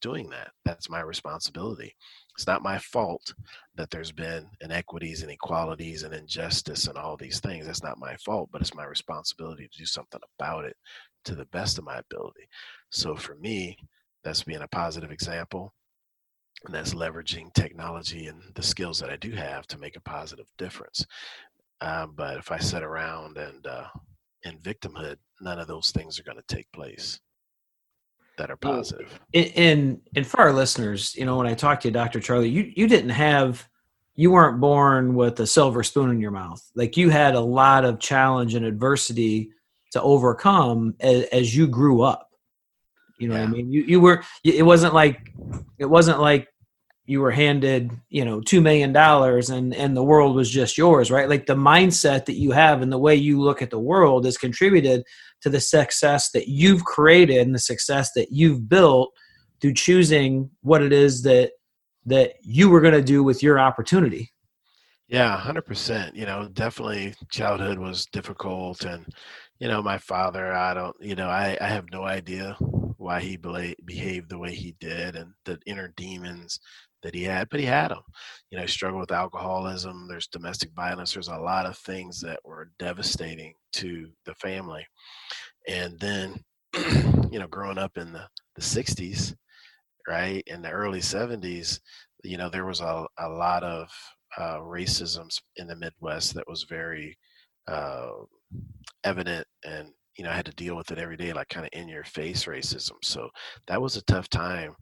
doing 0.00 0.28
that. 0.30 0.50
That's 0.64 0.90
my 0.90 1.00
responsibility. 1.00 1.94
It's 2.36 2.46
not 2.46 2.62
my 2.62 2.78
fault 2.78 3.34
that 3.76 3.90
there's 3.90 4.12
been 4.12 4.48
inequities, 4.60 5.22
and 5.22 5.30
inequalities, 5.30 6.02
and 6.02 6.14
injustice 6.14 6.86
and 6.88 6.98
all 6.98 7.16
these 7.16 7.40
things. 7.40 7.66
That's 7.66 7.82
not 7.82 7.98
my 7.98 8.16
fault, 8.16 8.48
but 8.52 8.60
it's 8.60 8.74
my 8.74 8.84
responsibility 8.84 9.68
to 9.68 9.78
do 9.78 9.86
something 9.86 10.20
about 10.38 10.64
it 10.64 10.76
to 11.24 11.34
the 11.34 11.44
best 11.46 11.78
of 11.78 11.84
my 11.84 11.98
ability. 11.98 12.48
So 12.90 13.14
for 13.14 13.36
me, 13.36 13.76
that's 14.24 14.42
being 14.42 14.62
a 14.62 14.68
positive 14.68 15.12
example. 15.12 15.72
And 16.64 16.74
that's 16.74 16.94
leveraging 16.94 17.52
technology 17.54 18.26
and 18.26 18.40
the 18.54 18.62
skills 18.62 19.00
that 19.00 19.10
I 19.10 19.16
do 19.16 19.32
have 19.32 19.66
to 19.68 19.78
make 19.78 19.96
a 19.96 20.00
positive 20.00 20.46
difference. 20.58 21.04
Um, 21.82 22.14
but 22.16 22.38
if 22.38 22.52
I 22.52 22.58
sit 22.58 22.82
around 22.82 23.36
and 23.38 23.66
uh, 23.66 23.86
in 24.44 24.58
victimhood, 24.58 25.16
none 25.40 25.58
of 25.58 25.66
those 25.66 25.90
things 25.90 26.18
are 26.18 26.22
going 26.22 26.38
to 26.38 26.54
take 26.54 26.70
place 26.72 27.20
that 28.38 28.50
are 28.50 28.56
positive. 28.56 29.20
And 29.34 30.00
and 30.14 30.26
for 30.26 30.40
our 30.40 30.52
listeners, 30.52 31.14
you 31.16 31.24
know, 31.24 31.36
when 31.36 31.46
I 31.46 31.54
talked 31.54 31.82
to 31.82 31.88
you, 31.88 31.92
Dr. 31.92 32.20
Charlie, 32.20 32.48
you 32.48 32.72
you 32.76 32.86
didn't 32.86 33.10
have 33.10 33.68
you 34.14 34.30
weren't 34.30 34.60
born 34.60 35.14
with 35.14 35.40
a 35.40 35.46
silver 35.46 35.82
spoon 35.82 36.10
in 36.10 36.20
your 36.20 36.30
mouth. 36.30 36.62
Like 36.74 36.96
you 36.96 37.10
had 37.10 37.34
a 37.34 37.40
lot 37.40 37.84
of 37.84 37.98
challenge 37.98 38.54
and 38.54 38.64
adversity 38.64 39.50
to 39.92 40.02
overcome 40.02 40.94
as, 41.00 41.24
as 41.24 41.56
you 41.56 41.66
grew 41.66 42.02
up. 42.02 42.30
You 43.18 43.28
know 43.28 43.34
yeah. 43.34 43.42
what 43.42 43.48
I 43.48 43.52
mean? 43.52 43.72
You 43.72 43.82
you 43.82 44.00
were 44.00 44.22
it 44.44 44.64
wasn't 44.64 44.94
like 44.94 45.32
it 45.78 45.86
wasn't 45.86 46.20
like 46.20 46.48
you 47.12 47.20
were 47.20 47.30
handed 47.30 47.92
you 48.08 48.24
know 48.24 48.40
two 48.40 48.60
million 48.60 48.92
dollars 48.92 49.50
and 49.50 49.74
and 49.74 49.96
the 49.96 50.02
world 50.02 50.34
was 50.34 50.50
just 50.50 50.78
yours 50.78 51.10
right? 51.10 51.28
Like 51.28 51.46
the 51.46 51.54
mindset 51.54 52.24
that 52.24 52.38
you 52.38 52.50
have 52.52 52.82
and 52.82 52.90
the 52.90 52.98
way 52.98 53.14
you 53.14 53.40
look 53.40 53.62
at 53.62 53.70
the 53.70 53.78
world 53.78 54.24
has 54.24 54.38
contributed 54.38 55.04
to 55.42 55.50
the 55.50 55.60
success 55.60 56.30
that 56.30 56.48
you've 56.48 56.84
created 56.84 57.38
and 57.38 57.54
the 57.54 57.60
success 57.60 58.10
that 58.16 58.32
you've 58.32 58.68
built 58.68 59.12
through 59.60 59.74
choosing 59.74 60.50
what 60.62 60.82
it 60.82 60.92
is 60.92 61.22
that 61.22 61.52
that 62.06 62.32
you 62.42 62.68
were 62.68 62.80
going 62.80 62.94
to 62.94 63.02
do 63.02 63.22
with 63.22 63.42
your 63.42 63.60
opportunity. 63.60 64.32
Yeah 65.08 65.38
100% 65.38 66.14
you 66.14 66.24
know 66.24 66.48
definitely 66.52 67.14
childhood 67.30 67.78
was 67.78 68.06
difficult 68.06 68.84
and 68.84 69.06
you 69.58 69.68
know 69.68 69.82
my 69.82 69.98
father 69.98 70.52
i 70.52 70.74
don't 70.74 70.96
you 71.00 71.14
know 71.14 71.28
i, 71.28 71.56
I 71.60 71.68
have 71.68 71.86
no 71.92 72.02
idea 72.02 72.56
why 73.02 73.20
he 73.20 73.36
behaved 73.36 74.30
the 74.30 74.38
way 74.38 74.54
he 74.54 74.74
did 74.80 75.16
and 75.16 75.32
the 75.44 75.58
inner 75.66 75.92
demons 75.96 76.58
that 77.02 77.14
he 77.14 77.24
had, 77.24 77.48
but 77.50 77.60
he 77.60 77.66
had 77.66 77.90
them. 77.90 78.02
You 78.50 78.56
know, 78.56 78.62
he 78.62 78.68
struggled 78.68 79.00
with 79.00 79.12
alcoholism. 79.12 80.06
There's 80.08 80.26
domestic 80.28 80.70
violence. 80.74 81.12
There's 81.12 81.28
a 81.28 81.36
lot 81.36 81.66
of 81.66 81.76
things 81.78 82.20
that 82.20 82.40
were 82.44 82.70
devastating 82.78 83.54
to 83.74 84.08
the 84.24 84.34
family. 84.34 84.86
And 85.68 85.98
then, 85.98 86.40
you 87.30 87.38
know, 87.38 87.48
growing 87.48 87.78
up 87.78 87.96
in 87.96 88.12
the, 88.12 88.26
the 88.56 88.62
60s, 88.62 89.34
right, 90.08 90.42
in 90.46 90.62
the 90.62 90.70
early 90.70 91.00
70s, 91.00 91.80
you 92.24 92.36
know, 92.36 92.48
there 92.48 92.66
was 92.66 92.80
a, 92.80 93.06
a 93.18 93.28
lot 93.28 93.62
of 93.62 93.88
uh, 94.38 94.58
racism 94.58 95.28
in 95.56 95.66
the 95.66 95.76
Midwest 95.76 96.34
that 96.34 96.48
was 96.48 96.64
very 96.64 97.16
uh, 97.68 98.10
evident 99.04 99.46
and 99.64 99.88
you 100.16 100.24
know, 100.24 100.30
I 100.30 100.34
had 100.34 100.46
to 100.46 100.52
deal 100.52 100.76
with 100.76 100.90
it 100.90 100.98
every 100.98 101.16
day, 101.16 101.32
like 101.32 101.48
kind 101.48 101.64
of 101.64 101.70
in 101.72 101.88
your 101.88 102.04
face 102.04 102.44
racism. 102.44 102.96
So 103.02 103.30
that 103.66 103.80
was 103.80 103.96
a 103.96 104.04
tough 104.04 104.28
time 104.28 104.76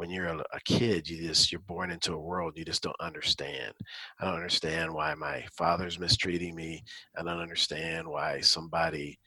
when 0.00 0.08
you're 0.08 0.28
a, 0.28 0.38
a, 0.54 0.60
kid, 0.64 1.06
you 1.06 1.28
just 1.28 1.52
you're 1.52 1.60
born 1.60 1.90
into 1.90 2.14
a 2.14 2.18
world 2.18 2.54
you 2.56 2.64
just 2.64 2.82
don't 2.82 2.96
understand. 3.00 3.74
I 4.18 4.24
don't 4.24 4.34
understand 4.34 4.94
why 4.94 5.12
my 5.12 5.44
father's 5.52 5.98
mistreating 5.98 6.54
me. 6.54 6.82
I 7.18 7.22
don't 7.22 7.38
understand 7.38 8.08
why 8.08 8.40
somebody 8.40 9.18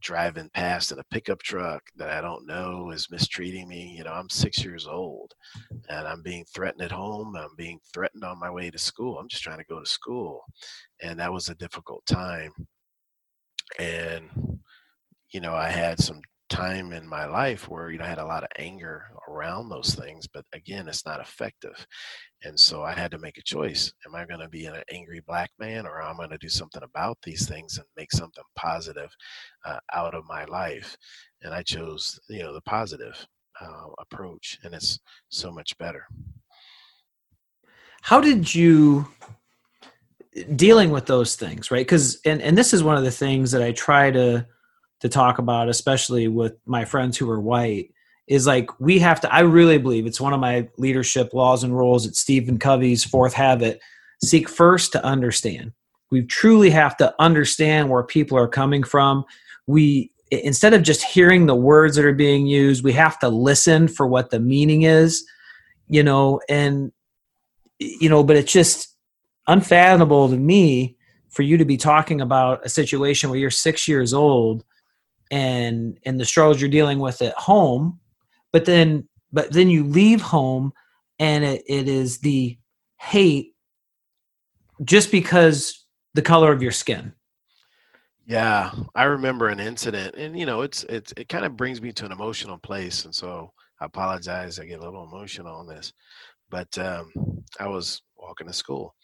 driving 0.00 0.48
past 0.54 0.90
in 0.90 0.98
a 1.00 1.04
pickup 1.10 1.42
truck 1.42 1.82
that 1.96 2.08
I 2.08 2.22
don't 2.22 2.46
know 2.46 2.92
is 2.92 3.10
mistreating 3.10 3.68
me. 3.68 3.94
You 3.94 4.04
know, 4.04 4.12
I'm 4.12 4.30
six 4.30 4.64
years 4.64 4.86
old 4.86 5.34
and 5.90 6.08
I'm 6.08 6.22
being 6.22 6.46
threatened 6.46 6.80
at 6.80 6.92
home. 6.92 7.36
I'm 7.36 7.54
being 7.54 7.78
threatened 7.92 8.24
on 8.24 8.40
my 8.40 8.50
way 8.50 8.70
to 8.70 8.78
school. 8.78 9.18
I'm 9.18 9.28
just 9.28 9.42
trying 9.42 9.58
to 9.58 9.64
go 9.68 9.80
to 9.80 9.86
school. 9.86 10.44
And 11.02 11.20
that 11.20 11.32
was 11.32 11.50
a 11.50 11.54
difficult 11.56 12.06
time. 12.06 12.52
And, 13.78 14.30
you 15.34 15.42
know, 15.42 15.52
I 15.52 15.68
had 15.68 16.00
some 16.00 16.22
time 16.48 16.92
in 16.92 17.06
my 17.06 17.26
life 17.26 17.68
where 17.68 17.90
you 17.90 17.98
know 17.98 18.04
I 18.04 18.08
had 18.08 18.18
a 18.18 18.24
lot 18.24 18.42
of 18.42 18.48
anger 18.58 19.04
around 19.28 19.68
those 19.68 19.94
things, 19.94 20.26
but 20.26 20.44
again, 20.52 20.88
it's 20.88 21.06
not 21.06 21.20
effective. 21.20 21.86
And 22.42 22.58
so 22.58 22.82
I 22.82 22.92
had 22.92 23.10
to 23.12 23.18
make 23.18 23.38
a 23.38 23.42
choice. 23.42 23.92
Am 24.06 24.14
I 24.14 24.26
going 24.26 24.40
to 24.40 24.48
be 24.48 24.66
an 24.66 24.82
angry 24.92 25.20
black 25.26 25.50
man 25.58 25.86
or 25.86 26.00
am 26.00 26.14
I 26.14 26.26
going 26.26 26.30
to 26.30 26.38
do 26.38 26.48
something 26.48 26.82
about 26.82 27.18
these 27.22 27.48
things 27.48 27.78
and 27.78 27.86
make 27.96 28.12
something 28.12 28.44
positive 28.54 29.10
uh, 29.64 29.78
out 29.92 30.14
of 30.14 30.24
my 30.28 30.44
life? 30.44 30.96
And 31.42 31.52
I 31.52 31.62
chose, 31.62 32.18
you 32.28 32.42
know, 32.42 32.54
the 32.54 32.62
positive 32.62 33.26
uh, 33.60 33.88
approach, 33.98 34.58
and 34.62 34.74
it's 34.74 35.00
so 35.28 35.50
much 35.50 35.76
better. 35.78 36.04
How 38.02 38.20
did 38.20 38.54
you 38.54 39.08
dealing 40.54 40.90
with 40.90 41.06
those 41.06 41.34
things, 41.34 41.70
right? 41.70 41.86
Because 41.86 42.20
and 42.24 42.40
and 42.42 42.56
this 42.56 42.74
is 42.74 42.84
one 42.84 42.96
of 42.96 43.04
the 43.04 43.10
things 43.10 43.50
that 43.52 43.62
I 43.62 43.72
try 43.72 44.10
to 44.10 44.46
to 45.00 45.08
talk 45.08 45.38
about, 45.38 45.68
especially 45.68 46.28
with 46.28 46.54
my 46.66 46.84
friends 46.84 47.16
who 47.16 47.30
are 47.30 47.40
white, 47.40 47.92
is 48.26 48.46
like 48.46 48.80
we 48.80 48.98
have 48.98 49.20
to. 49.20 49.32
I 49.32 49.40
really 49.40 49.78
believe 49.78 50.06
it's 50.06 50.20
one 50.20 50.32
of 50.32 50.40
my 50.40 50.68
leadership 50.78 51.32
laws 51.32 51.62
and 51.62 51.76
rules. 51.76 52.06
It's 52.06 52.18
Stephen 52.18 52.58
Covey's 52.58 53.04
fourth 53.04 53.34
habit: 53.34 53.80
seek 54.22 54.48
first 54.48 54.92
to 54.92 55.04
understand. 55.04 55.72
We 56.10 56.22
truly 56.22 56.70
have 56.70 56.96
to 56.98 57.14
understand 57.18 57.88
where 57.88 58.02
people 58.02 58.38
are 58.38 58.48
coming 58.48 58.82
from. 58.82 59.24
We 59.66 60.10
instead 60.30 60.74
of 60.74 60.82
just 60.82 61.02
hearing 61.02 61.46
the 61.46 61.54
words 61.54 61.96
that 61.96 62.04
are 62.04 62.12
being 62.12 62.46
used, 62.46 62.82
we 62.82 62.92
have 62.92 63.18
to 63.20 63.28
listen 63.28 63.86
for 63.86 64.06
what 64.06 64.30
the 64.30 64.40
meaning 64.40 64.82
is. 64.82 65.24
You 65.88 66.02
know, 66.02 66.40
and 66.48 66.90
you 67.78 68.08
know, 68.08 68.24
but 68.24 68.36
it's 68.36 68.52
just 68.52 68.96
unfathomable 69.46 70.28
to 70.28 70.36
me 70.36 70.96
for 71.28 71.42
you 71.42 71.58
to 71.58 71.64
be 71.64 71.76
talking 71.76 72.20
about 72.20 72.64
a 72.64 72.68
situation 72.68 73.30
where 73.30 73.38
you're 73.38 73.50
six 73.50 73.86
years 73.86 74.12
old 74.12 74.64
and 75.30 75.98
and 76.04 76.20
the 76.20 76.24
struggles 76.24 76.60
you're 76.60 76.70
dealing 76.70 76.98
with 76.98 77.20
at 77.22 77.34
home 77.34 77.98
but 78.52 78.64
then 78.64 79.08
but 79.32 79.52
then 79.52 79.68
you 79.68 79.84
leave 79.84 80.20
home 80.20 80.72
and 81.18 81.44
it, 81.44 81.62
it 81.66 81.88
is 81.88 82.18
the 82.18 82.56
hate 82.98 83.54
just 84.84 85.10
because 85.10 85.86
the 86.14 86.22
color 86.22 86.52
of 86.52 86.62
your 86.62 86.72
skin. 86.72 87.12
Yeah 88.26 88.72
i 88.94 89.04
remember 89.04 89.48
an 89.48 89.60
incident 89.60 90.14
and 90.16 90.38
you 90.38 90.46
know 90.46 90.62
it's 90.62 90.84
it's 90.84 91.12
it 91.16 91.28
kind 91.28 91.44
of 91.44 91.56
brings 91.56 91.80
me 91.80 91.92
to 91.92 92.04
an 92.04 92.12
emotional 92.12 92.58
place 92.58 93.04
and 93.04 93.14
so 93.14 93.52
i 93.80 93.84
apologize 93.84 94.58
i 94.58 94.64
get 94.64 94.80
a 94.80 94.82
little 94.82 95.04
emotional 95.04 95.54
on 95.54 95.68
this 95.68 95.92
but 96.50 96.76
um 96.78 97.12
i 97.60 97.68
was 97.68 98.02
walking 98.16 98.48
to 98.48 98.52
school 98.52 98.96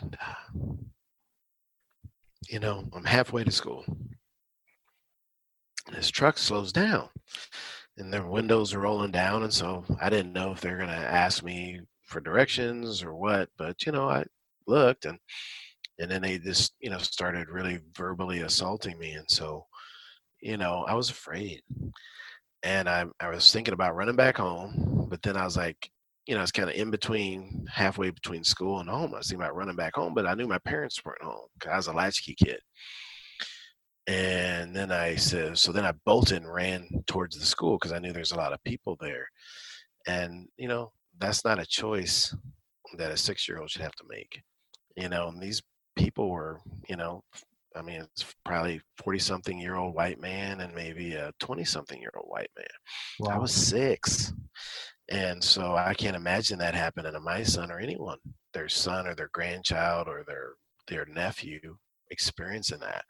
And, 0.00 0.16
uh, 0.20 0.58
you 2.48 2.60
know, 2.60 2.88
I'm 2.92 3.04
halfway 3.04 3.44
to 3.44 3.50
school. 3.50 3.84
This 5.92 6.10
truck 6.10 6.38
slows 6.38 6.72
down 6.72 7.08
and 7.96 8.12
their 8.12 8.26
windows 8.26 8.74
are 8.74 8.80
rolling 8.80 9.10
down. 9.10 9.42
And 9.42 9.52
so 9.52 9.84
I 10.00 10.10
didn't 10.10 10.32
know 10.32 10.52
if 10.52 10.60
they're 10.60 10.76
going 10.76 10.88
to 10.88 10.94
ask 10.94 11.42
me 11.42 11.80
for 12.04 12.20
directions 12.20 13.02
or 13.02 13.14
what, 13.14 13.48
but, 13.56 13.84
you 13.86 13.92
know, 13.92 14.08
I 14.08 14.24
looked 14.66 15.04
and, 15.04 15.18
and 15.98 16.10
then 16.10 16.22
they 16.22 16.38
just, 16.38 16.74
you 16.80 16.90
know, 16.90 16.98
started 16.98 17.48
really 17.48 17.80
verbally 17.96 18.40
assaulting 18.40 18.98
me. 18.98 19.12
And 19.12 19.30
so, 19.30 19.66
you 20.40 20.56
know, 20.56 20.84
I 20.86 20.94
was 20.94 21.10
afraid 21.10 21.62
and 22.62 22.88
I, 22.88 23.06
I 23.20 23.28
was 23.28 23.50
thinking 23.50 23.74
about 23.74 23.94
running 23.94 24.16
back 24.16 24.36
home, 24.36 25.06
but 25.08 25.22
then 25.22 25.36
I 25.36 25.44
was 25.44 25.56
like, 25.56 25.90
you 26.26 26.34
know, 26.34 26.40
I 26.40 26.42
was 26.42 26.52
kind 26.52 26.68
of 26.68 26.76
in 26.76 26.90
between, 26.90 27.66
halfway 27.70 28.10
between 28.10 28.44
school 28.44 28.80
and 28.80 28.88
home. 28.88 29.14
I 29.14 29.18
was 29.18 29.28
thinking 29.28 29.42
about 29.42 29.56
running 29.56 29.76
back 29.76 29.96
home, 29.96 30.14
but 30.14 30.26
I 30.26 30.34
knew 30.34 30.46
my 30.46 30.58
parents 30.58 31.00
weren't 31.04 31.22
home 31.22 31.48
because 31.54 31.72
I 31.72 31.76
was 31.76 31.86
a 31.88 31.92
latchkey 31.92 32.36
kid. 32.36 32.60
And 34.06 34.74
then 34.74 34.90
I 34.90 35.16
said, 35.16 35.58
so 35.58 35.72
then 35.72 35.84
I 35.84 35.92
bolted 36.04 36.42
and 36.42 36.52
ran 36.52 36.88
towards 37.06 37.38
the 37.38 37.46
school 37.46 37.78
because 37.78 37.92
I 37.92 37.98
knew 37.98 38.12
there's 38.12 38.32
a 38.32 38.36
lot 38.36 38.52
of 38.52 38.62
people 38.64 38.96
there. 39.00 39.26
And, 40.06 40.48
you 40.56 40.68
know, 40.68 40.92
that's 41.18 41.44
not 41.44 41.60
a 41.60 41.66
choice 41.66 42.34
that 42.98 43.12
a 43.12 43.16
six 43.16 43.48
year 43.48 43.58
old 43.58 43.70
should 43.70 43.82
have 43.82 43.94
to 43.96 44.04
make. 44.08 44.40
You 44.96 45.08
know, 45.08 45.28
and 45.28 45.40
these 45.40 45.62
people 45.96 46.30
were, 46.30 46.60
you 46.88 46.96
know, 46.96 47.22
I 47.74 47.82
mean, 47.82 48.02
it's 48.02 48.34
probably 48.44 48.80
40 49.02 49.18
something 49.18 49.58
year 49.58 49.76
old 49.76 49.94
white 49.94 50.20
man 50.20 50.60
and 50.60 50.74
maybe 50.74 51.14
a 51.14 51.32
20 51.40 51.64
something 51.64 52.00
year 52.00 52.12
old 52.16 52.26
white 52.28 52.50
man. 52.56 52.66
Wow. 53.20 53.36
I 53.36 53.38
was 53.38 53.52
six. 53.52 54.32
And 55.12 55.44
so 55.44 55.76
I 55.76 55.92
can't 55.92 56.16
imagine 56.16 56.58
that 56.60 56.74
happening 56.74 57.12
to 57.12 57.20
my 57.20 57.42
son 57.42 57.70
or 57.70 57.78
anyone, 57.78 58.16
their 58.54 58.70
son 58.70 59.06
or 59.06 59.14
their 59.14 59.28
grandchild 59.32 60.08
or 60.08 60.24
their 60.26 60.54
their 60.88 61.04
nephew 61.04 61.76
experiencing 62.10 62.80
that. 62.80 63.04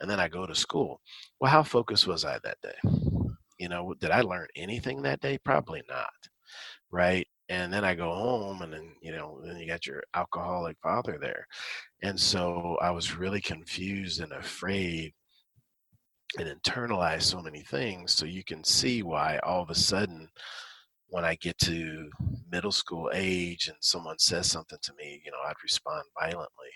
And 0.00 0.10
then 0.10 0.18
I 0.18 0.28
go 0.28 0.46
to 0.46 0.54
school. 0.54 1.00
Well, 1.40 1.52
how 1.52 1.62
focused 1.62 2.08
was 2.08 2.24
I 2.24 2.38
that 2.42 2.58
day? 2.60 2.90
You 3.58 3.68
know, 3.68 3.94
did 4.00 4.10
I 4.10 4.22
learn 4.22 4.48
anything 4.56 5.02
that 5.02 5.20
day? 5.20 5.38
Probably 5.44 5.82
not. 5.88 6.10
Right. 6.90 7.26
And 7.48 7.72
then 7.72 7.84
I 7.84 7.94
go 7.94 8.12
home 8.12 8.62
and 8.62 8.72
then, 8.72 8.92
you 9.00 9.12
know, 9.12 9.40
then 9.44 9.56
you 9.56 9.66
got 9.68 9.86
your 9.86 10.02
alcoholic 10.14 10.76
father 10.82 11.18
there. 11.20 11.46
And 12.02 12.18
so 12.18 12.78
I 12.82 12.90
was 12.90 13.16
really 13.16 13.40
confused 13.40 14.20
and 14.20 14.32
afraid 14.32 15.12
and 16.36 16.48
internalized 16.48 17.22
so 17.22 17.40
many 17.40 17.60
things. 17.60 18.12
So 18.12 18.26
you 18.26 18.42
can 18.42 18.64
see 18.64 19.04
why 19.04 19.38
all 19.44 19.62
of 19.62 19.70
a 19.70 19.74
sudden 19.74 20.28
when 21.14 21.24
I 21.24 21.36
get 21.36 21.56
to 21.58 22.10
middle 22.50 22.72
school 22.72 23.08
age 23.14 23.68
and 23.68 23.76
someone 23.78 24.18
says 24.18 24.50
something 24.50 24.80
to 24.82 24.92
me, 24.98 25.22
you 25.24 25.30
know, 25.30 25.38
I'd 25.46 25.54
respond 25.62 26.02
violently. 26.20 26.72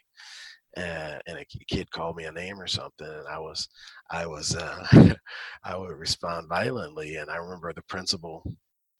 And, 0.76 1.20
and 1.26 1.38
a 1.38 1.44
kid 1.68 1.90
called 1.90 2.14
me 2.14 2.22
a 2.22 2.30
name 2.30 2.60
or 2.60 2.68
something, 2.68 3.08
and 3.08 3.26
I 3.28 3.40
was, 3.40 3.68
I 4.12 4.26
was, 4.26 4.54
uh, 4.54 5.14
I 5.64 5.76
would 5.76 5.90
respond 5.90 6.48
violently. 6.48 7.16
And 7.16 7.28
I 7.28 7.38
remember 7.38 7.72
the 7.72 7.82
principal 7.88 8.44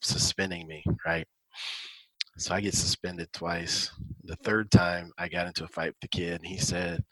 suspending 0.02 0.66
me, 0.66 0.82
right? 1.06 1.26
So 2.38 2.52
I 2.52 2.60
get 2.60 2.74
suspended 2.74 3.32
twice. 3.32 3.92
The 4.24 4.34
third 4.42 4.72
time, 4.72 5.12
I 5.18 5.28
got 5.28 5.46
into 5.46 5.62
a 5.62 5.68
fight 5.68 5.90
with 5.90 6.00
the 6.02 6.08
kid, 6.08 6.40
and 6.40 6.46
he 6.46 6.56
said, 6.58 7.04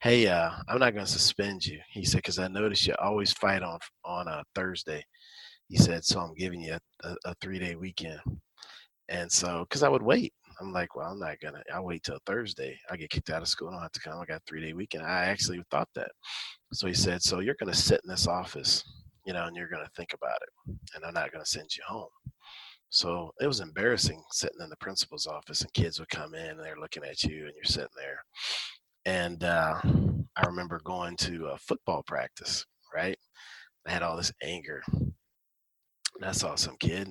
"Hey, 0.00 0.26
uh, 0.26 0.50
I'm 0.68 0.80
not 0.80 0.92
going 0.94 1.06
to 1.06 1.12
suspend 1.12 1.64
you." 1.64 1.78
He 1.92 2.04
said, 2.04 2.18
"Because 2.18 2.40
I 2.40 2.48
noticed 2.48 2.88
you 2.88 2.94
always 2.98 3.32
fight 3.32 3.62
on 3.62 3.78
on 4.04 4.26
a 4.26 4.42
Thursday." 4.56 5.04
He 5.70 5.76
said, 5.78 6.04
"So 6.04 6.20
I'm 6.20 6.34
giving 6.34 6.60
you 6.60 6.74
a, 6.74 7.08
a, 7.08 7.16
a 7.26 7.34
three 7.40 7.58
day 7.58 7.76
weekend." 7.76 8.20
And 9.08 9.30
so, 9.30 9.60
because 9.68 9.82
I 9.82 9.88
would 9.88 10.02
wait, 10.02 10.34
I'm 10.60 10.72
like, 10.72 10.96
"Well, 10.96 11.10
I'm 11.10 11.20
not 11.20 11.40
gonna. 11.40 11.62
I'll 11.72 11.84
wait 11.84 12.02
till 12.02 12.18
Thursday. 12.26 12.78
I 12.90 12.96
get 12.96 13.10
kicked 13.10 13.30
out 13.30 13.42
of 13.42 13.48
school. 13.48 13.68
I 13.68 13.72
don't 13.72 13.82
have 13.82 13.92
to 13.92 14.00
come. 14.00 14.20
I 14.20 14.24
got 14.26 14.38
a 14.38 14.42
three 14.48 14.60
day 14.60 14.72
weekend." 14.72 15.04
I 15.04 15.24
actually 15.26 15.62
thought 15.70 15.88
that. 15.94 16.10
So 16.72 16.86
he 16.88 16.94
said, 16.94 17.22
"So 17.22 17.40
you're 17.40 17.56
gonna 17.60 17.74
sit 17.74 18.00
in 18.04 18.10
this 18.10 18.26
office, 18.26 18.84
you 19.26 19.32
know, 19.32 19.46
and 19.46 19.56
you're 19.56 19.68
gonna 19.68 19.88
think 19.96 20.12
about 20.12 20.38
it, 20.42 20.76
and 20.94 21.04
I'm 21.04 21.14
not 21.14 21.32
gonna 21.32 21.46
send 21.46 21.76
you 21.76 21.82
home." 21.86 22.10
So 22.90 23.32
it 23.40 23.46
was 23.46 23.60
embarrassing 23.60 24.22
sitting 24.32 24.60
in 24.60 24.70
the 24.70 24.76
principal's 24.76 25.26
office, 25.28 25.62
and 25.62 25.72
kids 25.72 26.00
would 26.00 26.08
come 26.08 26.34
in 26.34 26.50
and 26.50 26.60
they're 26.60 26.80
looking 26.80 27.04
at 27.04 27.22
you, 27.22 27.46
and 27.46 27.54
you're 27.54 27.64
sitting 27.64 27.88
there. 27.96 28.24
And 29.04 29.44
uh, 29.44 29.80
I 30.36 30.46
remember 30.46 30.80
going 30.84 31.16
to 31.18 31.46
a 31.48 31.58
football 31.58 32.02
practice, 32.02 32.66
right? 32.94 33.16
I 33.86 33.92
had 33.92 34.02
all 34.02 34.16
this 34.16 34.32
anger 34.42 34.82
and 36.20 36.28
I 36.28 36.32
saw 36.32 36.54
some 36.54 36.76
kid, 36.78 37.08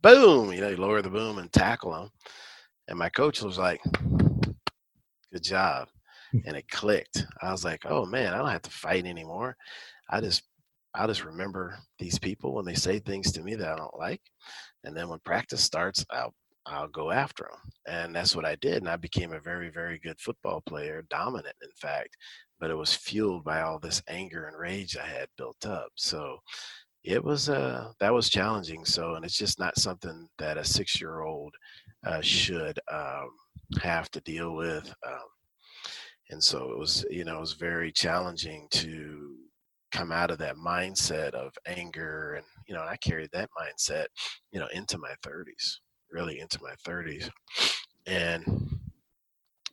boom, 0.00 0.52
you 0.52 0.60
know, 0.60 0.68
you 0.68 0.76
lower 0.76 1.02
the 1.02 1.10
boom 1.10 1.38
and 1.38 1.52
tackle 1.52 1.94
him. 1.94 2.10
And 2.86 2.98
my 2.98 3.08
coach 3.08 3.42
was 3.42 3.58
like, 3.58 3.80
good 5.32 5.42
job. 5.42 5.88
And 6.46 6.56
it 6.56 6.68
clicked. 6.68 7.24
I 7.42 7.52
was 7.52 7.64
like, 7.64 7.82
oh 7.86 8.04
man, 8.04 8.34
I 8.34 8.38
don't 8.38 8.48
have 8.48 8.62
to 8.62 8.70
fight 8.70 9.06
anymore. 9.06 9.56
I 10.10 10.20
just, 10.20 10.42
I 10.92 11.06
just 11.06 11.24
remember 11.24 11.78
these 12.00 12.18
people 12.18 12.52
when 12.52 12.64
they 12.64 12.74
say 12.74 12.98
things 12.98 13.30
to 13.32 13.42
me 13.42 13.54
that 13.54 13.72
I 13.72 13.76
don't 13.76 13.96
like. 13.96 14.20
And 14.82 14.96
then 14.96 15.08
when 15.08 15.20
practice 15.20 15.62
starts, 15.62 16.04
I'll, 16.10 16.34
I'll 16.66 16.88
go 16.88 17.12
after 17.12 17.44
them. 17.44 17.60
And 17.86 18.16
that's 18.16 18.34
what 18.34 18.44
I 18.44 18.56
did. 18.56 18.78
And 18.78 18.88
I 18.88 18.96
became 18.96 19.32
a 19.32 19.38
very, 19.38 19.70
very 19.70 20.00
good 20.00 20.20
football 20.20 20.60
player, 20.66 21.04
dominant, 21.08 21.54
in 21.62 21.70
fact. 21.80 22.16
But 22.58 22.70
it 22.70 22.76
was 22.76 22.92
fueled 22.92 23.44
by 23.44 23.60
all 23.60 23.78
this 23.78 24.02
anger 24.08 24.48
and 24.48 24.58
rage 24.58 24.96
I 24.96 25.06
had 25.06 25.28
built 25.38 25.64
up. 25.64 25.90
So 25.94 26.38
it 27.04 27.22
was 27.22 27.48
uh 27.48 27.92
that 28.00 28.12
was 28.12 28.30
challenging 28.30 28.84
so 28.84 29.14
and 29.14 29.24
it's 29.24 29.36
just 29.36 29.58
not 29.58 29.78
something 29.78 30.26
that 30.38 30.56
a 30.56 30.64
six 30.64 31.00
year 31.00 31.20
old 31.20 31.54
uh, 32.06 32.20
should 32.20 32.78
um, 32.92 33.30
have 33.80 34.10
to 34.10 34.20
deal 34.22 34.54
with 34.54 34.92
um, 35.06 35.28
and 36.30 36.42
so 36.42 36.70
it 36.70 36.78
was 36.78 37.04
you 37.10 37.24
know 37.24 37.36
it 37.36 37.40
was 37.40 37.52
very 37.52 37.92
challenging 37.92 38.66
to 38.70 39.36
come 39.92 40.10
out 40.10 40.30
of 40.30 40.38
that 40.38 40.56
mindset 40.56 41.30
of 41.30 41.52
anger 41.66 42.34
and 42.34 42.46
you 42.66 42.74
know 42.74 42.82
i 42.82 42.96
carried 42.96 43.30
that 43.32 43.50
mindset 43.58 44.06
you 44.50 44.58
know 44.58 44.68
into 44.72 44.98
my 44.98 45.14
30s 45.22 45.76
really 46.10 46.40
into 46.40 46.58
my 46.62 46.74
30s 46.86 47.30
and 48.06 48.44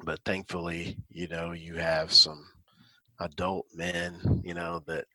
but 0.04 0.20
thankfully 0.26 0.98
you 1.10 1.28
know 1.28 1.52
you 1.54 1.76
have 1.76 2.12
some 2.12 2.46
adult 3.20 3.66
men 3.74 4.42
you 4.44 4.54
know 4.54 4.82
that 4.86 5.06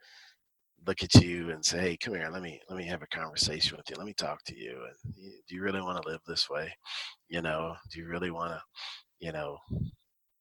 look 0.86 1.02
at 1.02 1.14
you 1.16 1.50
and 1.50 1.64
say, 1.64 1.80
"Hey, 1.80 1.96
come 1.96 2.14
here. 2.14 2.28
Let 2.32 2.42
me 2.42 2.60
let 2.68 2.78
me 2.78 2.84
have 2.86 3.02
a 3.02 3.06
conversation 3.08 3.76
with 3.76 3.88
you. 3.90 3.96
Let 3.96 4.06
me 4.06 4.14
talk 4.14 4.42
to 4.44 4.56
you. 4.56 4.82
And 4.84 5.14
do 5.48 5.54
you 5.54 5.62
really 5.62 5.80
want 5.80 6.02
to 6.02 6.08
live 6.08 6.20
this 6.26 6.48
way? 6.48 6.72
You 7.28 7.42
know, 7.42 7.74
do 7.90 8.00
you 8.00 8.06
really 8.06 8.30
want 8.30 8.52
to, 8.52 8.60
you 9.20 9.32
know, 9.32 9.58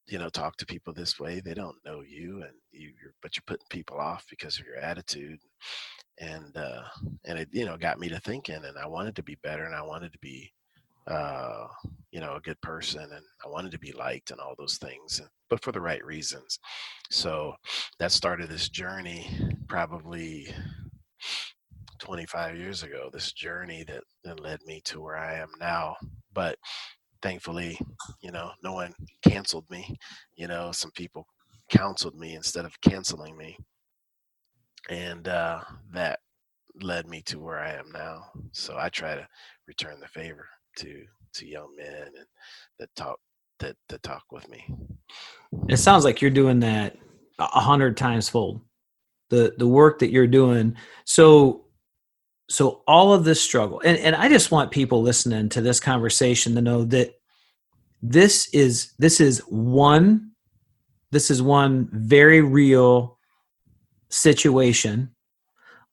you 0.08 0.20
know, 0.20 0.30
talk 0.30 0.58
to 0.58 0.66
people 0.66 0.94
this 0.94 1.20
way? 1.20 1.40
They 1.40 1.54
don't 1.54 1.78
know 1.86 2.02
you, 2.02 2.44
and 2.44 2.54
you, 2.72 2.90
are 2.90 3.14
but 3.22 3.36
you're 3.36 3.44
putting 3.48 3.66
people 3.70 3.98
off 4.00 4.26
because 4.30 4.60
of 4.60 4.66
your 4.66 4.78
attitude." 4.78 5.40
And 6.20 6.56
uh, 6.56 6.84
and 7.26 7.40
it 7.40 7.50
you 7.52 7.66
know 7.66 7.78
got 7.78 8.00
me 8.00 8.10
to 8.10 8.20
thinking, 8.22 8.64
and 8.64 8.78
I 8.78 8.88
wanted 8.88 9.16
to 9.18 9.24
be 9.24 9.38
better, 9.44 9.66
and 9.66 9.76
I 9.76 9.82
wanted 9.82 10.14
to 10.14 10.20
be 10.20 10.52
uh, 11.08 11.68
you 12.12 12.20
know, 12.20 12.36
a 12.36 12.42
good 12.42 12.60
person 12.62 13.04
and 13.04 13.24
I 13.46 13.50
wanted 13.50 13.72
to 13.72 13.80
be 13.80 13.92
liked 13.92 14.32
and 14.32 14.40
all 14.40 14.56
those 14.58 14.78
things, 14.78 15.22
but 15.50 15.64
for 15.64 15.72
the 15.72 15.82
right 15.82 16.04
reasons. 16.04 16.60
So 17.12 17.54
that 18.00 18.12
started 18.12 18.50
this 18.50 18.70
journey 18.70 19.28
probably 19.68 20.48
25 22.00 22.58
years 22.58 22.84
ago, 22.84 23.10
this 23.12 23.32
journey 23.34 23.84
that, 23.88 24.04
that 24.24 24.40
led 24.40 24.60
me 24.66 24.82
to 24.86 25.02
where 25.02 25.18
I 25.18 25.36
am 25.36 25.50
now. 25.60 25.96
But 26.34 26.58
thankfully, 27.22 27.80
you 28.22 28.32
know, 28.32 28.52
no 28.64 28.74
one 28.74 28.94
canceled 29.28 29.70
me. 29.70 29.98
You 30.36 30.48
know, 30.48 30.72
some 30.72 30.92
people 30.92 31.28
counseled 31.70 32.16
me 32.16 32.36
instead 32.36 32.66
of 32.66 32.80
canceling 32.82 33.38
me. 33.38 33.58
And 34.90 35.28
uh, 35.28 35.62
that 35.94 36.20
led 36.82 37.08
me 37.08 37.22
to 37.24 37.40
where 37.40 37.60
I 37.60 37.74
am 37.74 37.92
now. 37.92 38.26
So 38.52 38.78
I 38.78 38.90
try 38.90 39.16
to 39.16 39.28
return 39.68 40.00
the 40.00 40.08
favor 40.08 40.48
to 40.78 41.04
to 41.34 41.48
young 41.48 41.76
men 41.76 41.94
and 42.06 42.26
that 42.80 42.90
talk 42.96 43.20
that 43.60 43.76
that 43.90 44.04
talk 44.04 44.24
with 44.32 44.50
me. 44.50 44.66
It 45.70 45.78
sounds 45.78 46.04
like 46.04 46.22
you're 46.22 46.32
doing 46.32 46.60
that 46.62 46.98
a 47.40 47.60
hundred 47.60 47.98
times 47.98 48.30
fold. 48.30 48.62
The 49.30 49.54
the 49.58 49.68
work 49.68 50.00
that 50.00 50.12
you're 50.12 50.28
doing. 50.28 50.76
So 51.06 51.66
so 52.48 52.84
all 52.88 53.12
of 53.12 53.24
this 53.24 53.42
struggle, 53.42 53.82
and, 53.84 53.98
and 53.98 54.16
I 54.16 54.30
just 54.30 54.52
want 54.52 54.70
people 54.70 55.02
listening 55.02 55.50
to 55.50 55.62
this 55.62 55.80
conversation 55.80 56.54
to 56.56 56.62
know 56.62 56.84
that 56.86 57.16
this 58.02 58.48
is 58.54 58.94
this 59.00 59.20
is 59.20 59.40
one 59.48 60.32
this 61.12 61.32
is 61.32 61.42
one 61.42 61.90
very 61.92 62.42
real 62.42 63.18
situation 64.10 65.16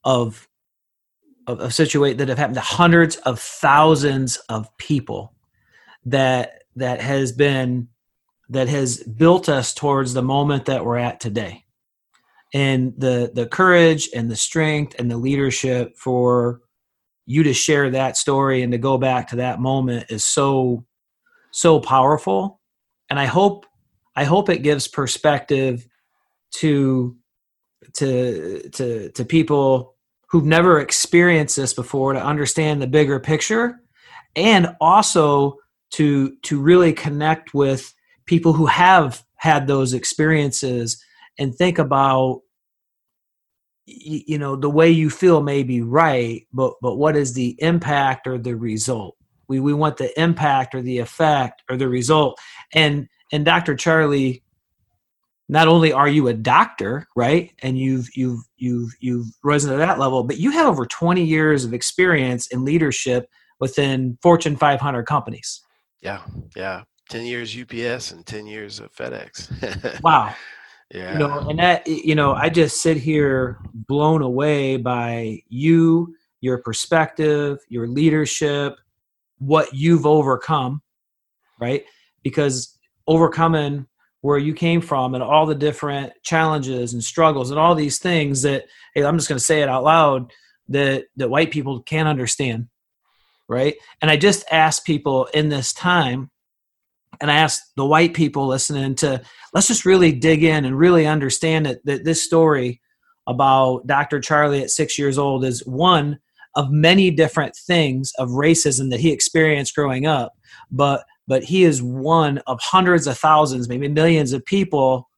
of 0.05 0.49
of, 1.47 1.61
of 1.61 1.75
situation 1.75 2.19
that 2.19 2.29
have 2.29 2.39
happened 2.39 2.57
to 2.57 2.61
hundreds 2.61 3.17
of 3.17 3.39
thousands 3.39 4.37
of 4.49 4.75
people 4.79 5.35
that 6.07 6.63
that 6.77 7.01
has 7.01 7.33
been 7.33 7.89
that 8.49 8.69
has 8.69 9.03
built 9.03 9.49
us 9.49 9.73
towards 9.73 10.15
the 10.15 10.23
moment 10.23 10.67
that 10.67 10.85
we're 10.85 10.99
at 10.99 11.21
today. 11.21 11.65
And 12.55 12.93
the 12.99 13.31
the 13.33 13.47
courage 13.47 14.11
and 14.15 14.31
the 14.31 14.37
strength 14.37 14.95
and 14.99 15.11
the 15.11 15.17
leadership 15.17 15.97
for 15.97 16.61
you 17.25 17.43
to 17.45 17.55
share 17.55 17.91
that 17.91 18.17
story 18.17 18.63
and 18.63 18.73
to 18.73 18.79
go 18.79 18.99
back 18.99 19.29
to 19.29 19.37
that 19.37 19.61
moment 19.61 20.11
is 20.11 20.25
so 20.25 20.85
so 21.51 21.81
powerful. 21.81 22.61
And 23.09 23.19
i 23.19 23.27
hope 23.27 23.67
i 24.17 24.25
hope 24.25 24.49
it 24.49 24.63
gives 24.63 24.89
perspective 24.89 25.87
to 26.53 27.17
to 27.95 28.69
to 28.71 29.11
to 29.11 29.25
people 29.25 29.92
who've 30.33 30.47
never 30.47 30.81
experienced 30.81 31.57
this 31.57 31.75
before 31.75 32.15
to 32.15 32.25
understand 32.25 32.81
the 32.81 32.87
bigger 32.87 33.21
picture 33.21 33.79
and 34.35 34.75
also 34.81 35.59
to 35.91 36.35
to 36.43 36.59
really 36.59 36.95
connect 36.95 37.53
with 37.53 37.95
people 38.25 38.55
who 38.55 38.65
have 38.65 39.23
had 39.37 39.67
those 39.67 39.93
experiences 39.93 41.05
and 41.39 41.55
think 41.55 41.79
about 41.79 42.41
you 43.85 44.39
know 44.39 44.57
the 44.57 44.71
way 44.71 44.91
you 44.91 45.11
feel 45.11 45.43
may 45.43 45.63
be 45.63 45.83
right 45.83 46.47
but 46.53 46.75
but 46.81 46.97
what 46.97 47.15
is 47.15 47.35
the 47.35 47.55
impact 47.59 48.27
or 48.27 48.39
the 48.39 48.57
result? 48.57 49.17
We 49.49 49.61
we 49.61 49.75
want 49.75 49.99
the 49.99 50.19
impact 50.19 50.75
or 50.75 50.81
the 50.81 50.99
effect 50.99 51.63
or 51.69 51.77
the 51.77 51.89
result. 51.89 52.41
And 52.73 53.07
and 53.33 53.45
dr 53.45 53.75
charlie 53.77 54.42
not 55.49 55.69
only 55.69 55.93
are 55.93 56.09
you 56.09 56.29
a 56.29 56.35
doctor 56.35 57.07
right 57.17 57.53
and 57.63 57.79
you've 57.79 58.09
you've 58.15 58.43
you've 58.57 58.93
you've 59.01 59.27
risen 59.43 59.71
to 59.71 59.77
that 59.77 59.99
level 59.99 60.23
but 60.23 60.39
you 60.39 60.51
have 60.51 60.67
over 60.67 60.87
20 60.87 61.23
years 61.25 61.65
of 61.65 61.75
experience 61.75 62.47
in 62.49 62.65
leadership 62.65 63.29
within 63.61 64.19
fortune 64.23 64.57
500 64.57 65.05
companies. 65.05 65.61
Yeah 66.01 66.23
yeah. 66.57 66.83
10 67.11 67.27
years 67.27 67.57
ups 67.57 68.13
and 68.13 68.25
10 68.25 68.47
years 68.47 68.81
of 68.81 68.95
fedex. 68.95 70.01
Wow. 70.03 70.35
Yeah. 70.95 71.15
you 71.15 71.19
know 71.21 71.39
and 71.49 71.59
that 71.59 71.87
you 71.87 72.15
know 72.15 72.35
i 72.35 72.51
just 72.51 72.83
sit 72.83 72.99
here 72.99 73.59
blown 73.73 74.21
away 74.21 74.77
by 74.77 75.41
you 75.49 76.15
your 76.43 76.59
perspective 76.59 77.61
your 77.71 77.89
leadership 77.89 78.77
what 79.39 79.73
you've 79.73 80.05
overcome 80.05 80.83
right? 81.63 81.85
Because 82.23 82.77
overcoming 83.07 83.87
where 84.23 84.39
you 84.39 84.55
came 84.55 84.81
from 84.81 85.15
and 85.15 85.23
all 85.23 85.47
the 85.47 85.55
different 85.55 86.13
challenges 86.23 86.95
and 86.95 87.05
struggles 87.05 87.51
and 87.51 87.61
all 87.61 87.75
these 87.75 87.99
things 87.99 88.43
that 88.43 88.65
hey, 88.95 89.05
i'm 89.05 89.19
just 89.19 89.29
going 89.29 89.39
to 89.39 89.45
say 89.45 89.63
it 89.63 89.69
out 89.69 89.85
loud 89.85 90.33
that 90.69 91.05
that 91.17 91.31
white 91.31 91.51
people 91.51 91.83
can't 91.83 92.09
understand 92.09 92.69
right 93.49 93.77
and 94.01 94.11
i 94.11 94.17
just 94.17 94.45
ask 94.51 94.85
people 94.85 95.27
in 95.35 95.49
this 95.49 95.73
time 95.73 96.31
and 97.21 97.31
I 97.31 97.37
asked 97.37 97.73
the 97.77 97.87
white 97.87 98.15
people 98.15 98.47
listening 98.47 98.95
to 98.97 99.23
let's 99.53 99.69
just 99.69 99.85
really 99.85 100.13
dig 100.13 100.43
in 100.43 100.65
and 100.65 100.77
really 100.77 101.07
understand 101.07 101.67
that, 101.67 101.85
that 101.85 102.05
this 102.05 102.23
story 102.23 102.81
about 103.27 103.87
Dr. 103.87 104.21
Charlie 104.21 104.63
at 104.63 104.71
six 104.71 104.99
years 104.99 105.19
old 105.19 105.45
is 105.45 105.65
one 105.67 106.19
of 106.57 106.71
many 106.71 107.11
different 107.11 107.55
things 107.57 108.13
of 108.19 108.31
racism 108.31 108.91
that 108.91 109.01
he 109.01 109.13
experienced 109.13 109.75
growing 109.75 110.07
up, 110.07 110.33
but 110.71 111.05
but 111.27 111.45
he 111.45 111.65
is 111.65 111.83
one 111.83 112.39
of 112.47 112.59
hundreds 112.61 113.07
of 113.07 113.19
thousands, 113.19 113.69
maybe 113.69 113.89
millions 113.89 114.33
of 114.33 114.45
people 114.45 115.09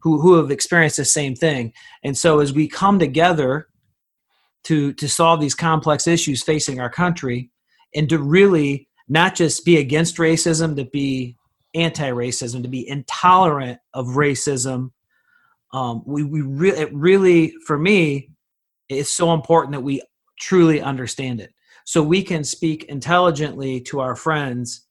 who 0.00 0.20
who 0.20 0.34
have 0.34 0.50
experienced 0.50 0.98
the 0.98 1.04
same 1.04 1.34
thing. 1.34 1.72
And 2.02 2.16
so 2.16 2.40
as 2.40 2.52
we 2.52 2.68
come 2.68 2.98
together 2.98 3.68
to 4.64 4.92
to 4.94 5.08
solve 5.08 5.40
these 5.40 5.54
complex 5.54 6.06
issues 6.06 6.42
facing 6.42 6.80
our 6.80 6.90
country 6.90 7.50
and 7.94 8.08
to 8.08 8.18
really 8.18 8.88
not 9.08 9.34
just 9.34 9.64
be 9.64 9.76
against 9.76 10.16
racism, 10.16 10.76
to 10.76 10.84
be 10.84 11.36
anti-racism, 11.74 12.62
to 12.62 12.68
be 12.68 12.88
intolerant 12.88 13.78
of 13.92 14.06
racism. 14.08 14.90
Um, 15.72 16.02
we 16.06 16.22
we 16.22 16.40
really 16.40 16.78
it 16.80 16.94
really 16.94 17.54
for 17.66 17.78
me 17.78 18.30
it's 18.88 19.12
so 19.12 19.32
important 19.32 19.72
that 19.72 19.80
we 19.80 20.02
truly 20.38 20.80
understand 20.80 21.40
it 21.40 21.52
so 21.84 22.02
we 22.02 22.22
can 22.22 22.44
speak 22.44 22.84
intelligently 22.84 23.80
to 23.80 24.00
our 24.00 24.14
friends 24.14 24.83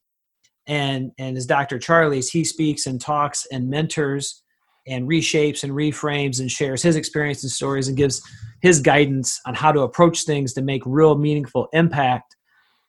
and 0.68 1.12
and 1.18 1.38
as 1.38 1.46
dr 1.46 1.78
charlie's 1.80 2.30
he 2.30 2.44
speaks 2.44 2.86
and 2.86 3.02
talks 3.02 3.46
and 3.52 3.70
mentors 3.70 4.44
and 4.88 5.08
reshapes 5.08 5.64
and 5.64 5.74
reframes 5.74 6.40
and 6.40 6.52
shares 6.52 6.82
his 6.82 6.96
experience 6.96 7.44
and 7.44 7.52
stories 7.52 7.88
and 7.88 7.98
gives 7.98 8.22
his 8.62 8.80
guidance 8.80 9.40
on 9.46 9.54
how 9.54 9.72
to 9.72 9.82
approach 9.82 10.24
things 10.24 10.54
to 10.54 10.62
make 10.62 10.82
real 10.86 11.18
meaningful 11.18 11.68
impact. 11.74 12.36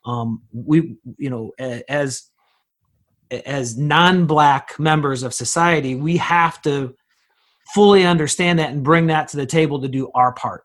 Um, 0.04 0.42
we 0.52 0.96
you 1.18 1.30
know 1.30 1.52
as 1.88 2.30
as 3.46 3.76
non-black 3.76 4.78
members 4.78 5.22
of 5.22 5.32
society 5.32 5.94
we 5.94 6.16
have 6.18 6.60
to 6.62 6.94
fully 7.74 8.04
understand 8.04 8.58
that 8.58 8.70
and 8.70 8.82
bring 8.82 9.06
that 9.06 9.28
to 9.28 9.36
the 9.36 9.46
table 9.46 9.80
to 9.80 9.88
do 9.88 10.10
our 10.14 10.32
part. 10.32 10.64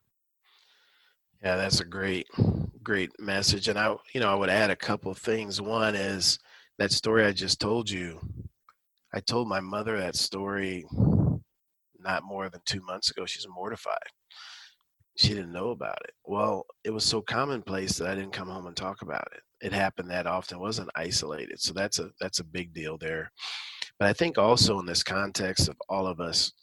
Yeah 1.43 1.55
that's 1.55 1.80
a 1.80 1.86
great 1.86 2.28
great 2.84 3.12
message. 3.20 3.68
And 3.68 3.80
i 3.80 3.95
you 4.14 4.20
know 4.20 4.30
i 4.30 4.36
would 4.36 4.49
add 4.49 4.72
a 4.72 4.76
couple 4.76 5.12
of 5.12 5.18
things. 5.18 5.62
One 5.62 5.95
is 5.95 6.39
that 6.80 6.92
story 6.92 7.26
i 7.26 7.32
just 7.32 7.62
told 7.62 7.90
you 7.90 8.20
i 9.14 9.20
told 9.20 9.48
my 9.48 9.60
mother 9.60 10.00
that 10.00 10.16
story 10.16 10.86
not 12.00 12.24
more 12.24 12.50
than 12.50 12.62
two 12.66 12.82
months 12.82 13.12
ago 13.12 13.26
she's 13.26 13.48
mortified 13.48 13.98
she 15.20 15.30
didn't 15.30 15.52
know 15.52 15.72
about 15.72 16.00
it. 16.06 16.14
Well, 16.24 16.66
it 16.86 16.92
was 16.92 17.04
so 17.04 17.22
commonplace 17.22 17.98
that 17.98 18.08
I 18.08 18.16
didn't 18.16 18.32
come 18.32 18.48
home 18.48 18.68
and 18.68 18.76
talk 18.76 19.02
about 19.02 19.28
it. 19.34 19.42
It 19.66 19.74
happened 19.74 20.10
that 20.10 20.28
often, 20.28 20.58
it 20.58 20.62
wasn't 20.62 20.92
isolated. 20.96 21.60
So 21.60 21.74
that's 21.74 22.00
a 22.00 22.12
that's 22.22 22.40
a 22.40 22.46
big 22.46 22.74
deal 22.74 22.98
there. 22.98 23.30
But 24.00 24.08
I 24.08 24.14
think 24.14 24.38
also 24.38 24.80
in 24.80 24.86
this 24.86 25.04
context 25.04 25.68
of 25.68 25.76
all 25.90 26.08
of 26.08 26.22
us 26.22 26.54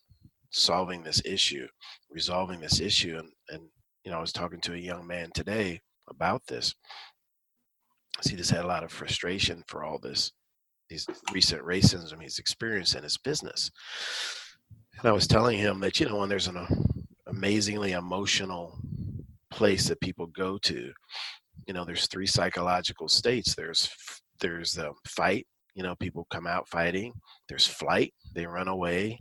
solving 0.53 1.03
this 1.03 1.21
issue, 1.27 1.67
resolving 2.11 2.61
this 2.61 2.81
issue, 2.81 3.19
and 3.19 3.29
and 3.51 3.69
you 4.05 4.11
know, 4.11 4.17
I 4.17 4.23
was 4.23 4.33
talking 4.33 4.63
to 4.63 4.73
a 4.73 4.79
young 4.79 5.07
man 5.07 5.31
today 5.35 5.83
about 6.09 6.47
this. 6.47 6.75
He 8.25 8.37
just 8.37 8.51
had 8.51 8.65
a 8.65 8.69
lot 8.69 8.85
of 8.85 8.91
frustration 8.91 9.63
for 9.67 9.85
all 9.85 9.99
this, 9.99 10.33
these 10.89 11.07
recent 11.33 11.63
racism 11.63 12.23
he's 12.23 12.39
experienced 12.39 12.95
in 12.95 13.03
his 13.03 13.19
business. 13.19 13.71
And 14.99 15.09
I 15.09 15.13
was 15.13 15.27
telling 15.27 15.59
him 15.59 15.81
that, 15.81 16.01
you 16.01 16.09
know, 16.09 16.17
when 16.17 16.29
there's 16.29 16.49
an 16.49 16.57
uh, 16.57 16.67
amazingly 17.27 17.93
emotional 17.93 18.79
place 19.51 19.89
that 19.89 20.01
people 20.01 20.27
go 20.27 20.59
to 20.59 20.93
you 21.67 21.75
know 21.75 21.85
there's 21.85 22.07
three 22.07 22.27
psychological 22.27 23.09
states. 23.09 23.55
There's 23.55 23.91
there's 24.41 24.73
the 24.73 24.93
fight 25.07 25.47
you 25.75 25.83
know 25.83 25.95
people 25.97 26.27
come 26.31 26.47
out 26.47 26.69
fighting. 26.69 27.13
There's 27.49 27.67
flight 27.67 28.15
they 28.35 28.47
run 28.47 28.69
away. 28.69 29.19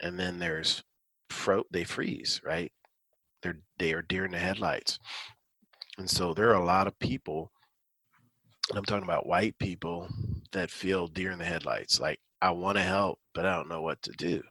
And 0.00 0.18
then 0.18 0.38
there's 0.38 0.82
fro 1.30 1.64
they 1.70 1.84
freeze 1.84 2.40
right? 2.44 2.70
They're 3.42 3.58
they 3.78 3.92
are 3.92 4.02
deer 4.02 4.24
in 4.24 4.32
the 4.32 4.38
headlights. 4.38 4.98
And 5.98 6.08
so 6.08 6.34
there 6.34 6.50
are 6.50 6.60
a 6.60 6.64
lot 6.64 6.86
of 6.86 6.98
people 6.98 7.50
and 8.68 8.78
i'm 8.78 8.84
talking 8.84 9.04
about 9.04 9.26
white 9.26 9.56
people 9.58 10.08
that 10.52 10.70
feel 10.70 11.06
deer 11.08 11.30
in 11.32 11.38
the 11.38 11.44
headlights 11.44 12.00
like 12.00 12.18
i 12.42 12.50
want 12.50 12.76
to 12.76 12.82
help 12.82 13.18
but 13.34 13.46
i 13.46 13.54
don't 13.54 13.68
know 13.68 13.82
what 13.82 14.00
to 14.02 14.12
do 14.12 14.42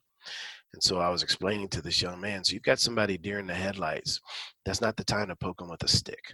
and 0.76 0.84
so 0.84 1.00
I 1.00 1.08
was 1.08 1.24
explaining 1.24 1.70
to 1.70 1.82
this 1.82 2.02
young 2.02 2.20
man, 2.20 2.44
so 2.44 2.54
you've 2.54 2.64
got 2.64 2.82
somebody 2.82 3.18
deer 3.18 3.40
in 3.40 3.48
the 3.48 3.54
headlights. 3.54 4.20
That's 4.66 4.82
not 4.82 4.98
the 4.98 5.06
time 5.06 5.30
to 5.30 5.36
poke 5.38 5.60
them 5.60 5.70
with 5.70 5.82
a 5.84 5.88
stick. 5.88 6.34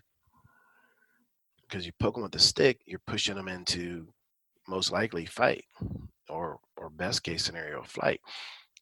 Because 1.62 1.86
you 1.86 1.92
poke 2.00 2.16
them 2.16 2.24
with 2.24 2.34
a 2.34 2.40
stick, 2.40 2.80
you're 2.88 3.02
pushing 3.06 3.36
them 3.36 3.48
into 3.48 4.08
most 4.68 4.92
likely 4.92 5.28
fight 5.28 5.64
or 6.28 6.58
or 6.76 6.90
best 6.90 7.22
case 7.22 7.46
scenario 7.46 7.84
flight. 7.84 8.20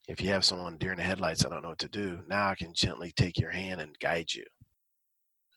If 0.07 0.21
you 0.21 0.29
have 0.29 0.45
someone 0.45 0.77
deer 0.77 0.93
in 0.93 0.97
the 0.97 1.03
headlights, 1.03 1.45
I 1.45 1.49
don't 1.49 1.61
know 1.61 1.69
what 1.69 1.79
to 1.79 1.89
do. 1.89 2.21
Now 2.29 2.47
I 2.47 2.55
can 2.55 2.73
gently 2.73 3.11
take 3.11 3.37
your 3.37 3.51
hand 3.51 3.81
and 3.81 3.99
guide 3.99 4.33
you. 4.33 4.45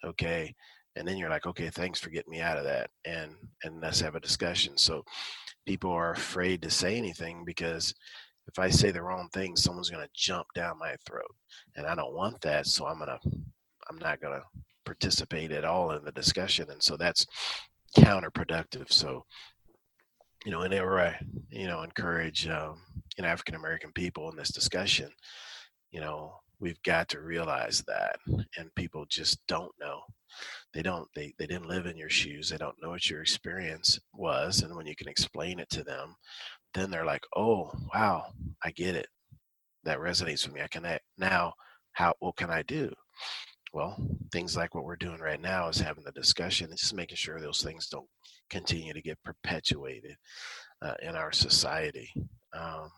Okay. 0.05 0.53
And 0.97 1.09
then 1.09 1.17
you're 1.17 1.31
like, 1.31 1.47
okay, 1.47 1.71
thanks 1.71 2.01
for 2.01 2.11
getting 2.11 2.31
me 2.31 2.41
out 2.41 2.59
of 2.59 2.65
that. 2.65 2.91
And 3.05 3.35
and 3.65 3.81
let's 3.81 4.01
have 4.01 4.15
a 4.15 4.21
discussion. 4.21 4.77
So 4.77 5.05
people 5.67 5.91
are 5.91 6.13
afraid 6.13 6.63
to 6.63 6.71
say 6.71 6.97
anything 6.97 7.45
because 7.45 7.95
if 8.49 8.59
I 8.59 8.69
say 8.69 8.91
the 8.91 9.03
wrong 9.03 9.29
thing, 9.33 9.57
someone's 9.57 9.91
going 9.91 10.05
to 10.05 10.11
jump 10.15 10.49
down 10.55 10.79
my 10.79 10.97
throat, 11.07 11.35
and 11.77 11.87
I 11.87 11.95
don't 11.95 12.15
want 12.15 12.41
that. 12.43 12.67
So 12.67 12.87
I'm 12.87 12.99
gonna, 12.99 13.19
I'm 13.89 13.99
not 13.99 14.21
gonna 14.21 14.43
participate 14.85 15.53
at 15.53 15.65
all 15.65 15.93
in 15.93 16.05
the 16.05 16.13
discussion, 16.13 16.71
and 16.71 16.83
so 16.83 16.97
that's 16.97 17.27
counterproductive. 17.97 18.93
So, 18.93 19.25
you 20.45 20.51
know, 20.51 20.61
whenever 20.61 21.01
I, 21.01 21.17
you 21.51 21.67
know, 21.67 21.83
encourage, 21.83 22.49
um, 22.49 22.81
you 23.17 23.23
know, 23.23 23.29
African 23.29 23.55
American 23.55 23.93
people 23.93 24.31
in 24.31 24.37
this 24.37 24.51
discussion, 24.51 25.11
you 25.93 26.01
know, 26.01 26.35
we've 26.63 26.83
got 26.85 27.11
to 27.11 27.23
realize 27.23 27.85
that, 27.89 28.17
and 28.59 28.75
people 28.77 29.07
just 29.11 29.41
don't 29.49 29.73
know. 29.81 30.01
They 30.75 30.83
don't. 30.83 31.09
They 31.17 31.35
they 31.39 31.47
didn't 31.47 31.69
live 31.69 31.87
in 31.87 31.99
your 31.99 32.11
shoes. 32.11 32.51
They 32.51 32.59
don't 32.59 32.77
know 32.83 32.91
what 32.91 33.11
your 33.11 33.23
experience 33.23 34.01
was, 34.15 34.63
and 34.63 34.77
when 34.77 34.87
you 34.87 34.97
can 34.97 35.09
explain 35.09 35.61
it 35.61 35.71
to 35.73 35.85
them, 35.85 36.17
then 36.75 36.91
they're 36.91 37.07
like, 37.07 37.25
oh, 37.37 37.73
wow, 37.95 38.27
I 38.65 38.73
get 38.73 38.97
it. 38.97 39.09
That 39.85 39.99
resonates 40.01 40.47
with 40.47 40.55
me. 40.55 40.63
I 40.63 40.69
connect. 40.69 41.05
Now, 41.19 41.55
how, 41.93 42.15
what 42.21 42.37
can 42.37 42.51
I 42.51 42.63
do? 42.63 42.93
Well, 43.75 43.97
things 44.33 44.57
like 44.57 44.75
what 44.75 44.85
we're 44.85 44.97
doing 44.97 45.21
right 45.21 45.41
now 45.41 45.69
is 45.69 45.81
having 45.81 46.05
the 46.05 46.13
discussion 46.13 46.69
and 46.71 46.79
just 46.79 46.95
making 46.95 47.17
sure 47.17 47.41
those 47.41 47.63
things 47.63 47.89
don't 47.89 48.09
continue 48.51 48.95
to 48.95 49.03
get 49.03 49.23
perpetuated 49.25 50.17
uh, 50.83 50.95
in 51.03 51.17
our 51.17 51.33
society. 51.33 52.11
Um, 52.55 52.91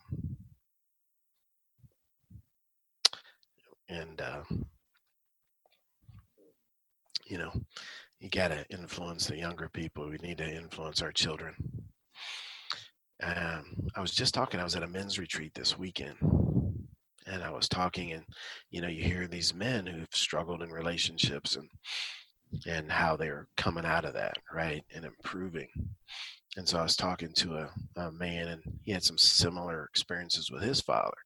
and, 3.89 4.21
uh, 4.21 4.41
you 7.25 7.37
know, 7.37 7.51
you 8.19 8.29
got 8.29 8.49
to 8.49 8.65
influence 8.69 9.27
the 9.27 9.37
younger 9.37 9.69
people. 9.69 10.09
We 10.09 10.17
need 10.17 10.37
to 10.39 10.49
influence 10.49 11.01
our 11.01 11.11
children. 11.11 11.53
Um, 13.23 13.65
I 13.95 14.01
was 14.01 14.11
just 14.11 14.33
talking. 14.33 14.59
I 14.59 14.63
was 14.63 14.75
at 14.75 14.83
a 14.83 14.87
men's 14.87 15.17
retreat 15.17 15.53
this 15.53 15.77
weekend, 15.77 16.17
and 17.27 17.43
I 17.43 17.49
was 17.49 17.69
talking, 17.69 18.11
and 18.11 18.23
you 18.71 18.81
know, 18.81 18.87
you 18.87 19.03
hear 19.03 19.27
these 19.27 19.53
men 19.53 19.85
who've 19.85 20.07
struggled 20.11 20.61
in 20.61 20.69
relationships 20.69 21.55
and 21.55 21.69
and 22.67 22.91
how 22.91 23.15
they're 23.15 23.47
coming 23.57 23.85
out 23.85 24.05
of 24.05 24.13
that, 24.13 24.35
right, 24.53 24.83
and 24.93 25.05
improving. 25.05 25.67
And 26.57 26.67
so 26.67 26.79
I 26.79 26.83
was 26.83 26.95
talking 26.95 27.33
to 27.33 27.55
a, 27.55 27.69
a 27.97 28.11
man, 28.11 28.47
and 28.49 28.61
he 28.83 28.91
had 28.91 29.03
some 29.03 29.17
similar 29.17 29.85
experiences 29.85 30.51
with 30.51 30.61
his 30.61 30.81
father, 30.81 31.17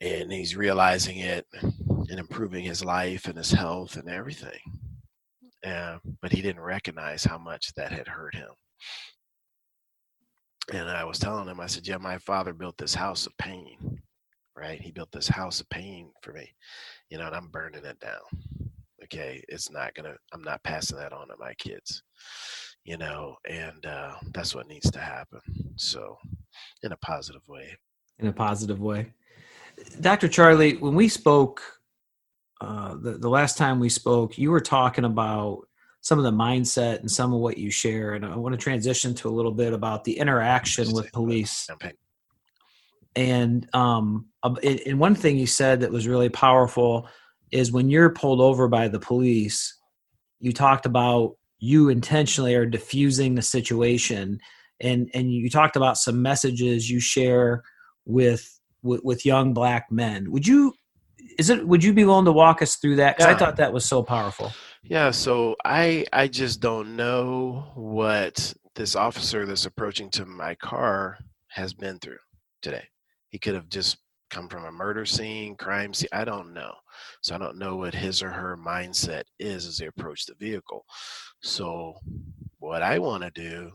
and 0.00 0.32
he's 0.32 0.56
realizing 0.56 1.18
it 1.18 1.46
and 1.62 2.18
improving 2.18 2.64
his 2.64 2.84
life 2.84 3.26
and 3.26 3.36
his 3.36 3.50
health 3.50 3.96
and 3.96 4.08
everything. 4.08 4.60
but 6.22 6.32
he 6.32 6.42
didn't 6.42 6.62
recognize 6.62 7.24
how 7.24 7.38
much 7.38 7.72
that 7.74 7.92
had 7.92 8.08
hurt 8.08 8.34
him. 8.34 8.50
And 10.72 10.88
I 10.88 11.04
was 11.04 11.18
telling 11.18 11.48
him, 11.48 11.60
I 11.60 11.66
said, 11.66 11.86
"Yeah, 11.86 11.98
my 11.98 12.18
father 12.18 12.52
built 12.52 12.78
this 12.78 12.94
house 12.94 13.26
of 13.26 13.36
pain, 13.38 14.00
right? 14.56 14.80
He 14.80 14.90
built 14.92 15.10
this 15.12 15.28
house 15.28 15.60
of 15.60 15.68
pain 15.68 16.12
for 16.22 16.32
me, 16.32 16.54
you 17.10 17.18
know, 17.18 17.26
and 17.26 17.34
I'm 17.34 17.48
burning 17.48 17.84
it 17.84 17.98
down. 18.00 18.20
Okay, 19.04 19.42
it's 19.48 19.70
not 19.70 19.94
gonna. 19.94 20.16
I'm 20.32 20.42
not 20.42 20.62
passing 20.62 20.98
that 20.98 21.12
on 21.12 21.28
to 21.28 21.34
my 21.38 21.54
kids." 21.54 22.02
you 22.84 22.96
know, 22.96 23.36
and 23.48 23.84
uh, 23.86 24.14
that's 24.32 24.54
what 24.54 24.68
needs 24.68 24.90
to 24.90 25.00
happen. 25.00 25.40
So, 25.76 26.16
in 26.82 26.92
a 26.92 26.96
positive 26.96 27.46
way. 27.48 27.76
In 28.18 28.28
a 28.28 28.32
positive 28.32 28.80
way. 28.80 29.12
Dr. 30.00 30.28
Charlie, 30.28 30.76
when 30.76 30.94
we 30.94 31.08
spoke, 31.08 31.62
uh, 32.60 32.94
the, 32.94 33.12
the 33.12 33.28
last 33.28 33.56
time 33.56 33.80
we 33.80 33.88
spoke, 33.88 34.38
you 34.38 34.50
were 34.50 34.60
talking 34.60 35.04
about 35.04 35.66
some 36.02 36.18
of 36.18 36.24
the 36.24 36.32
mindset 36.32 37.00
and 37.00 37.10
some 37.10 37.32
of 37.32 37.40
what 37.40 37.58
you 37.58 37.70
share. 37.70 38.14
And 38.14 38.24
I 38.24 38.36
want 38.36 38.54
to 38.54 38.58
transition 38.58 39.14
to 39.16 39.28
a 39.28 39.30
little 39.30 39.52
bit 39.52 39.72
about 39.72 40.04
the 40.04 40.18
interaction 40.18 40.92
with 40.92 41.12
police. 41.12 41.68
And 43.16 43.68
um, 43.74 44.26
and 44.42 45.00
one 45.00 45.14
thing 45.14 45.36
you 45.36 45.46
said 45.46 45.80
that 45.80 45.90
was 45.90 46.06
really 46.06 46.28
powerful 46.28 47.08
is 47.50 47.72
when 47.72 47.90
you're 47.90 48.10
pulled 48.10 48.40
over 48.40 48.68
by 48.68 48.88
the 48.88 49.00
police, 49.00 49.76
you 50.38 50.52
talked 50.52 50.86
about 50.86 51.36
you 51.58 51.88
intentionally 51.88 52.54
are 52.54 52.66
diffusing 52.66 53.34
the 53.34 53.42
situation 53.42 54.40
and 54.80 55.10
and 55.12 55.32
you 55.32 55.50
talked 55.50 55.76
about 55.76 55.98
some 55.98 56.22
messages 56.22 56.90
you 56.90 57.00
share 57.00 57.62
with 58.06 58.59
with, 58.82 59.02
with 59.04 59.26
young 59.26 59.52
black 59.52 59.90
men. 59.90 60.30
Would 60.30 60.46
you 60.46 60.72
is 61.38 61.50
it 61.50 61.66
would 61.66 61.82
you 61.84 61.92
be 61.92 62.04
willing 62.04 62.24
to 62.24 62.32
walk 62.32 62.62
us 62.62 62.76
through 62.76 62.96
that? 62.96 63.16
Because 63.16 63.30
yeah. 63.30 63.34
i 63.34 63.38
thought 63.38 63.56
that 63.56 63.72
was 63.72 63.84
so 63.84 64.02
powerful. 64.02 64.52
Yeah 64.82 65.10
so 65.10 65.56
i 65.64 66.06
i 66.12 66.26
just 66.28 66.60
don't 66.60 66.96
know 66.96 67.70
what 67.74 68.52
this 68.74 68.96
officer 68.96 69.46
that's 69.46 69.66
approaching 69.66 70.10
to 70.10 70.24
my 70.24 70.54
car 70.56 71.18
has 71.48 71.74
been 71.74 71.98
through 71.98 72.18
today. 72.62 72.84
He 73.28 73.38
could 73.38 73.54
have 73.54 73.68
just 73.68 73.98
come 74.30 74.48
from 74.48 74.64
a 74.64 74.70
murder 74.70 75.04
scene 75.04 75.56
crime 75.56 75.92
scene 75.92 76.08
i 76.12 76.24
don't 76.24 76.54
know. 76.54 76.72
So 77.22 77.34
i 77.34 77.38
don't 77.38 77.58
know 77.58 77.76
what 77.76 77.94
his 77.94 78.22
or 78.22 78.30
her 78.30 78.56
mindset 78.56 79.24
is 79.38 79.66
as 79.66 79.78
they 79.78 79.86
approach 79.86 80.26
the 80.26 80.34
vehicle. 80.34 80.84
So, 81.42 81.94
what 82.58 82.82
I 82.82 82.98
want 82.98 83.22
to 83.22 83.30
do 83.30 83.72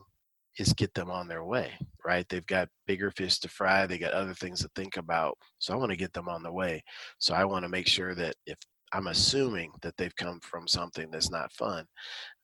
is 0.57 0.73
get 0.73 0.93
them 0.93 1.11
on 1.11 1.27
their 1.27 1.43
way, 1.43 1.71
right? 2.05 2.27
They've 2.29 2.45
got 2.45 2.69
bigger 2.87 3.11
fish 3.11 3.39
to 3.39 3.49
fry, 3.49 3.85
they 3.85 3.97
got 3.97 4.13
other 4.13 4.33
things 4.33 4.61
to 4.61 4.69
think 4.75 4.97
about. 4.97 5.37
So, 5.59 5.73
I 5.73 5.77
want 5.77 5.91
to 5.91 5.97
get 5.97 6.13
them 6.13 6.29
on 6.29 6.43
the 6.43 6.51
way. 6.51 6.83
So, 7.19 7.33
I 7.33 7.45
want 7.45 7.63
to 7.63 7.69
make 7.69 7.87
sure 7.87 8.15
that 8.15 8.35
if 8.45 8.57
I'm 8.93 9.07
assuming 9.07 9.71
that 9.81 9.95
they've 9.97 10.15
come 10.15 10.39
from 10.41 10.67
something 10.67 11.09
that's 11.11 11.31
not 11.31 11.53
fun, 11.53 11.85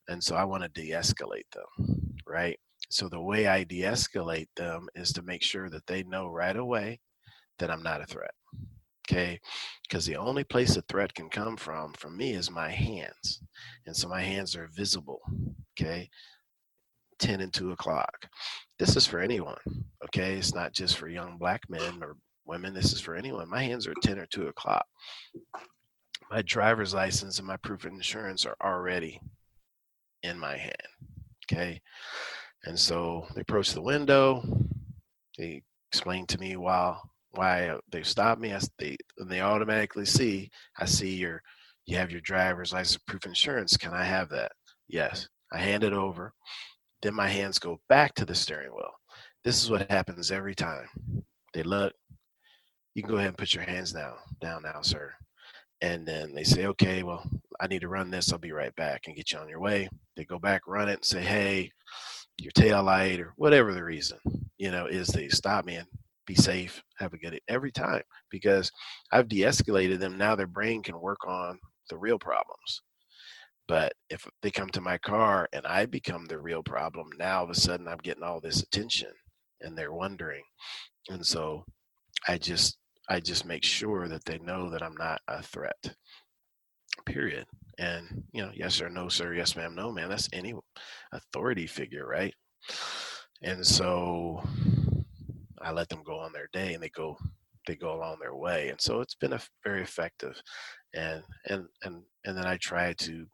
and 0.07 0.24
so 0.24 0.36
I 0.36 0.43
want 0.43 0.64
to 0.64 0.70
de 0.70 0.91
escalate 0.91 1.49
them, 1.53 2.16
right? 2.28 2.59
So, 2.89 3.07
the 3.09 3.22
way 3.22 3.47
I 3.47 3.64
de 3.64 3.82
escalate 3.82 4.49
them 4.55 4.88
is 4.95 5.14
to 5.14 5.22
make 5.22 5.43
sure 5.43 5.70
that 5.70 5.86
they 5.88 6.03
know 6.03 6.28
right 6.28 6.57
away 6.57 6.99
that 7.59 7.72
I'm 7.72 7.84
not 7.84 8.01
a 8.01 8.05
threat 8.05 8.34
okay 9.12 9.39
because 9.88 10.05
the 10.05 10.16
only 10.16 10.43
place 10.43 10.78
a 10.78 10.82
threat 10.84 11.14
can 11.14 11.30
come 11.30 11.57
from 11.57 11.93
from 11.93 12.16
me 12.16 12.34
is 12.34 12.51
my 12.51 12.70
hands 12.70 13.41
and 13.86 13.95
so 13.95 14.07
my 14.07 14.22
hands 14.22 14.55
are 14.55 14.70
visible 14.74 15.22
okay 15.80 16.09
10 17.22 17.41
and 17.41 17.53
2 17.53 17.72
o'clock 17.72 18.28
this 18.80 18.95
is 18.95 19.05
for 19.05 19.19
anyone 19.19 19.57
okay 20.03 20.36
it's 20.36 20.53
not 20.53 20.74
just 20.74 20.97
for 20.97 21.07
young 21.07 21.38
black 21.38 21.61
men 21.69 22.01
or 22.01 22.15
women 22.45 22.74
this 22.74 22.91
is 22.93 22.99
for 23.01 23.15
anyone 23.15 23.49
my 23.49 23.63
hands 23.63 23.88
are 23.88 23.93
10 24.03 24.19
or 24.19 24.26
2 24.26 24.47
o'clock 24.47 24.86
my 26.30 26.41
driver's 26.41 26.93
license 26.93 27.38
and 27.38 27.47
my 27.47 27.57
proof 27.57 27.86
of 27.86 27.91
insurance 27.91 28.45
are 28.45 28.57
already 28.63 29.19
in 30.24 30.38
my 30.38 30.57
hand 30.57 30.76
okay 31.45 31.80
and 32.65 32.78
so 32.78 33.26
they 33.36 33.41
approach 33.41 33.72
the 33.74 33.82
window 33.82 34.43
they 35.38 35.61
explain 35.91 36.26
to 36.26 36.39
me 36.39 36.57
while 36.57 37.01
why 37.32 37.78
they 37.91 38.03
stopped 38.03 38.41
me. 38.41 38.53
I, 38.53 38.59
they 38.78 38.97
and 39.17 39.30
they 39.30 39.41
automatically 39.41 40.05
see. 40.05 40.49
I 40.80 40.86
see 40.86 41.15
your 41.15 41.41
you 41.86 41.97
have 41.97 42.11
your 42.11 42.22
driver's 42.22 42.74
license 42.74 43.01
proof 43.07 43.26
of 43.26 43.30
insurance. 43.30 43.78
Can 43.78 43.93
I 43.93 44.03
have 44.03 44.30
that? 44.30 44.51
Yes. 44.88 45.28
I 45.51 45.57
hand 45.57 45.84
it 45.84 45.93
over. 45.93 46.34
Then 47.01 47.15
my 47.15 47.27
hands 47.27 47.59
go 47.59 47.79
back 47.89 48.13
to 48.15 48.25
the 48.25 48.35
steering 48.35 48.71
wheel. 48.71 48.91
This 49.43 49.63
is 49.63 49.69
what 49.69 49.89
happens 49.89 50.31
every 50.31 50.55
time. 50.55 50.87
They 51.53 51.63
look. 51.63 51.93
You 52.93 53.01
can 53.01 53.11
go 53.11 53.17
ahead 53.17 53.29
and 53.29 53.37
put 53.37 53.53
your 53.53 53.63
hands 53.63 53.91
down, 53.91 54.13
down 54.41 54.63
now, 54.63 54.81
sir. 54.81 55.13
And 55.81 56.05
then 56.05 56.35
they 56.35 56.43
say, 56.43 56.67
okay, 56.67 57.01
well, 57.01 57.27
I 57.59 57.67
need 57.67 57.81
to 57.81 57.87
run 57.87 58.11
this. 58.11 58.31
I'll 58.31 58.39
be 58.39 58.51
right 58.51 58.75
back 58.75 59.07
and 59.07 59.15
get 59.15 59.31
you 59.31 59.39
on 59.39 59.49
your 59.49 59.59
way. 59.59 59.89
They 60.15 60.25
go 60.25 60.37
back, 60.37 60.67
run 60.67 60.89
it, 60.89 60.95
and 60.95 61.05
say, 61.05 61.21
hey, 61.21 61.71
your 62.37 62.51
tail 62.51 62.83
light 62.83 63.19
or 63.19 63.33
whatever 63.37 63.73
the 63.73 63.83
reason, 63.83 64.19
you 64.57 64.71
know, 64.71 64.85
is 64.85 65.07
they 65.07 65.29
stop 65.29 65.65
me 65.65 65.75
and 65.75 65.87
be 66.27 66.35
safe, 66.35 66.83
have 66.99 67.13
a 67.13 67.17
good 67.17 67.39
every 67.47 67.71
time 67.71 68.03
because 68.29 68.71
I've 69.11 69.27
de-escalated 69.27 69.99
them. 69.99 70.17
Now 70.17 70.35
their 70.35 70.47
brain 70.47 70.83
can 70.83 70.99
work 70.99 71.25
on 71.27 71.59
the 71.89 71.97
real 71.97 72.19
problems. 72.19 72.81
But 73.72 73.93
if 74.09 74.28
they 74.41 74.51
come 74.51 74.67
to 74.72 74.82
my 74.82 74.97
car 74.97 75.47
and 75.53 75.65
I 75.65 75.86
become 75.86 76.26
the 76.26 76.38
real 76.38 76.61
problem, 76.61 77.07
now 77.17 77.38
all 77.38 77.43
of 77.45 77.49
a 77.51 77.55
sudden 77.55 77.88
I'm 77.88 77.99
getting 77.99 78.22
all 78.22 78.41
this 78.41 78.61
attention 78.61 79.13
and 79.61 79.78
they're 79.78 79.93
wondering. 79.93 80.43
And 81.07 81.26
so 81.26 81.63
I 82.28 82.38
just 82.38 82.78
I 83.07 83.22
just 83.22 83.45
make 83.45 83.63
sure 83.63 84.09
that 84.09 84.26
they 84.26 84.39
know 84.39 84.69
that 84.72 84.84
I'm 84.84 84.97
not 84.97 85.22
a 85.30 85.41
threat. 85.41 85.95
Period. 87.05 87.45
And 87.80 88.26
you 88.34 88.41
know, 88.41 88.51
yes 88.53 88.82
or 88.82 88.89
no, 88.89 89.07
sir, 89.07 89.34
yes, 89.34 89.55
ma'am, 89.55 89.74
no, 89.74 89.89
man. 89.89 90.09
That's 90.09 90.28
any 90.34 90.53
authority 91.13 91.65
figure, 91.65 92.05
right? 92.05 92.34
And 93.41 93.65
so 93.65 94.43
I 95.61 95.72
let 95.72 95.88
them 95.88 96.03
go 96.03 96.19
on 96.19 96.34
their 96.34 96.49
day 96.51 96.74
and 96.74 96.84
they 96.84 96.89
go 96.89 97.17
they 97.67 97.78
go 97.78 97.93
along 97.93 98.17
their 98.19 98.36
way. 98.36 98.67
And 98.67 98.82
so 98.82 98.99
it's 98.99 99.15
been 99.15 99.32
a 99.32 99.39
very 99.63 99.82
effective 99.82 100.36
and 100.93 101.24
and 101.45 101.67
and 101.84 102.01
and 102.26 102.38
then 102.38 102.45
I 102.45 102.57
try 102.57 102.91
to 102.91 103.26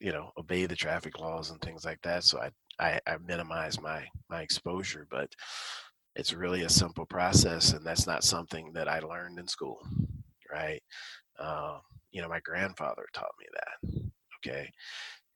you 0.00 0.12
know 0.12 0.30
obey 0.38 0.66
the 0.66 0.76
traffic 0.76 1.18
laws 1.18 1.50
and 1.50 1.60
things 1.60 1.84
like 1.84 2.00
that. 2.02 2.24
So 2.24 2.40
I 2.40 2.50
I, 2.80 3.00
I 3.06 3.16
minimize 3.26 3.80
my 3.80 4.04
my 4.30 4.42
exposure, 4.42 5.06
but 5.10 5.32
it's 6.16 6.32
really 6.32 6.62
a 6.62 6.68
simple 6.68 7.06
process, 7.06 7.72
and 7.72 7.84
that's 7.84 8.06
not 8.06 8.24
something 8.24 8.72
that 8.74 8.88
I 8.88 9.00
learned 9.00 9.38
in 9.38 9.46
school, 9.46 9.78
right? 10.52 10.82
Uh, 11.38 11.78
you 12.10 12.22
know, 12.22 12.28
my 12.28 12.40
grandfather 12.40 13.06
taught 13.12 13.30
me 13.38 13.46
that. 13.54 14.10
Okay, 14.38 14.70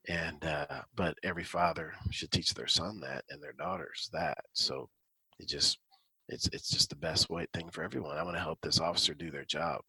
and 0.07 0.43
uh, 0.45 0.81
but 0.95 1.17
every 1.23 1.43
father 1.43 1.93
should 2.11 2.31
teach 2.31 2.53
their 2.53 2.67
son 2.67 2.99
that 3.01 3.23
and 3.29 3.41
their 3.41 3.53
daughters 3.53 4.09
that. 4.13 4.37
So 4.53 4.89
it 5.39 5.47
just 5.47 5.79
it's 6.29 6.47
it's 6.53 6.69
just 6.69 6.89
the 6.89 6.95
best 6.95 7.29
way 7.29 7.45
thing 7.53 7.69
for 7.71 7.83
everyone. 7.83 8.17
I 8.17 8.23
want 8.23 8.35
to 8.35 8.41
help 8.43 8.59
this 8.61 8.79
officer 8.79 9.13
do 9.13 9.31
their 9.31 9.45
job. 9.45 9.81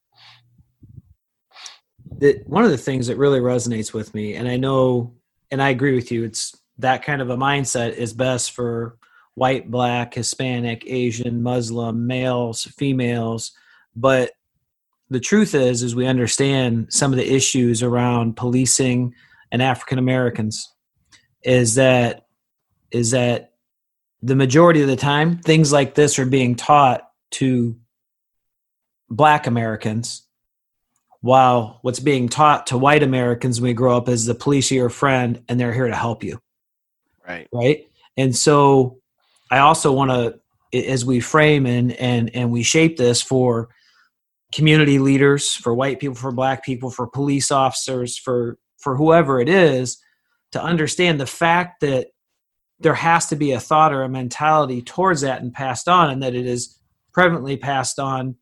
The, 2.18 2.42
one 2.46 2.64
of 2.64 2.70
the 2.70 2.78
things 2.78 3.07
that 3.07 3.16
really 3.16 3.40
resonates 3.40 3.92
with 3.92 4.14
me, 4.14 4.34
and 4.34 4.48
I 4.48 4.57
know, 4.57 5.14
and 5.50 5.62
I 5.62 5.70
agree 5.70 5.94
with 5.94 6.12
you, 6.12 6.24
it's 6.24 6.57
that 6.78 7.05
kind 7.05 7.22
of 7.22 7.30
a 7.30 7.36
mindset 7.36 7.94
is 7.94 8.12
best 8.12 8.52
for 8.52 8.96
white, 9.34 9.70
black, 9.70 10.14
Hispanic, 10.14 10.84
Asian, 10.86 11.42
Muslim, 11.42 12.07
males, 12.07 12.64
females. 12.76 13.52
But 13.96 14.32
the 15.11 15.20
truth 15.20 15.55
is, 15.55 15.82
is 15.82 15.94
we 15.94 16.07
understand 16.07 16.92
some 16.92 17.12
of 17.12 17.18
the 17.18 17.34
issues 17.34 17.82
around 17.82 18.36
policing 18.36 19.14
and 19.50 19.62
African 19.62 19.98
Americans. 19.98 20.72
Is 21.42 21.74
that 21.74 22.26
is 22.90 23.11
that 23.11 23.52
the 24.22 24.36
majority 24.36 24.80
of 24.80 24.88
the 24.88 24.96
time, 24.96 25.38
things 25.38 25.72
like 25.72 25.94
this 25.94 26.18
are 26.18 26.26
being 26.26 26.55
taught 26.55 27.02
to 27.32 27.76
black 29.11 29.46
Americans, 29.46 30.22
while 31.24 31.78
what's 31.80 32.00
being 32.00 32.28
taught 32.28 32.66
to 32.66 32.76
white 32.76 33.02
Americans 33.02 33.58
when 33.58 33.70
we 33.70 33.72
grow 33.72 33.96
up 33.96 34.10
is 34.10 34.26
the 34.26 34.34
police 34.34 34.70
are 34.70 34.74
your 34.74 34.90
friend 34.90 35.42
and 35.48 35.58
they're 35.58 35.72
here 35.72 35.86
to 35.86 35.96
help 35.96 36.22
you. 36.22 36.38
Right. 37.26 37.48
Right. 37.50 37.88
And 38.18 38.36
so 38.36 38.98
I 39.50 39.60
also 39.60 39.90
want 39.90 40.10
to, 40.10 40.78
as 40.78 41.02
we 41.02 41.20
frame 41.20 41.64
and, 41.64 41.92
and, 41.92 42.28
and 42.36 42.52
we 42.52 42.62
shape 42.62 42.98
this 42.98 43.22
for 43.22 43.70
community 44.52 44.98
leaders, 44.98 45.54
for 45.54 45.72
white 45.72 45.98
people, 45.98 46.14
for 46.14 46.30
black 46.30 46.62
people, 46.62 46.90
for 46.90 47.06
police 47.06 47.50
officers, 47.50 48.18
for, 48.18 48.58
for 48.76 48.94
whoever 48.94 49.40
it 49.40 49.48
is, 49.48 49.96
to 50.52 50.62
understand 50.62 51.18
the 51.18 51.26
fact 51.26 51.80
that 51.80 52.08
there 52.80 52.92
has 52.92 53.28
to 53.28 53.36
be 53.36 53.52
a 53.52 53.60
thought 53.60 53.94
or 53.94 54.02
a 54.02 54.10
mentality 54.10 54.82
towards 54.82 55.22
that 55.22 55.40
and 55.40 55.54
passed 55.54 55.88
on 55.88 56.10
and 56.10 56.22
that 56.22 56.34
it 56.34 56.44
is 56.44 56.78
prevalently 57.16 57.58
passed 57.58 57.98
on 57.98 58.36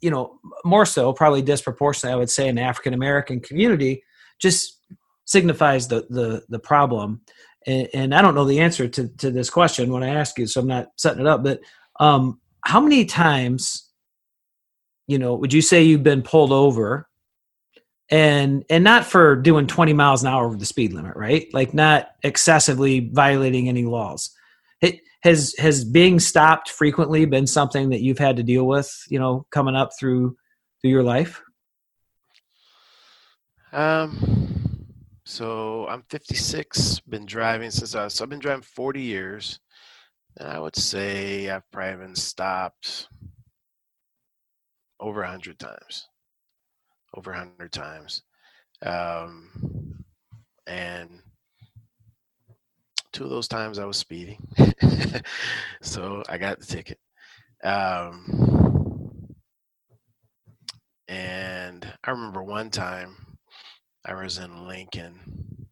you 0.00 0.10
know 0.10 0.38
more 0.64 0.86
so 0.86 1.12
probably 1.12 1.42
disproportionately 1.42 2.14
i 2.14 2.18
would 2.18 2.30
say 2.30 2.48
in 2.48 2.58
african 2.58 2.94
american 2.94 3.40
community 3.40 4.02
just 4.40 4.78
signifies 5.24 5.88
the 5.88 6.06
the 6.10 6.42
the 6.48 6.58
problem. 6.58 7.20
And, 7.66 7.88
and, 7.94 8.14
i 8.14 8.22
don't 8.22 8.34
know 8.34 8.44
the 8.44 8.60
answer 8.60 8.88
to 8.88 9.08
to 9.18 9.30
this 9.30 9.50
question 9.50 9.92
when 9.92 10.02
i 10.02 10.08
ask 10.08 10.38
you 10.38 10.46
so 10.46 10.60
i'm 10.60 10.66
not 10.66 10.88
setting 10.96 11.20
it 11.20 11.26
up 11.26 11.44
but 11.44 11.60
um 12.00 12.40
how 12.64 12.80
many 12.80 13.04
times 13.04 13.88
you 15.06 15.18
know 15.18 15.34
would 15.34 15.52
you 15.52 15.62
say 15.62 15.82
you've 15.82 16.02
been 16.02 16.22
pulled 16.22 16.52
over 16.52 17.08
and 18.12 18.64
and 18.68 18.84
not 18.84 19.06
for 19.06 19.36
doing 19.36 19.66
20 19.66 19.94
miles 19.94 20.22
an 20.22 20.28
hour 20.28 20.44
over 20.44 20.56
the 20.56 20.66
speed 20.66 20.92
limit 20.92 21.16
right? 21.16 21.48
Like 21.52 21.72
not 21.72 22.08
excessively 22.22 23.10
violating 23.12 23.68
any 23.68 23.84
laws 23.84 24.30
has 25.22 25.54
has 25.58 25.84
being 25.84 26.18
stopped 26.18 26.70
frequently 26.70 27.24
been 27.24 27.46
something 27.46 27.90
that 27.90 28.00
you've 28.00 28.18
had 28.18 28.36
to 28.36 28.42
deal 28.42 28.66
with 28.66 28.90
you 29.08 29.18
know 29.18 29.46
coming 29.50 29.76
up 29.76 29.90
through 29.98 30.36
through 30.80 30.90
your 30.90 31.02
life 31.02 31.42
um 33.72 34.84
so 35.24 35.86
i'm 35.88 36.02
56 36.10 37.00
been 37.00 37.26
driving 37.26 37.70
since 37.70 37.94
i 37.94 38.08
so 38.08 38.24
i've 38.24 38.30
been 38.30 38.38
driving 38.38 38.62
40 38.62 39.00
years 39.00 39.60
and 40.38 40.48
i 40.48 40.58
would 40.58 40.76
say 40.76 41.48
i've 41.48 41.70
probably 41.70 42.06
been 42.06 42.16
stopped 42.16 43.08
over 45.00 45.20
100 45.20 45.58
times 45.58 46.08
over 47.14 47.30
100 47.30 47.72
times. 47.72 48.22
Um, 48.84 50.04
and 50.66 51.10
two 53.12 53.24
of 53.24 53.30
those 53.30 53.48
times 53.48 53.78
I 53.78 53.84
was 53.84 53.96
speeding. 53.96 54.38
so 55.82 56.22
I 56.28 56.38
got 56.38 56.60
the 56.60 56.66
ticket. 56.66 56.98
Um, 57.62 59.34
and 61.08 61.86
I 62.04 62.10
remember 62.10 62.42
one 62.42 62.70
time 62.70 63.14
I 64.04 64.14
was 64.14 64.38
in 64.38 64.66
Lincoln. 64.66 65.68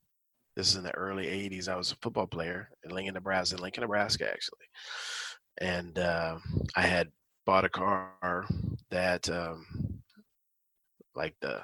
This 0.56 0.68
is 0.70 0.76
in 0.76 0.82
the 0.82 0.94
early 0.94 1.26
80s. 1.26 1.68
I 1.68 1.76
was 1.76 1.92
a 1.92 1.96
football 2.02 2.26
player 2.26 2.68
in 2.84 2.90
Lincoln, 2.90 3.14
Nebraska, 3.14 3.56
in 3.56 3.62
Lincoln, 3.62 3.82
Nebraska, 3.82 4.30
actually. 4.30 4.66
And 5.60 5.98
uh, 5.98 6.38
I 6.76 6.82
had 6.82 7.08
bought 7.46 7.64
a 7.64 7.70
car 7.70 8.46
that 8.90 9.28
um, 9.28 9.64
like 11.14 11.34
the 11.40 11.60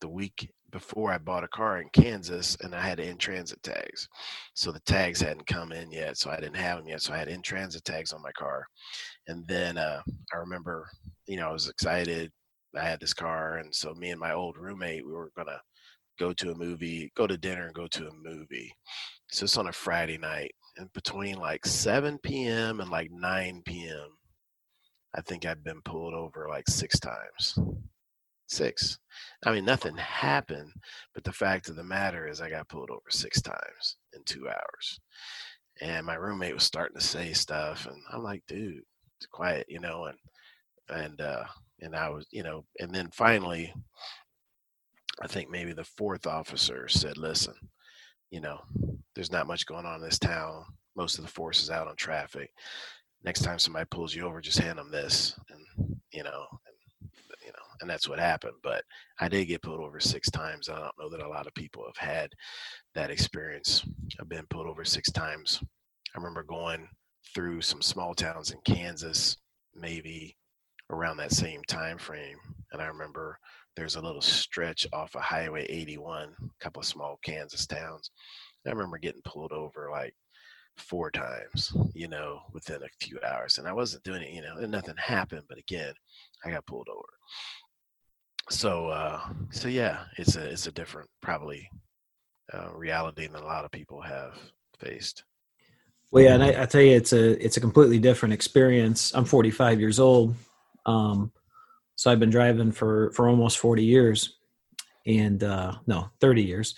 the 0.00 0.08
week 0.08 0.50
before 0.70 1.12
I 1.12 1.18
bought 1.18 1.44
a 1.44 1.48
car 1.48 1.80
in 1.80 1.88
Kansas 1.92 2.56
and 2.62 2.74
I 2.74 2.80
had 2.80 3.00
in 3.00 3.16
transit 3.16 3.62
tags. 3.62 4.08
So 4.54 4.72
the 4.72 4.80
tags 4.80 5.20
hadn't 5.20 5.46
come 5.46 5.72
in 5.72 5.90
yet, 5.90 6.16
so 6.16 6.30
I 6.30 6.36
didn't 6.36 6.56
have 6.56 6.78
them 6.78 6.88
yet. 6.88 7.02
So 7.02 7.12
I 7.12 7.18
had 7.18 7.28
in 7.28 7.42
transit 7.42 7.84
tags 7.84 8.12
on 8.12 8.22
my 8.22 8.32
car. 8.32 8.66
And 9.28 9.46
then 9.46 9.78
uh, 9.78 10.02
I 10.32 10.36
remember, 10.36 10.88
you 11.26 11.36
know, 11.36 11.48
I 11.48 11.52
was 11.52 11.68
excited. 11.68 12.30
I 12.76 12.84
had 12.84 13.00
this 13.00 13.14
car. 13.14 13.58
And 13.58 13.74
so 13.74 13.94
me 13.94 14.10
and 14.10 14.20
my 14.20 14.32
old 14.32 14.56
roommate, 14.56 15.06
we 15.06 15.12
were 15.12 15.32
going 15.36 15.48
to 15.48 15.60
go 16.18 16.32
to 16.34 16.52
a 16.52 16.58
movie, 16.58 17.10
go 17.16 17.26
to 17.26 17.38
dinner 17.38 17.66
and 17.66 17.74
go 17.74 17.86
to 17.88 18.08
a 18.08 18.14
movie. 18.14 18.72
So 19.30 19.44
it's 19.44 19.56
on 19.56 19.68
a 19.68 19.72
Friday 19.72 20.18
night. 20.18 20.52
And 20.76 20.92
between 20.92 21.36
like 21.36 21.66
7 21.66 22.18
p.m. 22.18 22.80
and 22.80 22.90
like 22.90 23.10
9 23.10 23.62
p.m., 23.64 24.08
I 25.14 25.20
think 25.22 25.44
I've 25.44 25.64
been 25.64 25.82
pulled 25.82 26.14
over 26.14 26.46
like 26.48 26.68
six 26.68 27.00
times 27.00 27.58
six. 28.50 28.98
I 29.44 29.52
mean, 29.52 29.64
nothing 29.64 29.96
happened, 29.96 30.72
but 31.14 31.24
the 31.24 31.32
fact 31.32 31.68
of 31.68 31.76
the 31.76 31.84
matter 31.84 32.26
is, 32.26 32.40
I 32.40 32.50
got 32.50 32.68
pulled 32.68 32.90
over 32.90 33.10
six 33.10 33.40
times 33.40 33.96
in 34.12 34.22
two 34.24 34.48
hours. 34.48 35.00
And 35.80 36.04
my 36.04 36.14
roommate 36.14 36.54
was 36.54 36.64
starting 36.64 36.98
to 36.98 37.06
say 37.06 37.32
stuff, 37.32 37.86
and 37.86 37.96
I'm 38.12 38.22
like, 38.22 38.42
dude, 38.46 38.82
it's 39.18 39.26
quiet, 39.26 39.66
you 39.68 39.80
know, 39.80 40.06
and 40.06 40.18
and 40.90 41.20
uh, 41.20 41.44
and 41.80 41.94
I 41.96 42.10
was, 42.10 42.26
you 42.30 42.42
know, 42.42 42.64
and 42.78 42.94
then 42.94 43.08
finally, 43.12 43.72
I 45.22 45.26
think 45.26 45.50
maybe 45.50 45.72
the 45.72 45.84
fourth 45.84 46.26
officer 46.26 46.88
said, 46.88 47.16
listen, 47.16 47.54
you 48.30 48.40
know, 48.40 48.60
there's 49.14 49.32
not 49.32 49.46
much 49.46 49.66
going 49.66 49.86
on 49.86 49.96
in 49.96 50.02
this 50.02 50.18
town. 50.18 50.64
Most 50.96 51.18
of 51.18 51.24
the 51.24 51.30
force 51.30 51.62
is 51.62 51.70
out 51.70 51.88
on 51.88 51.96
traffic. 51.96 52.50
Next 53.24 53.42
time 53.42 53.58
somebody 53.58 53.86
pulls 53.90 54.14
you 54.14 54.26
over, 54.26 54.40
just 54.40 54.58
hand 54.58 54.78
them 54.78 54.90
this, 54.90 55.38
and 55.50 55.98
you 56.12 56.24
know, 56.24 56.44
and 57.80 57.88
that's 57.88 58.08
what 58.08 58.18
happened. 58.18 58.56
But 58.62 58.84
I 59.18 59.28
did 59.28 59.46
get 59.46 59.62
pulled 59.62 59.80
over 59.80 60.00
six 60.00 60.30
times. 60.30 60.68
I 60.68 60.78
don't 60.78 60.98
know 60.98 61.10
that 61.10 61.24
a 61.24 61.28
lot 61.28 61.46
of 61.46 61.54
people 61.54 61.84
have 61.86 62.08
had 62.08 62.30
that 62.94 63.10
experience. 63.10 63.84
I've 64.20 64.28
been 64.28 64.46
pulled 64.50 64.66
over 64.66 64.84
six 64.84 65.10
times. 65.10 65.62
I 66.14 66.18
remember 66.18 66.42
going 66.42 66.88
through 67.34 67.62
some 67.62 67.82
small 67.82 68.14
towns 68.14 68.50
in 68.50 68.58
Kansas, 68.64 69.36
maybe 69.74 70.36
around 70.90 71.18
that 71.18 71.32
same 71.32 71.62
time 71.68 71.98
frame, 71.98 72.38
and 72.72 72.82
I 72.82 72.86
remember 72.86 73.38
there's 73.76 73.96
a 73.96 74.00
little 74.00 74.20
stretch 74.20 74.86
off 74.92 75.14
of 75.14 75.22
Highway 75.22 75.64
81, 75.68 76.34
a 76.42 76.64
couple 76.64 76.80
of 76.80 76.86
small 76.86 77.18
Kansas 77.24 77.66
towns. 77.66 78.10
I 78.66 78.70
remember 78.70 78.98
getting 78.98 79.22
pulled 79.24 79.52
over 79.52 79.88
like 79.90 80.14
four 80.76 81.10
times, 81.10 81.72
you 81.94 82.08
know, 82.08 82.40
within 82.52 82.82
a 82.82 83.04
few 83.04 83.18
hours. 83.26 83.58
And 83.58 83.68
I 83.68 83.72
wasn't 83.72 84.02
doing 84.04 84.22
it, 84.22 84.32
you 84.32 84.42
know, 84.42 84.56
and 84.56 84.70
nothing 84.70 84.96
happened. 84.98 85.44
But 85.48 85.58
again, 85.58 85.94
I 86.44 86.50
got 86.50 86.66
pulled 86.66 86.88
over 86.88 87.08
so 88.48 88.88
uh, 88.88 89.20
so 89.50 89.68
yeah, 89.68 90.04
it's 90.16 90.36
a 90.36 90.50
it's 90.50 90.66
a 90.66 90.72
different 90.72 91.08
probably 91.20 91.68
uh, 92.52 92.70
reality 92.74 93.26
than 93.26 93.42
a 93.42 93.46
lot 93.46 93.64
of 93.64 93.70
people 93.70 94.00
have 94.00 94.38
faced. 94.78 95.24
Well, 96.10 96.24
yeah, 96.24 96.34
and 96.34 96.42
I, 96.42 96.62
I, 96.62 96.66
tell 96.66 96.80
you, 96.80 96.96
it's 96.96 97.12
a 97.12 97.44
it's 97.44 97.56
a 97.56 97.60
completely 97.60 97.98
different 97.98 98.34
experience. 98.34 99.12
I'm 99.14 99.24
45 99.24 99.78
years 99.78 100.00
old, 100.00 100.34
um, 100.84 101.30
so 101.94 102.10
I've 102.10 102.18
been 102.18 102.30
driving 102.30 102.72
for 102.72 103.12
for 103.12 103.28
almost 103.28 103.58
40 103.58 103.84
years, 103.84 104.38
and 105.06 105.42
uh, 105.44 105.74
no, 105.86 106.10
30 106.20 106.42
years, 106.42 106.74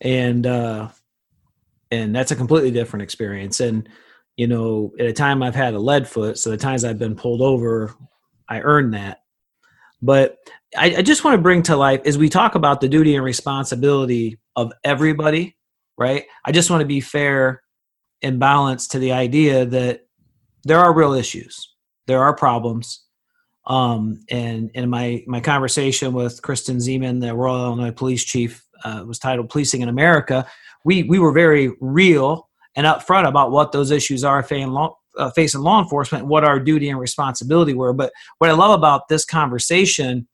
and 0.00 0.46
uh, 0.46 0.88
and 1.90 2.14
that's 2.14 2.30
a 2.30 2.36
completely 2.36 2.70
different 2.70 3.02
experience. 3.02 3.58
And 3.58 3.88
you 4.36 4.46
know, 4.46 4.92
at 5.00 5.06
a 5.06 5.12
time 5.12 5.42
I've 5.42 5.54
had 5.54 5.74
a 5.74 5.80
lead 5.80 6.06
foot, 6.06 6.38
so 6.38 6.50
the 6.50 6.56
times 6.56 6.84
I've 6.84 6.98
been 6.98 7.16
pulled 7.16 7.42
over, 7.42 7.94
I 8.48 8.60
earned 8.60 8.94
that. 8.94 9.22
But 10.02 10.36
I, 10.76 10.96
I 10.96 11.02
just 11.02 11.24
want 11.24 11.36
to 11.36 11.42
bring 11.42 11.62
to 11.64 11.76
life 11.76 12.02
as 12.04 12.18
we 12.18 12.28
talk 12.28 12.54
about 12.54 12.80
the 12.80 12.88
duty 12.88 13.14
and 13.14 13.24
responsibility 13.24 14.38
of 14.54 14.72
everybody, 14.84 15.56
right? 15.96 16.24
I 16.44 16.52
just 16.52 16.70
want 16.70 16.80
to 16.82 16.86
be 16.86 17.00
fair 17.00 17.62
and 18.22 18.38
balanced 18.38 18.92
to 18.92 18.98
the 18.98 19.12
idea 19.12 19.64
that 19.66 20.06
there 20.64 20.78
are 20.78 20.92
real 20.92 21.12
issues, 21.12 21.74
there 22.06 22.22
are 22.22 22.34
problems. 22.34 23.02
Um, 23.66 24.20
and 24.30 24.70
in 24.74 24.88
my 24.90 25.24
my 25.26 25.40
conversation 25.40 26.12
with 26.12 26.40
Kristen 26.42 26.76
Ziman, 26.76 27.20
the 27.20 27.30
Aurora 27.30 27.64
Illinois 27.64 27.90
Police 27.90 28.24
Chief, 28.24 28.64
uh, 28.84 29.02
was 29.06 29.18
titled 29.18 29.50
"Policing 29.50 29.80
in 29.80 29.88
America." 29.88 30.46
We 30.84 31.02
we 31.02 31.18
were 31.18 31.32
very 31.32 31.72
real 31.80 32.48
and 32.76 32.86
upfront 32.86 33.26
about 33.26 33.50
what 33.50 33.72
those 33.72 33.90
issues 33.90 34.22
are 34.22 34.42
uh, 35.16 35.30
facing 35.30 35.60
law 35.60 35.82
enforcement, 35.82 36.26
what 36.26 36.44
our 36.44 36.60
duty 36.60 36.88
and 36.88 36.98
responsibility 36.98 37.74
were. 37.74 37.92
But 37.92 38.12
what 38.38 38.50
I 38.50 38.54
love 38.54 38.72
about 38.72 39.08
this 39.08 39.24
conversation 39.24 40.26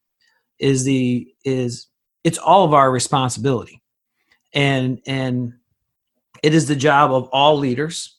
is 0.59 0.85
the 0.85 1.29
is 1.45 1.89
it's 2.25 2.39
all 2.39 2.65
of 2.65 2.75
our 2.75 2.91
responsibility. 2.91 3.83
And 4.55 5.01
and 5.07 5.55
it 6.43 6.55
is 6.55 6.67
the 6.67 6.77
job 6.77 7.13
of 7.13 7.29
all 7.33 7.59
leaders. 7.59 8.17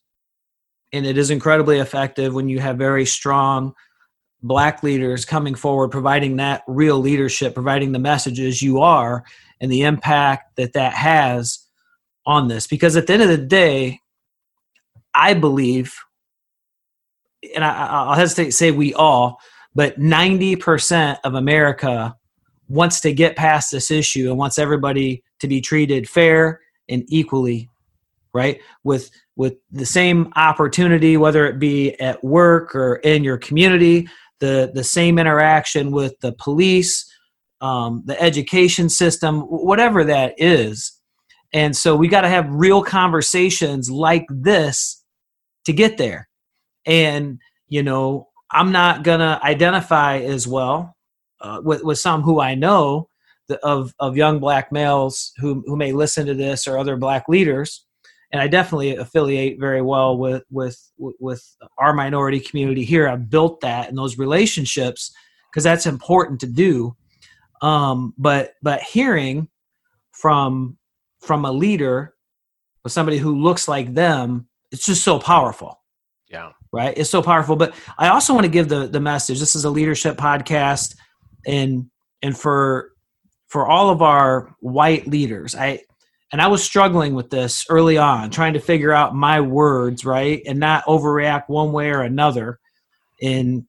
And 0.91 1.05
it 1.05 1.17
is 1.17 1.31
incredibly 1.31 1.79
effective 1.79 2.33
when 2.33 2.49
you 2.49 2.59
have 2.59 2.77
very 2.77 3.05
strong 3.05 3.73
black 4.41 4.83
leaders 4.83 5.25
coming 5.25 5.55
forward 5.55 5.89
providing 5.89 6.35
that 6.35 6.63
real 6.67 6.99
leadership 6.99 7.53
providing 7.53 7.93
the 7.93 7.99
messages 7.99 8.61
you 8.61 8.81
are 8.81 9.23
and 9.61 9.71
the 9.71 9.83
impact 9.83 10.57
that 10.57 10.73
that 10.73 10.93
has 10.93 11.65
on 12.25 12.49
this. 12.49 12.67
Because 12.67 12.97
at 12.97 13.07
the 13.07 13.13
end 13.13 13.21
of 13.21 13.29
the 13.29 13.37
day 13.37 13.99
i 15.15 15.33
believe 15.33 15.95
and 17.55 17.63
I, 17.63 18.07
will 18.07 18.13
hesitate 18.13 18.45
to 18.45 18.51
say 18.51 18.71
we 18.71 18.93
all 18.93 19.39
but 19.75 19.99
90% 19.99 21.17
of 21.23 21.35
america 21.35 22.15
wants 22.67 23.01
to 23.01 23.13
get 23.13 23.35
past 23.35 23.71
this 23.71 23.91
issue 23.91 24.29
and 24.29 24.37
wants 24.37 24.57
everybody 24.57 25.23
to 25.39 25.47
be 25.47 25.61
treated 25.61 26.09
fair 26.09 26.61
and 26.89 27.03
equally 27.07 27.69
right? 28.33 28.59
With 28.83 29.11
with 29.35 29.55
the 29.71 29.85
same 29.85 30.31
opportunity 30.35 31.17
whether 31.17 31.45
it 31.45 31.59
be 31.59 31.93
at 31.99 32.23
work 32.23 32.75
or 32.75 32.95
in 32.97 33.23
your 33.23 33.37
community 33.37 34.07
the 34.39 34.71
the 34.73 34.83
same 34.83 35.17
interaction 35.19 35.91
with 35.91 36.19
the 36.19 36.33
police 36.33 37.09
um, 37.61 38.03
the 38.05 38.19
education 38.21 38.89
system 38.89 39.41
whatever 39.41 40.03
that 40.03 40.33
is. 40.37 40.99
And 41.53 41.77
so 41.77 41.95
we 41.95 42.07
got 42.07 42.21
to 42.21 42.29
have 42.29 42.49
real 42.49 42.83
conversations 42.83 43.89
like 43.89 44.25
this 44.29 45.03
to 45.65 45.73
get 45.73 45.97
there 45.97 46.27
and 46.85 47.39
you 47.67 47.83
know 47.83 48.27
i'm 48.51 48.71
not 48.71 49.03
gonna 49.03 49.39
identify 49.43 50.17
as 50.17 50.47
well 50.47 50.95
uh, 51.43 51.61
with 51.63 51.83
with 51.83 51.99
some 51.99 52.21
who 52.21 52.39
I 52.39 52.55
know 52.55 53.09
the, 53.47 53.59
of 53.65 53.93
of 53.99 54.17
young 54.17 54.39
black 54.39 54.71
males 54.71 55.33
who 55.37 55.63
who 55.67 55.75
may 55.75 55.91
listen 55.91 56.25
to 56.25 56.33
this 56.33 56.65
or 56.65 56.77
other 56.77 56.95
black 56.95 57.27
leaders, 57.27 57.85
and 58.31 58.41
I 58.41 58.47
definitely 58.47 58.95
affiliate 58.95 59.59
very 59.59 59.81
well 59.81 60.17
with 60.17 60.43
with 60.49 60.79
with 60.97 61.43
our 61.77 61.93
minority 61.93 62.39
community 62.39 62.85
here. 62.85 63.07
I've 63.07 63.29
built 63.29 63.61
that 63.61 63.89
and 63.89 63.97
those 63.97 64.17
relationships 64.17 65.13
because 65.51 65.65
that's 65.65 65.85
important 65.85 66.39
to 66.39 66.47
do. 66.47 66.95
Um, 67.61 68.13
but 68.17 68.53
but 68.61 68.81
hearing 68.81 69.49
from 70.11 70.77
from 71.19 71.45
a 71.45 71.51
leader 71.51 72.15
or 72.85 72.89
somebody 72.89 73.17
who 73.17 73.41
looks 73.41 73.67
like 73.67 73.93
them, 73.93 74.47
it's 74.71 74.85
just 74.85 75.03
so 75.03 75.19
powerful. 75.19 75.81
Yeah. 76.29 76.51
Right. 76.73 76.97
It's 76.97 77.11
so 77.11 77.21
powerful. 77.21 77.55
But 77.55 77.75
I 77.99 78.09
also 78.09 78.33
want 78.33 78.45
to 78.45 78.51
give 78.51 78.67
the 78.67 78.87
the 78.87 78.99
message. 78.99 79.39
This 79.39 79.55
is 79.55 79.63
a 79.63 79.69
leadership 79.69 80.17
podcast 80.17 80.95
and 81.45 81.89
and 82.23 82.37
for 82.37 82.93
for 83.47 83.67
all 83.67 83.91
of 83.91 84.01
our 84.01 84.55
white 84.61 85.05
leaders, 85.05 85.53
I 85.53 85.81
and 86.31 86.41
I 86.41 86.47
was 86.47 86.63
struggling 86.63 87.13
with 87.13 87.29
this 87.29 87.67
early 87.69 87.99
on, 87.99 88.31
trying 88.31 88.53
to 88.53 88.59
figure 88.59 88.91
out 88.91 89.13
my 89.13 89.41
words, 89.41 90.03
right? 90.03 90.41
And 90.47 90.59
not 90.59 90.85
overreact 90.85 91.43
one 91.47 91.71
way 91.71 91.91
or 91.91 92.01
another. 92.01 92.59
In 93.21 93.67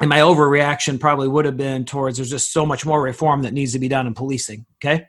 and 0.00 0.08
my 0.08 0.18
overreaction 0.18 1.00
probably 1.00 1.26
would 1.26 1.44
have 1.46 1.56
been 1.56 1.84
towards 1.84 2.18
there's 2.18 2.30
just 2.30 2.52
so 2.52 2.64
much 2.64 2.86
more 2.86 3.02
reform 3.02 3.42
that 3.42 3.52
needs 3.52 3.72
to 3.72 3.80
be 3.80 3.88
done 3.88 4.06
in 4.06 4.14
policing, 4.14 4.64
okay? 4.78 5.06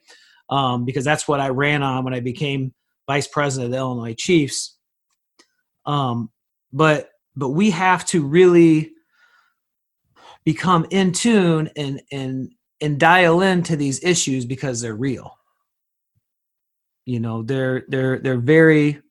Um, 0.50 0.86
because 0.86 1.06
that's 1.06 1.28
what 1.28 1.40
I 1.40 1.50
ran 1.50 1.84
on 1.84 2.04
when 2.04 2.16
I 2.16 2.20
became 2.20 2.74
vice 3.08 3.28
president 3.28 3.66
of 3.68 3.72
the 3.72 3.78
Illinois 3.78 4.16
Chiefs. 4.16 4.76
Um, 5.86 6.32
but 6.74 7.12
but 7.36 7.50
we 7.50 7.70
have 7.70 8.06
to 8.08 8.24
really 8.24 8.92
become 10.44 10.86
in 10.90 11.12
tune 11.12 11.70
and 11.78 12.02
and 12.12 12.52
and 12.82 13.00
dial 13.00 13.42
into 13.42 13.76
these 13.76 14.04
issues 14.04 14.46
because 14.46 14.82
they're 14.82 14.96
real. 14.96 15.38
You 17.06 17.20
know 17.20 17.44
they're 17.44 17.86
they're 17.88 18.20
they're 18.20 18.40
very 18.40 19.02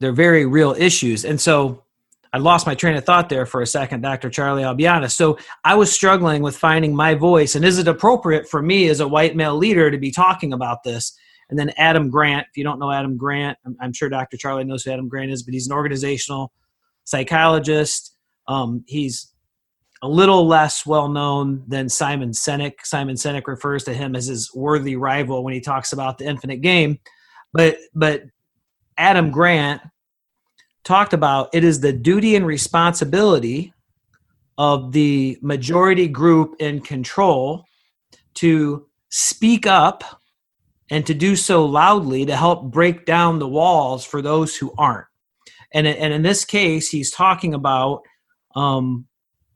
they're 0.00 0.12
very 0.12 0.46
real 0.46 0.74
issues. 0.76 1.24
And 1.24 1.40
so 1.40 1.84
i 2.32 2.38
lost 2.38 2.64
my 2.64 2.76
train 2.76 2.96
of 2.96 3.04
thought 3.04 3.28
there 3.28 3.44
for 3.44 3.60
a 3.60 3.66
second 3.66 4.02
dr 4.02 4.30
charlie 4.30 4.62
i'll 4.62 4.72
be 4.72 4.86
honest 4.86 5.16
so 5.16 5.36
i 5.64 5.74
was 5.74 5.92
struggling 5.92 6.42
with 6.42 6.56
finding 6.56 6.94
my 6.94 7.12
voice 7.12 7.56
and 7.56 7.64
is 7.64 7.76
it 7.76 7.88
appropriate 7.88 8.48
for 8.48 8.62
me 8.62 8.88
as 8.88 9.00
a 9.00 9.08
white 9.08 9.34
male 9.34 9.56
leader 9.56 9.90
to 9.90 9.98
be 9.98 10.12
talking 10.12 10.52
about 10.52 10.84
this? 10.84 11.18
And 11.48 11.58
then 11.58 11.72
adam 11.76 12.08
grant 12.08 12.46
if 12.48 12.56
you 12.56 12.62
don't 12.62 12.78
know 12.78 12.92
adam 12.92 13.16
grant 13.16 13.58
i'm, 13.66 13.76
I'm 13.80 13.92
sure 13.92 14.08
dr 14.08 14.36
charlie 14.36 14.62
knows 14.62 14.84
who 14.84 14.92
adam 14.92 15.08
grant 15.08 15.32
is 15.32 15.42
but 15.42 15.54
he's 15.54 15.66
an 15.66 15.72
organizational 15.72 16.52
psychologist 17.04 18.10
um, 18.50 18.84
he's 18.88 19.32
a 20.02 20.08
little 20.08 20.46
less 20.46 20.84
well 20.84 21.08
known 21.08 21.62
than 21.68 21.88
Simon 21.88 22.30
Sinek. 22.30 22.74
Simon 22.82 23.14
Sinek 23.14 23.46
refers 23.46 23.84
to 23.84 23.94
him 23.94 24.16
as 24.16 24.26
his 24.26 24.52
worthy 24.54 24.96
rival 24.96 25.44
when 25.44 25.54
he 25.54 25.60
talks 25.60 25.92
about 25.92 26.18
the 26.18 26.26
infinite 26.26 26.60
game. 26.60 26.98
But 27.52 27.76
but 27.94 28.24
Adam 28.98 29.30
Grant 29.30 29.82
talked 30.82 31.12
about 31.12 31.50
it 31.52 31.62
is 31.62 31.80
the 31.80 31.92
duty 31.92 32.34
and 32.34 32.44
responsibility 32.44 33.72
of 34.58 34.92
the 34.92 35.38
majority 35.42 36.08
group 36.08 36.56
in 36.58 36.80
control 36.80 37.64
to 38.34 38.86
speak 39.10 39.66
up 39.66 40.22
and 40.90 41.06
to 41.06 41.14
do 41.14 41.36
so 41.36 41.64
loudly 41.64 42.26
to 42.26 42.36
help 42.36 42.64
break 42.64 43.06
down 43.06 43.38
the 43.38 43.48
walls 43.48 44.04
for 44.04 44.20
those 44.22 44.56
who 44.56 44.72
aren't. 44.76 45.06
And, 45.72 45.86
and 45.86 46.12
in 46.12 46.22
this 46.22 46.44
case, 46.44 46.88
he's 46.88 47.10
talking 47.10 47.54
about 47.54 48.02
um, 48.56 49.06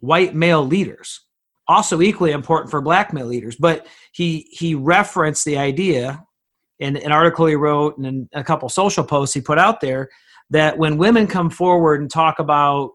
white 0.01 0.35
male 0.35 0.65
leaders 0.65 1.25
also 1.69 2.03
equally 2.03 2.33
important 2.33 2.71
for 2.71 2.81
black 2.81 3.13
male 3.13 3.27
leaders. 3.27 3.57
But 3.57 3.87
he 4.13 4.47
he 4.51 4.75
referenced 4.75 5.45
the 5.45 5.59
idea 5.59 6.25
in 6.79 6.97
an 6.97 7.13
article 7.13 7.47
he 7.47 7.55
wrote 7.55 7.97
and 7.99 8.29
a 8.33 8.45
couple 8.45 8.69
social 8.69 9.05
posts 9.05 9.35
he 9.35 9.41
put 9.41 9.59
out 9.59 9.81
there 9.81 10.09
that 10.51 10.77
when 10.77 10.99
women 10.99 11.27
come 11.27 11.51
forward 11.51 12.01
and 12.01 12.11
talk 12.11 12.39
about 12.39 12.91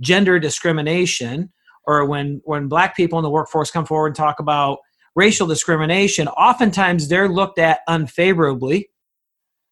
gender 0.00 0.38
discrimination 0.38 1.52
or 1.86 2.04
when 2.04 2.40
when 2.44 2.68
black 2.68 2.96
people 2.96 3.18
in 3.18 3.22
the 3.22 3.30
workforce 3.30 3.70
come 3.70 3.84
forward 3.84 4.08
and 4.08 4.16
talk 4.16 4.40
about 4.40 4.78
racial 5.14 5.46
discrimination 5.46 6.28
oftentimes 6.28 7.08
they're 7.08 7.28
looked 7.28 7.58
at 7.58 7.80
unfavorably 7.88 8.88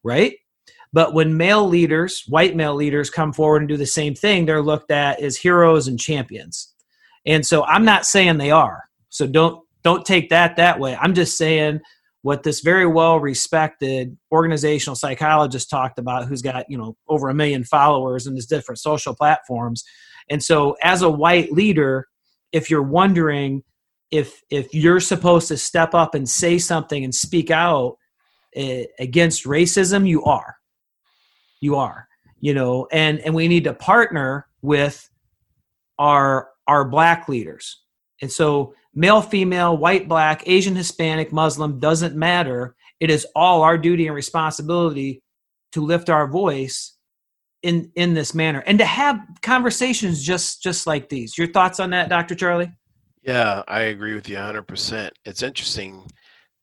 right 0.02 0.34
but 0.96 1.14
when 1.14 1.36
male 1.36 1.68
leaders 1.68 2.24
white 2.26 2.56
male 2.56 2.74
leaders 2.74 3.10
come 3.10 3.32
forward 3.32 3.62
and 3.62 3.68
do 3.68 3.76
the 3.76 3.86
same 3.86 4.14
thing 4.14 4.46
they're 4.46 4.62
looked 4.62 4.90
at 4.90 5.20
as 5.20 5.36
heroes 5.36 5.86
and 5.86 6.00
champions 6.00 6.72
and 7.26 7.44
so 7.44 7.64
I'm 7.64 7.84
not 7.84 8.06
saying 8.06 8.38
they 8.38 8.52
are. 8.52 8.84
So 9.08 9.26
don't 9.26 9.62
don't 9.82 10.04
take 10.04 10.30
that 10.30 10.56
that 10.56 10.80
way. 10.80 10.96
I'm 10.96 11.14
just 11.14 11.36
saying 11.36 11.80
what 12.22 12.42
this 12.42 12.60
very 12.60 12.86
well 12.86 13.20
respected 13.20 14.16
organizational 14.32 14.96
psychologist 14.96 15.70
talked 15.70 15.98
about 15.98 16.26
who's 16.26 16.42
got, 16.42 16.64
you 16.68 16.78
know, 16.78 16.96
over 17.08 17.28
a 17.28 17.34
million 17.34 17.64
followers 17.64 18.26
in 18.26 18.34
his 18.34 18.46
different 18.46 18.78
social 18.78 19.14
platforms. 19.14 19.84
And 20.28 20.42
so 20.42 20.76
as 20.82 21.02
a 21.02 21.10
white 21.10 21.52
leader, 21.52 22.08
if 22.52 22.70
you're 22.70 22.82
wondering 22.82 23.62
if 24.10 24.40
if 24.50 24.72
you're 24.72 25.00
supposed 25.00 25.48
to 25.48 25.56
step 25.56 25.94
up 25.94 26.14
and 26.14 26.28
say 26.28 26.58
something 26.58 27.04
and 27.04 27.14
speak 27.14 27.50
out 27.50 27.96
uh, 28.56 28.84
against 28.98 29.44
racism, 29.44 30.08
you 30.08 30.24
are. 30.24 30.55
You 31.60 31.76
are. 31.76 32.08
You 32.40 32.54
know, 32.54 32.86
and 32.92 33.18
and 33.20 33.34
we 33.34 33.48
need 33.48 33.64
to 33.64 33.74
partner 33.74 34.46
with 34.62 35.08
our 35.98 36.50
our 36.66 36.84
black 36.84 37.28
leaders. 37.28 37.82
And 38.20 38.30
so, 38.30 38.74
male, 38.94 39.22
female, 39.22 39.76
white, 39.76 40.08
black, 40.08 40.42
Asian, 40.46 40.74
Hispanic, 40.74 41.32
Muslim 41.32 41.78
doesn't 41.78 42.16
matter. 42.16 42.74
It 43.00 43.10
is 43.10 43.26
all 43.34 43.62
our 43.62 43.76
duty 43.76 44.06
and 44.06 44.14
responsibility 44.14 45.22
to 45.72 45.80
lift 45.80 46.10
our 46.10 46.26
voice 46.26 46.96
in 47.62 47.90
in 47.96 48.14
this 48.14 48.34
manner 48.34 48.62
and 48.66 48.78
to 48.78 48.84
have 48.84 49.20
conversations 49.42 50.22
just 50.22 50.62
just 50.62 50.86
like 50.86 51.08
these. 51.08 51.36
Your 51.36 51.48
thoughts 51.48 51.80
on 51.80 51.90
that, 51.90 52.08
Dr. 52.08 52.34
Charlie? 52.34 52.72
Yeah, 53.22 53.62
I 53.66 53.80
agree 53.80 54.14
with 54.14 54.28
you 54.28 54.36
100%. 54.36 55.10
It's 55.24 55.42
interesting. 55.42 56.08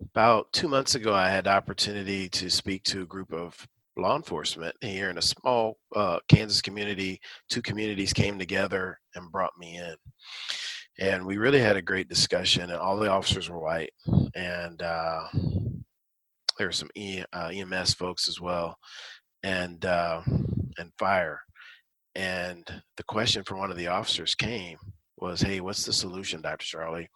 About 0.01 0.51
two 0.53 0.67
months 0.67 0.95
ago, 0.95 1.13
I 1.13 1.29
had 1.29 1.43
the 1.43 1.51
opportunity 1.51 2.29
to 2.29 2.49
speak 2.49 2.83
to 2.85 3.03
a 3.03 3.05
group 3.05 3.33
of 3.33 3.67
law 3.97 4.15
enforcement 4.15 4.75
here 4.81 5.09
in 5.09 5.17
a 5.17 5.21
small 5.21 5.77
uh, 5.95 6.19
Kansas 6.27 6.61
community. 6.61 7.19
Two 7.49 7.61
communities 7.61 8.13
came 8.13 8.39
together 8.39 8.99
and 9.15 9.31
brought 9.31 9.57
me 9.57 9.77
in. 9.77 9.95
And 10.99 11.25
we 11.25 11.37
really 11.37 11.59
had 11.59 11.77
a 11.77 11.81
great 11.81 12.07
discussion, 12.07 12.69
and 12.69 12.79
all 12.79 12.97
the 12.97 13.09
officers 13.09 13.49
were 13.49 13.59
white. 13.59 13.91
And 14.35 14.81
uh, 14.81 15.27
there 16.57 16.67
were 16.67 16.71
some 16.71 16.89
e, 16.95 17.23
uh, 17.33 17.49
EMS 17.51 17.95
folks 17.95 18.29
as 18.29 18.39
well, 18.39 18.77
and 19.41 19.83
uh, 19.85 20.21
and 20.77 20.91
fire. 20.99 21.39
And 22.15 22.63
the 22.97 23.03
question 23.03 23.43
from 23.43 23.57
one 23.57 23.71
of 23.71 23.77
the 23.77 23.87
officers 23.87 24.35
came 24.35 24.77
was, 25.17 25.41
"Hey, 25.41 25.61
what's 25.61 25.83
the 25.83 25.93
solution, 25.93 26.41
Dr. 26.41 26.65
Charlie? 26.65 27.09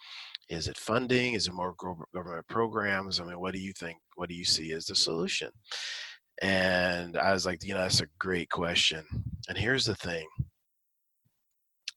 Is 0.49 0.67
it 0.67 0.77
funding? 0.77 1.33
Is 1.33 1.47
it 1.47 1.53
more 1.53 1.75
government 2.13 2.47
programs? 2.47 3.19
I 3.19 3.25
mean, 3.25 3.39
what 3.39 3.53
do 3.53 3.59
you 3.59 3.73
think? 3.73 3.97
What 4.15 4.29
do 4.29 4.35
you 4.35 4.45
see 4.45 4.71
as 4.71 4.85
the 4.85 4.95
solution?" 4.95 5.51
And 6.41 7.17
I 7.17 7.33
was 7.33 7.45
like, 7.45 7.63
you 7.63 7.73
know, 7.73 7.81
that's 7.81 8.01
a 8.01 8.07
great 8.19 8.49
question. 8.49 9.05
And 9.49 9.57
here's 9.57 9.85
the 9.85 9.95
thing 9.95 10.27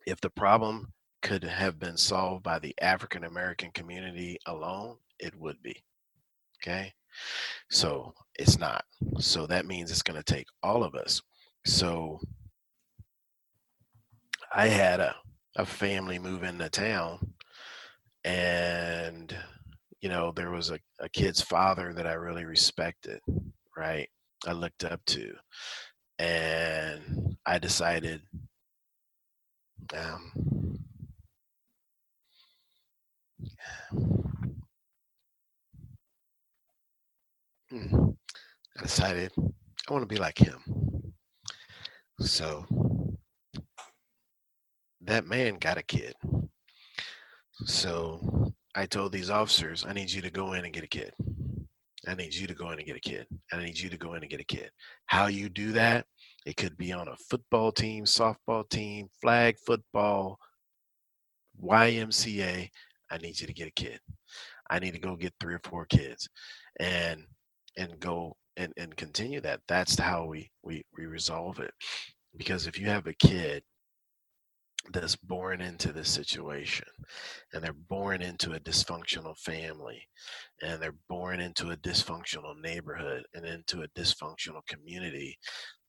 if 0.07 0.21
the 0.21 0.31
problem 0.31 0.93
could 1.23 1.45
have 1.45 1.79
been 1.79 1.97
solved 1.97 2.43
by 2.43 2.59
the 2.59 2.75
African 2.81 3.25
American 3.25 3.71
community 3.73 4.39
alone, 4.47 4.97
it 5.19 5.35
would 5.37 5.63
be. 5.63 5.85
Okay. 6.63 6.93
So 7.71 8.15
it's 8.37 8.59
not. 8.59 8.85
So 9.19 9.47
that 9.47 9.67
means 9.67 9.91
it's 9.91 10.03
going 10.03 10.21
to 10.21 10.35
take 10.35 10.47
all 10.63 10.83
of 10.83 10.95
us. 10.95 11.21
So 11.67 12.21
I 14.55 14.69
had 14.69 15.01
a, 15.01 15.15
a 15.57 15.67
family 15.67 16.19
move 16.19 16.43
into 16.43 16.69
town 16.71 17.35
and 18.25 19.35
you 20.01 20.09
know 20.09 20.33
there 20.35 20.51
was 20.51 20.71
a, 20.71 20.79
a 20.99 21.09
kid's 21.09 21.41
father 21.41 21.93
that 21.93 22.07
i 22.07 22.13
really 22.13 22.45
respected 22.45 23.21
right 23.77 24.09
I 24.47 24.53
looked 24.53 24.85
up 24.85 25.05
to. 25.07 25.33
And 26.19 27.37
I 27.47 27.59
decided 27.59 28.21
um, 29.97 30.79
hmm, 37.71 38.11
I 38.79 38.83
decided 38.83 39.33
I 39.39 39.93
want 39.93 40.03
to 40.03 40.07
be 40.07 40.21
like 40.21 40.39
him. 40.39 40.61
So 42.21 42.67
that 45.03 45.27
man 45.27 45.57
got 45.59 45.79
a 45.79 45.83
kid. 45.83 46.15
So 47.65 48.53
I 48.75 48.87
told 48.87 49.13
these 49.13 49.31
officers, 49.31 49.85
I 49.87 49.93
need 49.93 50.11
you 50.11 50.23
to 50.23 50.31
go 50.31 50.53
in 50.53 50.65
and 50.65 50.73
get 50.73 50.85
a 50.85 50.89
kid. 50.89 51.13
I 52.09 52.15
need 52.15 52.35
you 52.35 52.47
to 52.47 52.55
go 52.55 52.71
in 52.71 52.79
and 52.79 52.87
get 52.87 52.97
a 52.97 53.01
kid. 53.01 53.27
I 53.53 53.63
need 53.63 53.79
you 53.79 53.91
to 53.91 53.99
go 53.99 54.15
in 54.15 54.23
and 54.23 54.31
get 54.31 54.41
a 54.41 54.45
kid. 54.45 54.71
How 55.07 55.27
you 55.27 55.49
do 55.49 55.73
that? 55.73 56.07
It 56.47 56.57
could 56.57 56.77
be 56.79 56.93
on 56.93 57.09
a 57.09 57.17
football 57.29 57.73
team, 57.73 58.05
softball 58.05 58.69
team, 58.69 59.09
flag 59.21 59.57
football, 59.67 60.39
YMCA. 61.63 62.69
I 63.11 63.19
need 63.19 63.41
you 63.41 63.47
to 63.47 63.53
get 63.53 63.69
a 63.69 63.73
kid. 63.73 64.01
I 64.71 64.79
need 64.79 64.95
to 64.95 65.01
go 65.01 65.17
get 65.17 65.35
three 65.41 65.55
or 65.55 65.61
four 65.65 65.85
kids 65.87 66.29
and 66.79 67.25
and 67.77 67.99
go 68.01 68.37
and, 68.57 68.73
and 68.77 68.97
continue 68.97 69.41
that. 69.41 69.61
That's 69.69 69.99
how 69.99 70.27
we, 70.27 70.51
we 70.63 70.83
we 70.97 71.07
resolve 71.07 71.61
it. 71.61 71.73
Because 72.37 72.67
if 72.67 72.79
you 72.79 72.87
have 72.87 73.07
a 73.07 73.15
kid 73.15 73.63
that's 74.93 75.17
born 75.17 75.61
into 75.61 75.93
this 75.93 76.09
situation 76.09 76.87
and 77.53 77.63
they're 77.63 77.73
born 77.73 78.23
into 78.23 78.53
a 78.53 78.61
dysfunctional 78.61 79.37
family 79.39 80.09
and 80.63 80.81
they're 80.81 80.97
born 81.09 81.39
into 81.39 81.71
a 81.71 81.77
dysfunctional 81.77 82.59
neighborhood 82.63 83.23
and 83.35 83.45
into 83.45 83.83
a 83.83 83.89
dysfunctional 83.89 84.67
community 84.67 85.37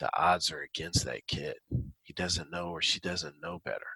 the 0.02 0.10
odds 0.20 0.52
are 0.52 0.64
against 0.64 1.06
that 1.06 1.26
kid 1.28 1.56
he 2.04 2.14
doesn't 2.14 2.52
know 2.52 2.70
or 2.70 2.82
she 2.82 3.00
doesn't 3.00 3.42
know 3.42 3.62
better 3.64 3.88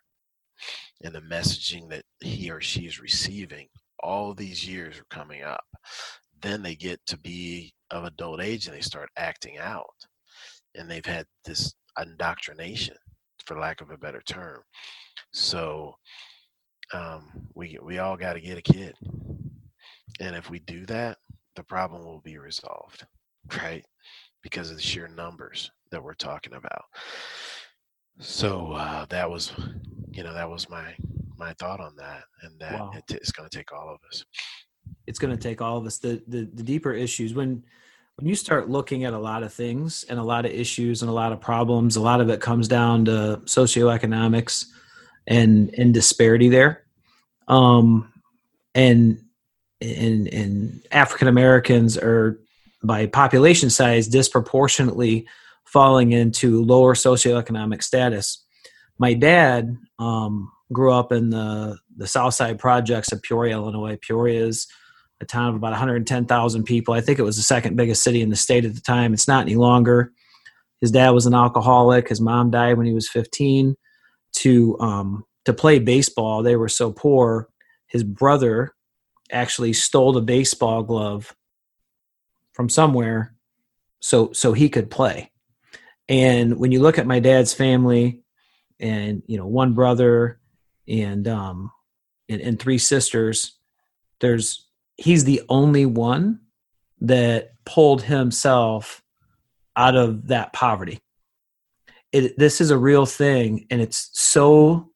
and 1.04 1.14
the 1.14 1.22
messaging 1.22 1.90
that 1.90 2.04
he 2.22 2.50
or 2.50 2.62
she 2.62 2.86
is 2.86 3.02
receiving 3.02 3.68
all 4.00 4.34
these 4.34 4.68
years 4.68 5.00
are 5.00 5.06
coming 5.10 5.44
up. 5.44 5.66
Then 6.42 6.62
they 6.62 6.76
get 6.76 7.00
to 7.08 7.18
be 7.18 7.74
of 7.92 8.04
adult 8.04 8.42
age 8.42 8.68
and 8.68 8.76
they 8.76 8.82
start 8.82 9.10
acting 9.18 9.58
out. 9.58 9.96
And 10.76 10.90
they've 10.90 11.06
had 11.06 11.26
this 11.46 11.74
indoctrination, 12.00 12.98
for 13.46 13.60
lack 13.60 13.82
of 13.82 13.92
a 13.92 13.98
better 13.98 14.22
term. 14.22 14.62
So 15.32 15.96
um, 16.94 17.32
we 17.54 17.78
we 17.82 18.00
all 18.00 18.18
got 18.18 18.34
to 18.34 18.42
get 18.42 18.58
a 18.58 18.62
kid, 18.62 18.96
and 20.20 20.36
if 20.36 20.50
we 20.50 20.60
do 20.60 20.86
that, 20.88 21.18
the 21.56 21.64
problem 21.64 22.06
will 22.06 22.22
be 22.22 22.38
resolved, 22.38 23.06
right? 23.62 23.86
Because 24.44 24.70
of 24.70 24.78
the 24.78 24.82
sheer 24.82 25.08
numbers 25.08 25.72
that 25.92 26.04
we're 26.04 26.14
talking 26.14 26.54
about. 26.54 26.86
So 28.20 28.72
uh, 28.74 29.06
that 29.10 29.30
was, 29.30 29.52
you 30.12 30.24
know, 30.24 30.34
that 30.34 30.50
was 30.50 30.70
my 30.70 30.96
my 31.38 31.54
thought 31.54 31.80
on 31.80 31.96
that, 31.98 32.24
and 32.44 32.60
that 32.60 32.80
wow. 32.80 32.92
it, 32.96 33.04
it's 33.10 33.32
going 33.32 33.50
to 33.50 33.58
take 33.58 33.74
all 33.74 33.90
of 33.90 34.00
us. 34.10 34.24
It's 35.08 35.20
going 35.20 35.36
to 35.36 35.42
take 35.42 35.62
all 35.62 35.78
of 35.78 35.86
us. 35.86 35.98
The, 35.98 36.22
the 36.28 36.50
the 36.54 36.64
deeper 36.64 36.94
issues 36.94 37.34
when 37.34 37.64
when 38.18 38.30
you 38.30 38.36
start 38.36 38.70
looking 38.70 39.04
at 39.04 39.14
a 39.14 39.20
lot 39.20 39.44
of 39.44 39.54
things 39.54 40.06
and 40.10 40.18
a 40.18 40.24
lot 40.24 40.46
of 40.46 40.52
issues 40.52 41.02
and 41.02 41.10
a 41.10 41.14
lot 41.14 41.34
of 41.34 41.42
problems, 41.42 41.96
a 41.96 42.02
lot 42.02 42.22
of 42.22 42.30
it 42.30 42.40
comes 42.40 42.68
down 42.68 43.06
to 43.06 43.42
socioeconomics 43.46 44.66
and 45.28 45.74
and 45.78 45.94
disparity 45.94 46.50
there. 46.50 46.84
Um, 47.48 48.12
and 48.74 49.20
and 49.82 50.28
and 50.28 50.88
African 50.92 51.28
Americans 51.28 51.98
are 51.98 52.40
by 52.84 53.08
population 53.08 53.70
size 53.70 54.08
disproportionately 54.08 55.28
falling 55.66 56.14
into 56.14 56.64
lower 56.64 56.94
socioeconomic 56.94 57.84
status. 57.84 58.46
My 58.98 59.14
dad 59.14 59.76
um, 60.00 60.52
grew 60.72 60.94
up 60.94 61.12
in 61.12 61.32
the 61.32 61.78
the 61.98 62.08
South 62.08 62.34
Side 62.34 62.60
projects 62.60 63.12
of 63.12 63.22
Peoria, 63.22 63.56
Illinois. 63.56 63.98
Peoria 64.02 64.46
is 64.46 64.68
a 65.22 65.26
town 65.26 65.50
of 65.50 65.56
about 65.56 65.72
110,000 65.72 66.64
people. 66.64 66.94
I 66.94 67.02
think 67.02 67.20
it 67.20 67.24
was 67.24 67.38
the 67.38 67.44
second 67.44 67.76
biggest 67.76 68.04
city 68.04 68.22
in 68.22 68.30
the 68.30 68.36
state 68.36 68.66
at 68.66 68.76
the 68.76 68.82
time. 68.82 69.14
It's 69.14 69.28
not 69.28 69.46
any 69.46 69.56
longer. 69.56 70.12
His 70.82 70.92
dad 70.92 71.12
was 71.12 71.26
an 71.26 71.34
alcoholic. 71.34 72.10
His 72.10 72.22
mom 72.22 72.52
died 72.52 72.78
when 72.78 72.86
he 72.86 72.94
was 72.94 73.10
15. 73.10 73.76
To 74.40 74.80
um, 74.82 75.24
to 75.46 75.54
play 75.54 75.80
baseball, 75.80 76.44
they 76.44 76.58
were 76.58 76.68
so 76.68 76.92
poor. 76.92 77.48
His 77.88 78.04
brother 78.04 78.74
actually 79.32 79.72
stole 79.72 80.12
the 80.12 80.22
baseball 80.22 80.84
glove 80.84 81.34
from 82.52 82.68
somewhere, 82.68 83.34
so 84.02 84.34
so 84.34 84.52
he 84.52 84.68
could 84.68 84.92
play. 84.92 85.32
And 86.10 86.58
when 86.58 86.74
you 86.74 86.82
look 86.82 86.98
at 86.98 87.08
my 87.08 87.20
dad's 87.20 87.54
family, 87.54 88.26
and 88.80 89.24
you 89.26 89.38
know 89.38 89.48
one 89.48 89.74
brother 89.74 90.40
and 90.88 91.28
um 91.28 91.72
and, 92.28 92.42
and 92.42 92.60
three 92.60 92.78
sisters, 92.78 93.58
there's 94.20 94.65
he's 94.98 95.24
the 95.24 95.42
only 95.50 95.86
one 95.86 96.40
that 97.02 97.54
pulled 97.66 98.04
himself 98.04 99.02
out 99.76 99.96
of 99.96 100.28
that 100.28 100.54
poverty. 100.54 101.00
It, 102.12 102.38
this 102.38 102.62
is 102.62 102.72
a 102.72 102.78
real 102.78 103.06
thing, 103.06 103.68
and 103.70 103.82
it's 103.82 104.10
so 104.14 104.92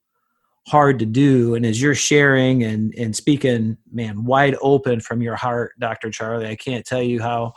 hard 0.68 1.00
to 1.00 1.06
do. 1.06 1.56
And 1.56 1.66
as 1.66 1.82
you're 1.82 1.96
sharing 1.96 2.64
and 2.64 2.94
and 2.96 3.16
speaking, 3.16 3.78
man, 3.92 4.24
wide 4.24 4.56
open 4.62 5.02
from 5.02 5.22
your 5.22 5.36
heart, 5.36 5.74
Dr. 5.80 6.12
Charlie, 6.12 6.48
I 6.48 6.56
can't 6.56 6.86
tell 6.86 7.02
you 7.02 7.22
how 7.22 7.54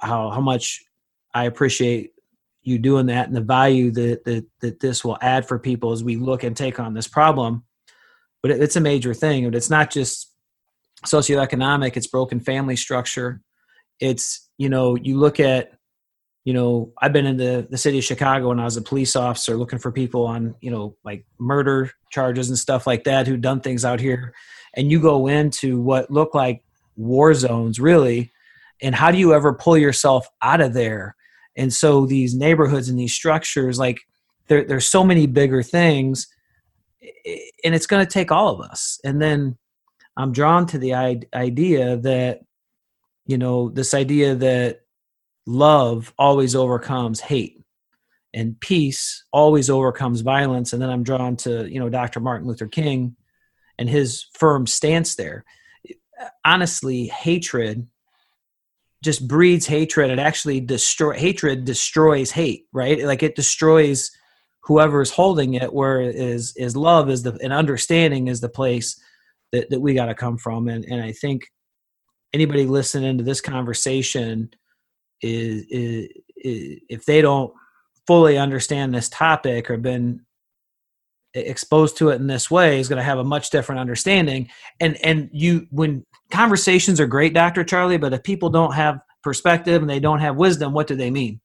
how 0.00 0.30
how 0.30 0.40
much 0.40 0.84
I 1.32 1.44
appreciate 1.44 2.12
you 2.62 2.78
doing 2.78 3.06
that 3.06 3.28
and 3.28 3.36
the 3.36 3.40
value 3.40 3.92
that 3.92 4.24
that 4.24 4.46
that 4.60 4.80
this 4.80 5.04
will 5.04 5.18
add 5.20 5.46
for 5.46 5.58
people 5.58 5.92
as 5.92 6.02
we 6.02 6.16
look 6.16 6.42
and 6.42 6.56
take 6.56 6.80
on 6.80 6.94
this 6.94 7.06
problem. 7.06 7.64
But 8.42 8.50
it, 8.50 8.62
it's 8.62 8.76
a 8.76 8.80
major 8.80 9.14
thing, 9.14 9.44
and 9.44 9.54
it's 9.54 9.70
not 9.70 9.90
just 9.90 10.32
socioeconomic 11.04 11.96
it's 11.96 12.06
broken 12.06 12.40
family 12.40 12.76
structure. 12.76 13.42
It's 14.00 14.48
you 14.58 14.68
know 14.68 14.96
you 14.96 15.18
look 15.18 15.40
at 15.40 15.72
you 16.44 16.52
know 16.52 16.92
i've 17.02 17.12
been 17.12 17.26
in 17.26 17.36
the, 17.36 17.66
the 17.68 17.76
city 17.76 17.98
of 17.98 18.04
chicago 18.04 18.48
when 18.48 18.60
i 18.60 18.64
was 18.64 18.76
a 18.76 18.82
police 18.82 19.16
officer 19.16 19.56
looking 19.56 19.80
for 19.80 19.90
people 19.90 20.24
on 20.26 20.54
you 20.60 20.70
know 20.70 20.96
like 21.04 21.26
murder 21.40 21.90
charges 22.16 22.48
and 22.48 22.58
stuff 22.58 22.86
like 22.86 23.04
that 23.04 23.26
who've 23.26 23.42
done 23.42 23.60
things 23.60 23.84
out 23.84 24.00
here. 24.00 24.32
And 24.74 24.90
you 24.90 25.00
go 25.00 25.26
into 25.26 25.80
what 25.80 26.10
look 26.10 26.34
like 26.34 26.64
war 26.96 27.34
zones 27.34 27.78
really 27.78 28.32
and 28.80 28.94
how 28.94 29.10
do 29.10 29.18
you 29.18 29.34
ever 29.34 29.52
pull 29.52 29.76
yourself 29.76 30.26
out 30.40 30.62
of 30.62 30.72
there? 30.72 31.14
And 31.56 31.72
so 31.72 32.06
these 32.06 32.34
neighborhoods 32.34 32.88
and 32.88 32.98
these 32.98 33.12
structures 33.12 33.78
like 33.78 33.98
there, 34.48 34.64
there's 34.64 34.88
so 34.88 35.04
many 35.04 35.26
bigger 35.26 35.62
things 35.62 36.26
and 37.64 37.74
it's 37.74 37.86
going 37.86 38.04
to 38.04 38.10
take 38.10 38.32
all 38.32 38.48
of 38.48 38.60
us. 38.60 38.98
And 39.04 39.20
then 39.20 39.58
I'm 40.16 40.32
drawn 40.32 40.66
to 40.68 40.78
the 40.78 40.94
idea 41.34 41.96
that, 41.98 42.40
you 43.26 43.38
know, 43.38 43.68
this 43.68 43.92
idea 43.92 44.34
that 44.36 44.80
love 45.46 46.12
always 46.18 46.54
overcomes 46.54 47.20
hate 47.20 47.60
and 48.32 48.58
peace 48.60 49.24
always 49.32 49.70
overcomes 49.70 50.20
violence. 50.20 50.72
And 50.72 50.80
then 50.80 50.90
I'm 50.90 51.02
drawn 51.02 51.36
to, 51.38 51.70
you 51.70 51.80
know, 51.80 51.88
Dr. 51.88 52.20
Martin 52.20 52.46
Luther 52.46 52.66
King 52.66 53.16
and 53.78 53.88
his 53.88 54.26
firm 54.32 54.66
stance 54.66 55.14
there. 55.14 55.44
Honestly, 56.44 57.06
hatred 57.08 57.86
just 59.02 59.28
breeds 59.28 59.66
hatred. 59.66 60.10
It 60.10 60.18
actually 60.18 60.60
destroy 60.60 61.12
hatred 61.12 61.64
destroys 61.64 62.30
hate, 62.30 62.66
right? 62.72 63.04
Like 63.04 63.22
it 63.22 63.36
destroys 63.36 64.10
whoever 64.60 65.00
is 65.00 65.10
holding 65.10 65.54
it. 65.54 65.72
Where 65.72 66.00
is 66.00 66.54
is 66.56 66.76
love 66.76 67.10
is 67.10 67.22
the 67.22 67.38
and 67.42 67.52
understanding 67.52 68.28
is 68.28 68.40
the 68.40 68.48
place 68.48 69.00
that, 69.52 69.70
that 69.70 69.80
we 69.80 69.94
got 69.94 70.06
to 70.06 70.14
come 70.14 70.38
from. 70.38 70.68
And, 70.68 70.84
and 70.84 71.02
I 71.02 71.12
think 71.12 71.42
anybody 72.32 72.66
listening 72.66 73.18
to 73.18 73.24
this 73.24 73.40
conversation 73.40 74.50
is, 75.22 75.64
is, 75.70 76.08
is 76.36 76.80
if 76.88 77.04
they 77.06 77.22
don't 77.22 77.52
fully 78.06 78.38
understand 78.38 78.94
this 78.94 79.08
topic 79.08 79.70
or 79.70 79.76
been 79.76 80.20
exposed 81.34 81.96
to 81.98 82.10
it 82.10 82.16
in 82.16 82.26
this 82.26 82.50
way 82.50 82.80
is 82.80 82.88
going 82.88 82.98
to 82.98 83.02
have 83.02 83.18
a 83.18 83.24
much 83.24 83.50
different 83.50 83.80
understanding. 83.80 84.48
And 84.80 84.96
and 85.04 85.28
you 85.32 85.66
when 85.70 86.04
conversations 86.32 87.00
are 87.00 87.06
great 87.06 87.34
dr 87.34 87.62
charlie 87.64 87.98
but 87.98 88.12
if 88.12 88.22
people 88.24 88.50
don't 88.50 88.72
have 88.72 88.98
perspective 89.22 89.80
and 89.80 89.88
they 89.88 90.00
don't 90.00 90.18
have 90.18 90.36
wisdom 90.36 90.72
what 90.72 90.86
do 90.86 90.96
they 90.96 91.10
mean? 91.10 91.40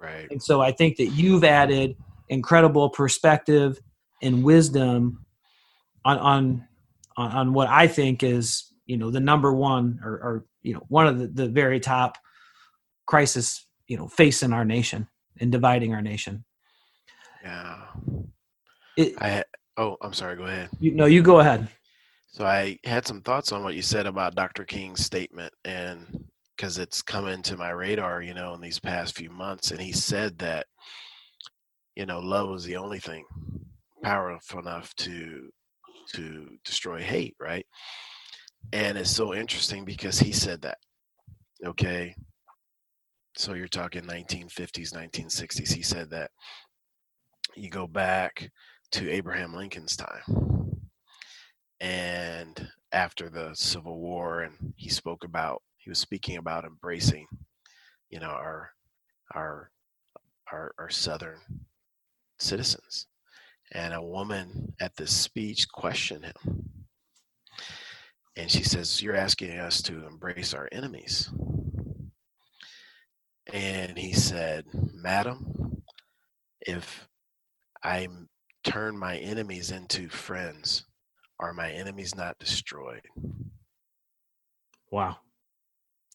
Right. 0.00 0.26
And 0.30 0.42
so 0.42 0.60
i 0.60 0.70
think 0.70 0.96
that 0.96 1.08
you've 1.08 1.44
added 1.44 1.96
incredible 2.28 2.90
perspective 2.90 3.80
and 4.22 4.42
wisdom 4.42 5.24
on 6.04 6.18
on 6.18 6.65
on, 7.16 7.32
on 7.32 7.52
what 7.52 7.68
I 7.68 7.86
think 7.86 8.22
is 8.22 8.72
you 8.86 8.96
know 8.96 9.10
the 9.10 9.20
number 9.20 9.52
one 9.52 10.00
or, 10.04 10.12
or 10.12 10.44
you 10.62 10.74
know 10.74 10.82
one 10.88 11.06
of 11.06 11.18
the, 11.18 11.26
the 11.26 11.48
very 11.48 11.80
top 11.80 12.18
crisis 13.06 13.66
you 13.88 13.96
know 13.96 14.08
facing 14.08 14.52
our 14.52 14.64
nation 14.64 15.08
and 15.40 15.52
dividing 15.52 15.94
our 15.94 16.02
nation. 16.02 16.44
Yeah. 17.42 17.76
It, 18.96 19.14
I 19.20 19.44
oh 19.76 19.96
I'm 20.00 20.12
sorry. 20.12 20.36
Go 20.36 20.44
ahead. 20.44 20.70
You, 20.80 20.92
no, 20.92 21.06
you 21.06 21.22
go 21.22 21.40
ahead. 21.40 21.68
So 22.28 22.44
I 22.44 22.78
had 22.84 23.06
some 23.06 23.22
thoughts 23.22 23.52
on 23.52 23.62
what 23.62 23.74
you 23.74 23.82
said 23.82 24.06
about 24.06 24.34
Dr. 24.34 24.64
King's 24.64 25.04
statement, 25.04 25.52
and 25.64 26.24
because 26.56 26.76
it's 26.78 27.00
come 27.00 27.28
into 27.28 27.56
my 27.56 27.70
radar, 27.70 28.20
you 28.20 28.34
know, 28.34 28.52
in 28.54 28.60
these 28.60 28.78
past 28.78 29.16
few 29.16 29.30
months, 29.30 29.70
and 29.70 29.80
he 29.80 29.92
said 29.92 30.38
that, 30.38 30.66
you 31.94 32.04
know, 32.04 32.18
love 32.18 32.48
was 32.48 32.64
the 32.64 32.76
only 32.76 32.98
thing 32.98 33.24
powerful 34.02 34.60
enough 34.60 34.94
to 34.96 35.48
to 36.14 36.48
destroy 36.64 37.00
hate, 37.00 37.36
right? 37.40 37.66
And 38.72 38.98
it's 38.98 39.10
so 39.10 39.34
interesting 39.34 39.84
because 39.84 40.18
he 40.18 40.32
said 40.32 40.62
that. 40.62 40.78
Okay. 41.64 42.14
So 43.36 43.54
you're 43.54 43.68
talking 43.68 44.02
1950s, 44.02 44.94
1960s. 44.94 45.72
He 45.72 45.82
said 45.82 46.10
that. 46.10 46.30
You 47.54 47.70
go 47.70 47.86
back 47.86 48.50
to 48.92 49.10
Abraham 49.10 49.54
Lincoln's 49.54 49.96
time. 49.96 50.80
And 51.80 52.68
after 52.92 53.28
the 53.28 53.50
Civil 53.54 54.00
War, 54.00 54.42
and 54.42 54.72
he 54.76 54.88
spoke 54.88 55.24
about, 55.24 55.62
he 55.76 55.90
was 55.90 55.98
speaking 55.98 56.38
about 56.38 56.64
embracing, 56.64 57.26
you 58.08 58.20
know, 58.20 58.28
our, 58.30 58.70
our, 59.34 59.70
our, 60.52 60.74
our 60.78 60.90
Southern 60.90 61.40
citizens 62.38 63.06
and 63.72 63.94
a 63.94 64.02
woman 64.02 64.74
at 64.80 64.96
this 64.96 65.12
speech 65.12 65.68
questioned 65.68 66.24
him. 66.24 66.64
And 68.36 68.50
she 68.50 68.62
says, 68.62 69.02
You're 69.02 69.16
asking 69.16 69.58
us 69.58 69.82
to 69.82 70.06
embrace 70.06 70.54
our 70.54 70.68
enemies. 70.72 71.30
And 73.52 73.96
he 73.96 74.12
said, 74.12 74.64
Madam, 74.72 75.82
if 76.60 77.08
I 77.82 78.08
turn 78.64 78.98
my 78.98 79.16
enemies 79.18 79.70
into 79.70 80.08
friends, 80.08 80.84
are 81.38 81.52
my 81.52 81.70
enemies 81.70 82.14
not 82.14 82.38
destroyed? 82.38 83.02
Wow. 84.90 85.18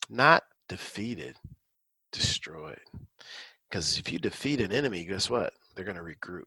Not 0.09 0.43
defeated, 0.67 1.37
destroyed. 2.11 2.79
Because 3.69 3.97
if 3.97 4.11
you 4.11 4.19
defeat 4.19 4.59
an 4.59 4.71
enemy, 4.71 5.05
guess 5.05 5.29
what? 5.29 5.53
They're 5.75 5.85
going 5.85 5.97
to 5.97 6.03
regroup 6.03 6.43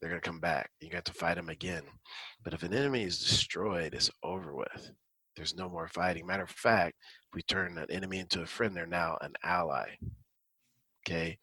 they're 0.00 0.10
going 0.10 0.20
to 0.20 0.28
come 0.28 0.40
back. 0.40 0.70
You 0.80 0.90
got 0.90 1.04
to 1.06 1.12
fight 1.12 1.36
them 1.36 1.48
again. 1.48 1.82
But 2.44 2.54
if 2.54 2.62
an 2.62 2.74
enemy 2.74 3.04
is 3.04 3.18
destroyed, 3.18 3.94
it's 3.94 4.10
over 4.22 4.54
with. 4.54 4.90
There's 5.36 5.56
no 5.56 5.68
more 5.68 5.88
fighting. 5.88 6.26
Matter 6.26 6.44
of 6.44 6.50
fact, 6.50 6.96
we 7.34 7.42
turn 7.42 7.76
an 7.78 7.86
enemy 7.90 8.18
into 8.18 8.42
a 8.42 8.46
friend, 8.46 8.74
they're 8.74 8.86
now 8.86 9.18
an 9.20 9.34
ally. 9.44 9.88
Okay. 11.06 11.38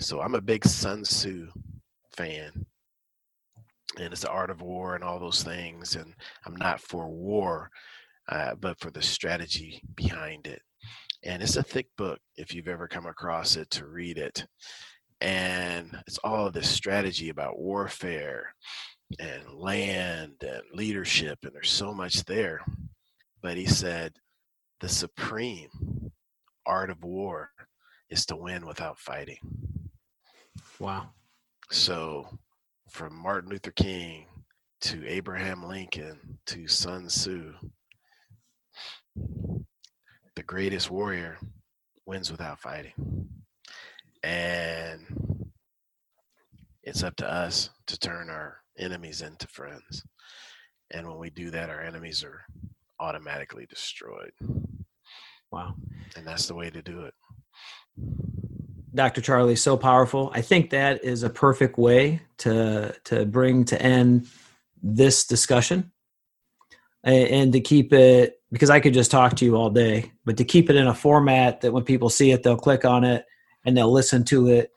So 0.00 0.20
I'm 0.20 0.34
a 0.34 0.40
big 0.40 0.64
Sun 0.64 1.02
Tzu 1.02 1.48
fan. 2.16 2.66
And 3.98 4.12
it's 4.12 4.22
the 4.22 4.30
art 4.30 4.50
of 4.50 4.62
war 4.62 4.94
and 4.94 5.04
all 5.04 5.18
those 5.18 5.42
things. 5.42 5.96
And 5.96 6.14
I'm 6.46 6.56
not 6.56 6.80
for 6.80 7.08
war, 7.08 7.70
uh, 8.28 8.54
but 8.54 8.78
for 8.78 8.90
the 8.90 9.02
strategy 9.02 9.82
behind 9.96 10.46
it. 10.46 10.62
And 11.24 11.42
it's 11.42 11.56
a 11.56 11.62
thick 11.62 11.88
book 11.98 12.18
if 12.36 12.54
you've 12.54 12.68
ever 12.68 12.88
come 12.88 13.06
across 13.06 13.56
it 13.56 13.70
to 13.72 13.86
read 13.86 14.16
it. 14.16 14.46
And 15.20 16.02
it's 16.06 16.18
all 16.18 16.46
of 16.46 16.54
this 16.54 16.70
strategy 16.70 17.28
about 17.28 17.58
warfare 17.58 18.54
and 19.18 19.42
land 19.54 20.36
and 20.42 20.62
leadership. 20.72 21.38
And 21.42 21.52
there's 21.54 21.70
so 21.70 21.92
much 21.92 22.24
there. 22.24 22.60
But 23.42 23.56
he 23.56 23.66
said, 23.66 24.14
the 24.80 24.88
supreme 24.88 26.10
art 26.66 26.90
of 26.90 27.04
war 27.04 27.50
is 28.08 28.24
to 28.26 28.36
win 28.36 28.66
without 28.66 28.98
fighting. 28.98 29.38
Wow. 30.78 31.10
So, 31.70 32.26
from 32.88 33.14
Martin 33.14 33.50
Luther 33.50 33.70
King 33.70 34.26
to 34.82 35.06
Abraham 35.06 35.62
Lincoln 35.62 36.38
to 36.46 36.66
Sun 36.66 37.06
Tzu, 37.08 37.52
the 40.34 40.42
greatest 40.44 40.90
warrior 40.90 41.38
wins 42.06 42.30
without 42.30 42.58
fighting. 42.58 42.94
And 44.22 45.50
it's 46.82 47.02
up 47.02 47.16
to 47.16 47.30
us 47.30 47.70
to 47.86 47.98
turn 47.98 48.30
our 48.30 48.58
enemies 48.78 49.22
into 49.22 49.46
friends. 49.48 50.04
And 50.90 51.06
when 51.06 51.18
we 51.18 51.30
do 51.30 51.50
that, 51.50 51.70
our 51.70 51.80
enemies 51.80 52.24
are 52.24 52.42
automatically 52.98 53.66
destroyed. 53.66 54.32
Wow. 55.52 55.74
And 56.16 56.26
that's 56.26 56.46
the 56.46 56.54
way 56.54 56.70
to 56.70 56.82
do 56.82 57.02
it. 57.02 57.14
Dr. 58.94 59.20
Charlie, 59.20 59.56
so 59.56 59.76
powerful. 59.76 60.30
I 60.34 60.42
think 60.42 60.70
that 60.70 61.04
is 61.04 61.22
a 61.22 61.30
perfect 61.30 61.78
way 61.78 62.22
to 62.38 62.94
to 63.04 63.24
bring 63.24 63.64
to 63.66 63.80
end 63.80 64.26
this 64.82 65.26
discussion 65.26 65.92
and, 67.04 67.28
and 67.28 67.52
to 67.52 67.60
keep 67.60 67.92
it 67.92 68.40
because 68.50 68.70
I 68.70 68.80
could 68.80 68.94
just 68.94 69.10
talk 69.10 69.36
to 69.36 69.44
you 69.44 69.56
all 69.56 69.70
day, 69.70 70.12
but 70.24 70.38
to 70.38 70.44
keep 70.44 70.70
it 70.70 70.76
in 70.76 70.88
a 70.88 70.94
format 70.94 71.60
that 71.60 71.72
when 71.72 71.84
people 71.84 72.08
see 72.08 72.32
it, 72.32 72.42
they'll 72.42 72.56
click 72.56 72.84
on 72.84 73.04
it 73.04 73.26
and 73.64 73.76
they'll 73.76 73.92
listen 73.92 74.24
to 74.24 74.48
it 74.48 74.72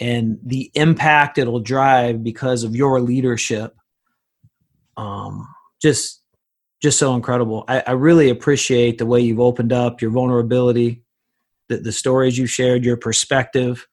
and 0.00 0.38
the 0.44 0.70
impact 0.74 1.38
it'll 1.38 1.60
drive 1.60 2.22
because 2.22 2.62
of 2.62 2.76
your 2.76 3.00
leadership. 3.00 3.74
Um, 4.96 5.48
just 5.80 6.22
just 6.80 6.98
so 6.98 7.14
incredible. 7.14 7.64
I, 7.66 7.82
I 7.88 7.92
really 7.92 8.30
appreciate 8.30 8.98
the 8.98 9.06
way 9.06 9.20
you've 9.20 9.40
opened 9.40 9.72
up 9.72 10.00
your 10.00 10.12
vulnerability 10.12 11.02
the, 11.68 11.78
the 11.78 11.92
stories 11.92 12.36
you 12.36 12.46
shared, 12.46 12.84
your 12.84 12.96
perspective, 12.96 13.86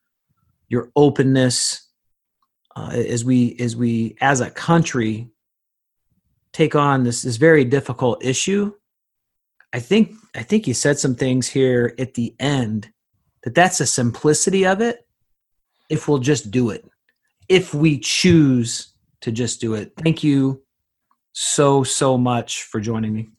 your 0.70 0.90
openness, 0.96 1.88
uh, 2.76 2.90
as 2.92 3.24
we 3.24 3.56
as 3.60 3.76
we 3.76 4.16
as 4.20 4.42
a 4.42 4.50
country 4.50 5.30
take 6.52 6.76
on 6.76 7.04
this 7.04 7.22
this 7.22 7.38
very 7.38 7.64
difficult 7.64 8.24
issue. 8.24 8.74
I 9.72 9.80
think 9.80 10.14
I 10.36 10.44
think 10.44 10.68
you 10.68 10.74
said 10.74 10.98
some 10.98 11.16
things 11.16 11.48
here 11.48 11.94
at 12.00 12.16
the 12.16 12.34
end 12.40 12.92
that 13.46 13.56
that's 13.56 13.78
the 13.78 13.86
simplicity 13.86 14.66
of 14.66 14.82
it. 14.82 15.08
If 15.90 16.08
we'll 16.08 16.20
just 16.20 16.52
do 16.52 16.72
it, 16.72 16.84
if 17.48 17.74
we 17.74 18.00
choose 18.00 18.94
to 19.22 19.32
just 19.32 19.60
do 19.60 19.74
it. 19.74 19.92
Thank 19.98 20.24
you 20.24 20.62
so 21.34 21.84
so 21.84 22.18
much 22.18 22.64
for 22.64 22.80
joining 22.80 23.14
me. 23.14 23.30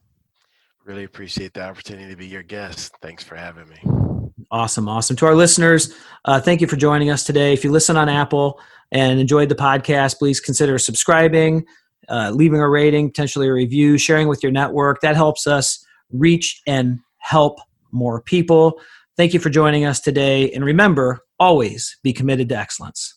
Really 0.85 1.05
appreciate 1.05 1.55
the 1.55 1.63
opportunity 1.63 2.11
to 2.11 2.17
be 2.17 2.27
your 2.27 2.43
guest. 2.43 2.93
Thanks 3.01 3.23
for 3.23 3.37
having 3.37 3.69
me. 3.69 3.77
Awesome, 4.51 4.89
awesome. 4.89 5.17
To 5.17 5.27
our 5.27 5.35
listeners, 5.35 5.95
uh, 6.25 6.41
thank 6.41 6.61
you 6.61 6.67
for 6.67 6.77
joining 6.77 7.11
us 7.11 7.25
today. 7.25 7.53
If 7.53 7.65
you 7.65 7.73
listen 7.73 7.97
on 7.97 8.09
Apple 8.09 8.61
and 8.93 9.19
enjoyed 9.19 9.49
the 9.49 9.55
podcast, 9.55 10.19
please 10.19 10.41
consider 10.41 10.79
subscribing, 10.79 11.65
uh, 12.09 12.31
leaving 12.33 12.61
a 12.61 12.69
rating, 12.69 13.09
potentially 13.09 13.49
a 13.49 13.53
review, 13.53 13.99
sharing 13.99 14.29
with 14.29 14.43
your 14.43 14.53
network. 14.53 15.01
That 15.01 15.17
helps 15.17 15.47
us 15.47 15.85
reach 16.13 16.63
and 16.67 17.01
help 17.19 17.59
more 17.91 18.21
people. 18.23 18.81
Thank 19.17 19.33
you 19.33 19.41
for 19.41 19.49
joining 19.49 19.87
us 19.87 20.01
today. 20.01 20.51
And 20.53 20.63
remember, 20.63 21.21
always 21.39 21.97
be 22.03 22.13
committed 22.13 22.51
to 22.51 22.59
excellence. 22.59 23.16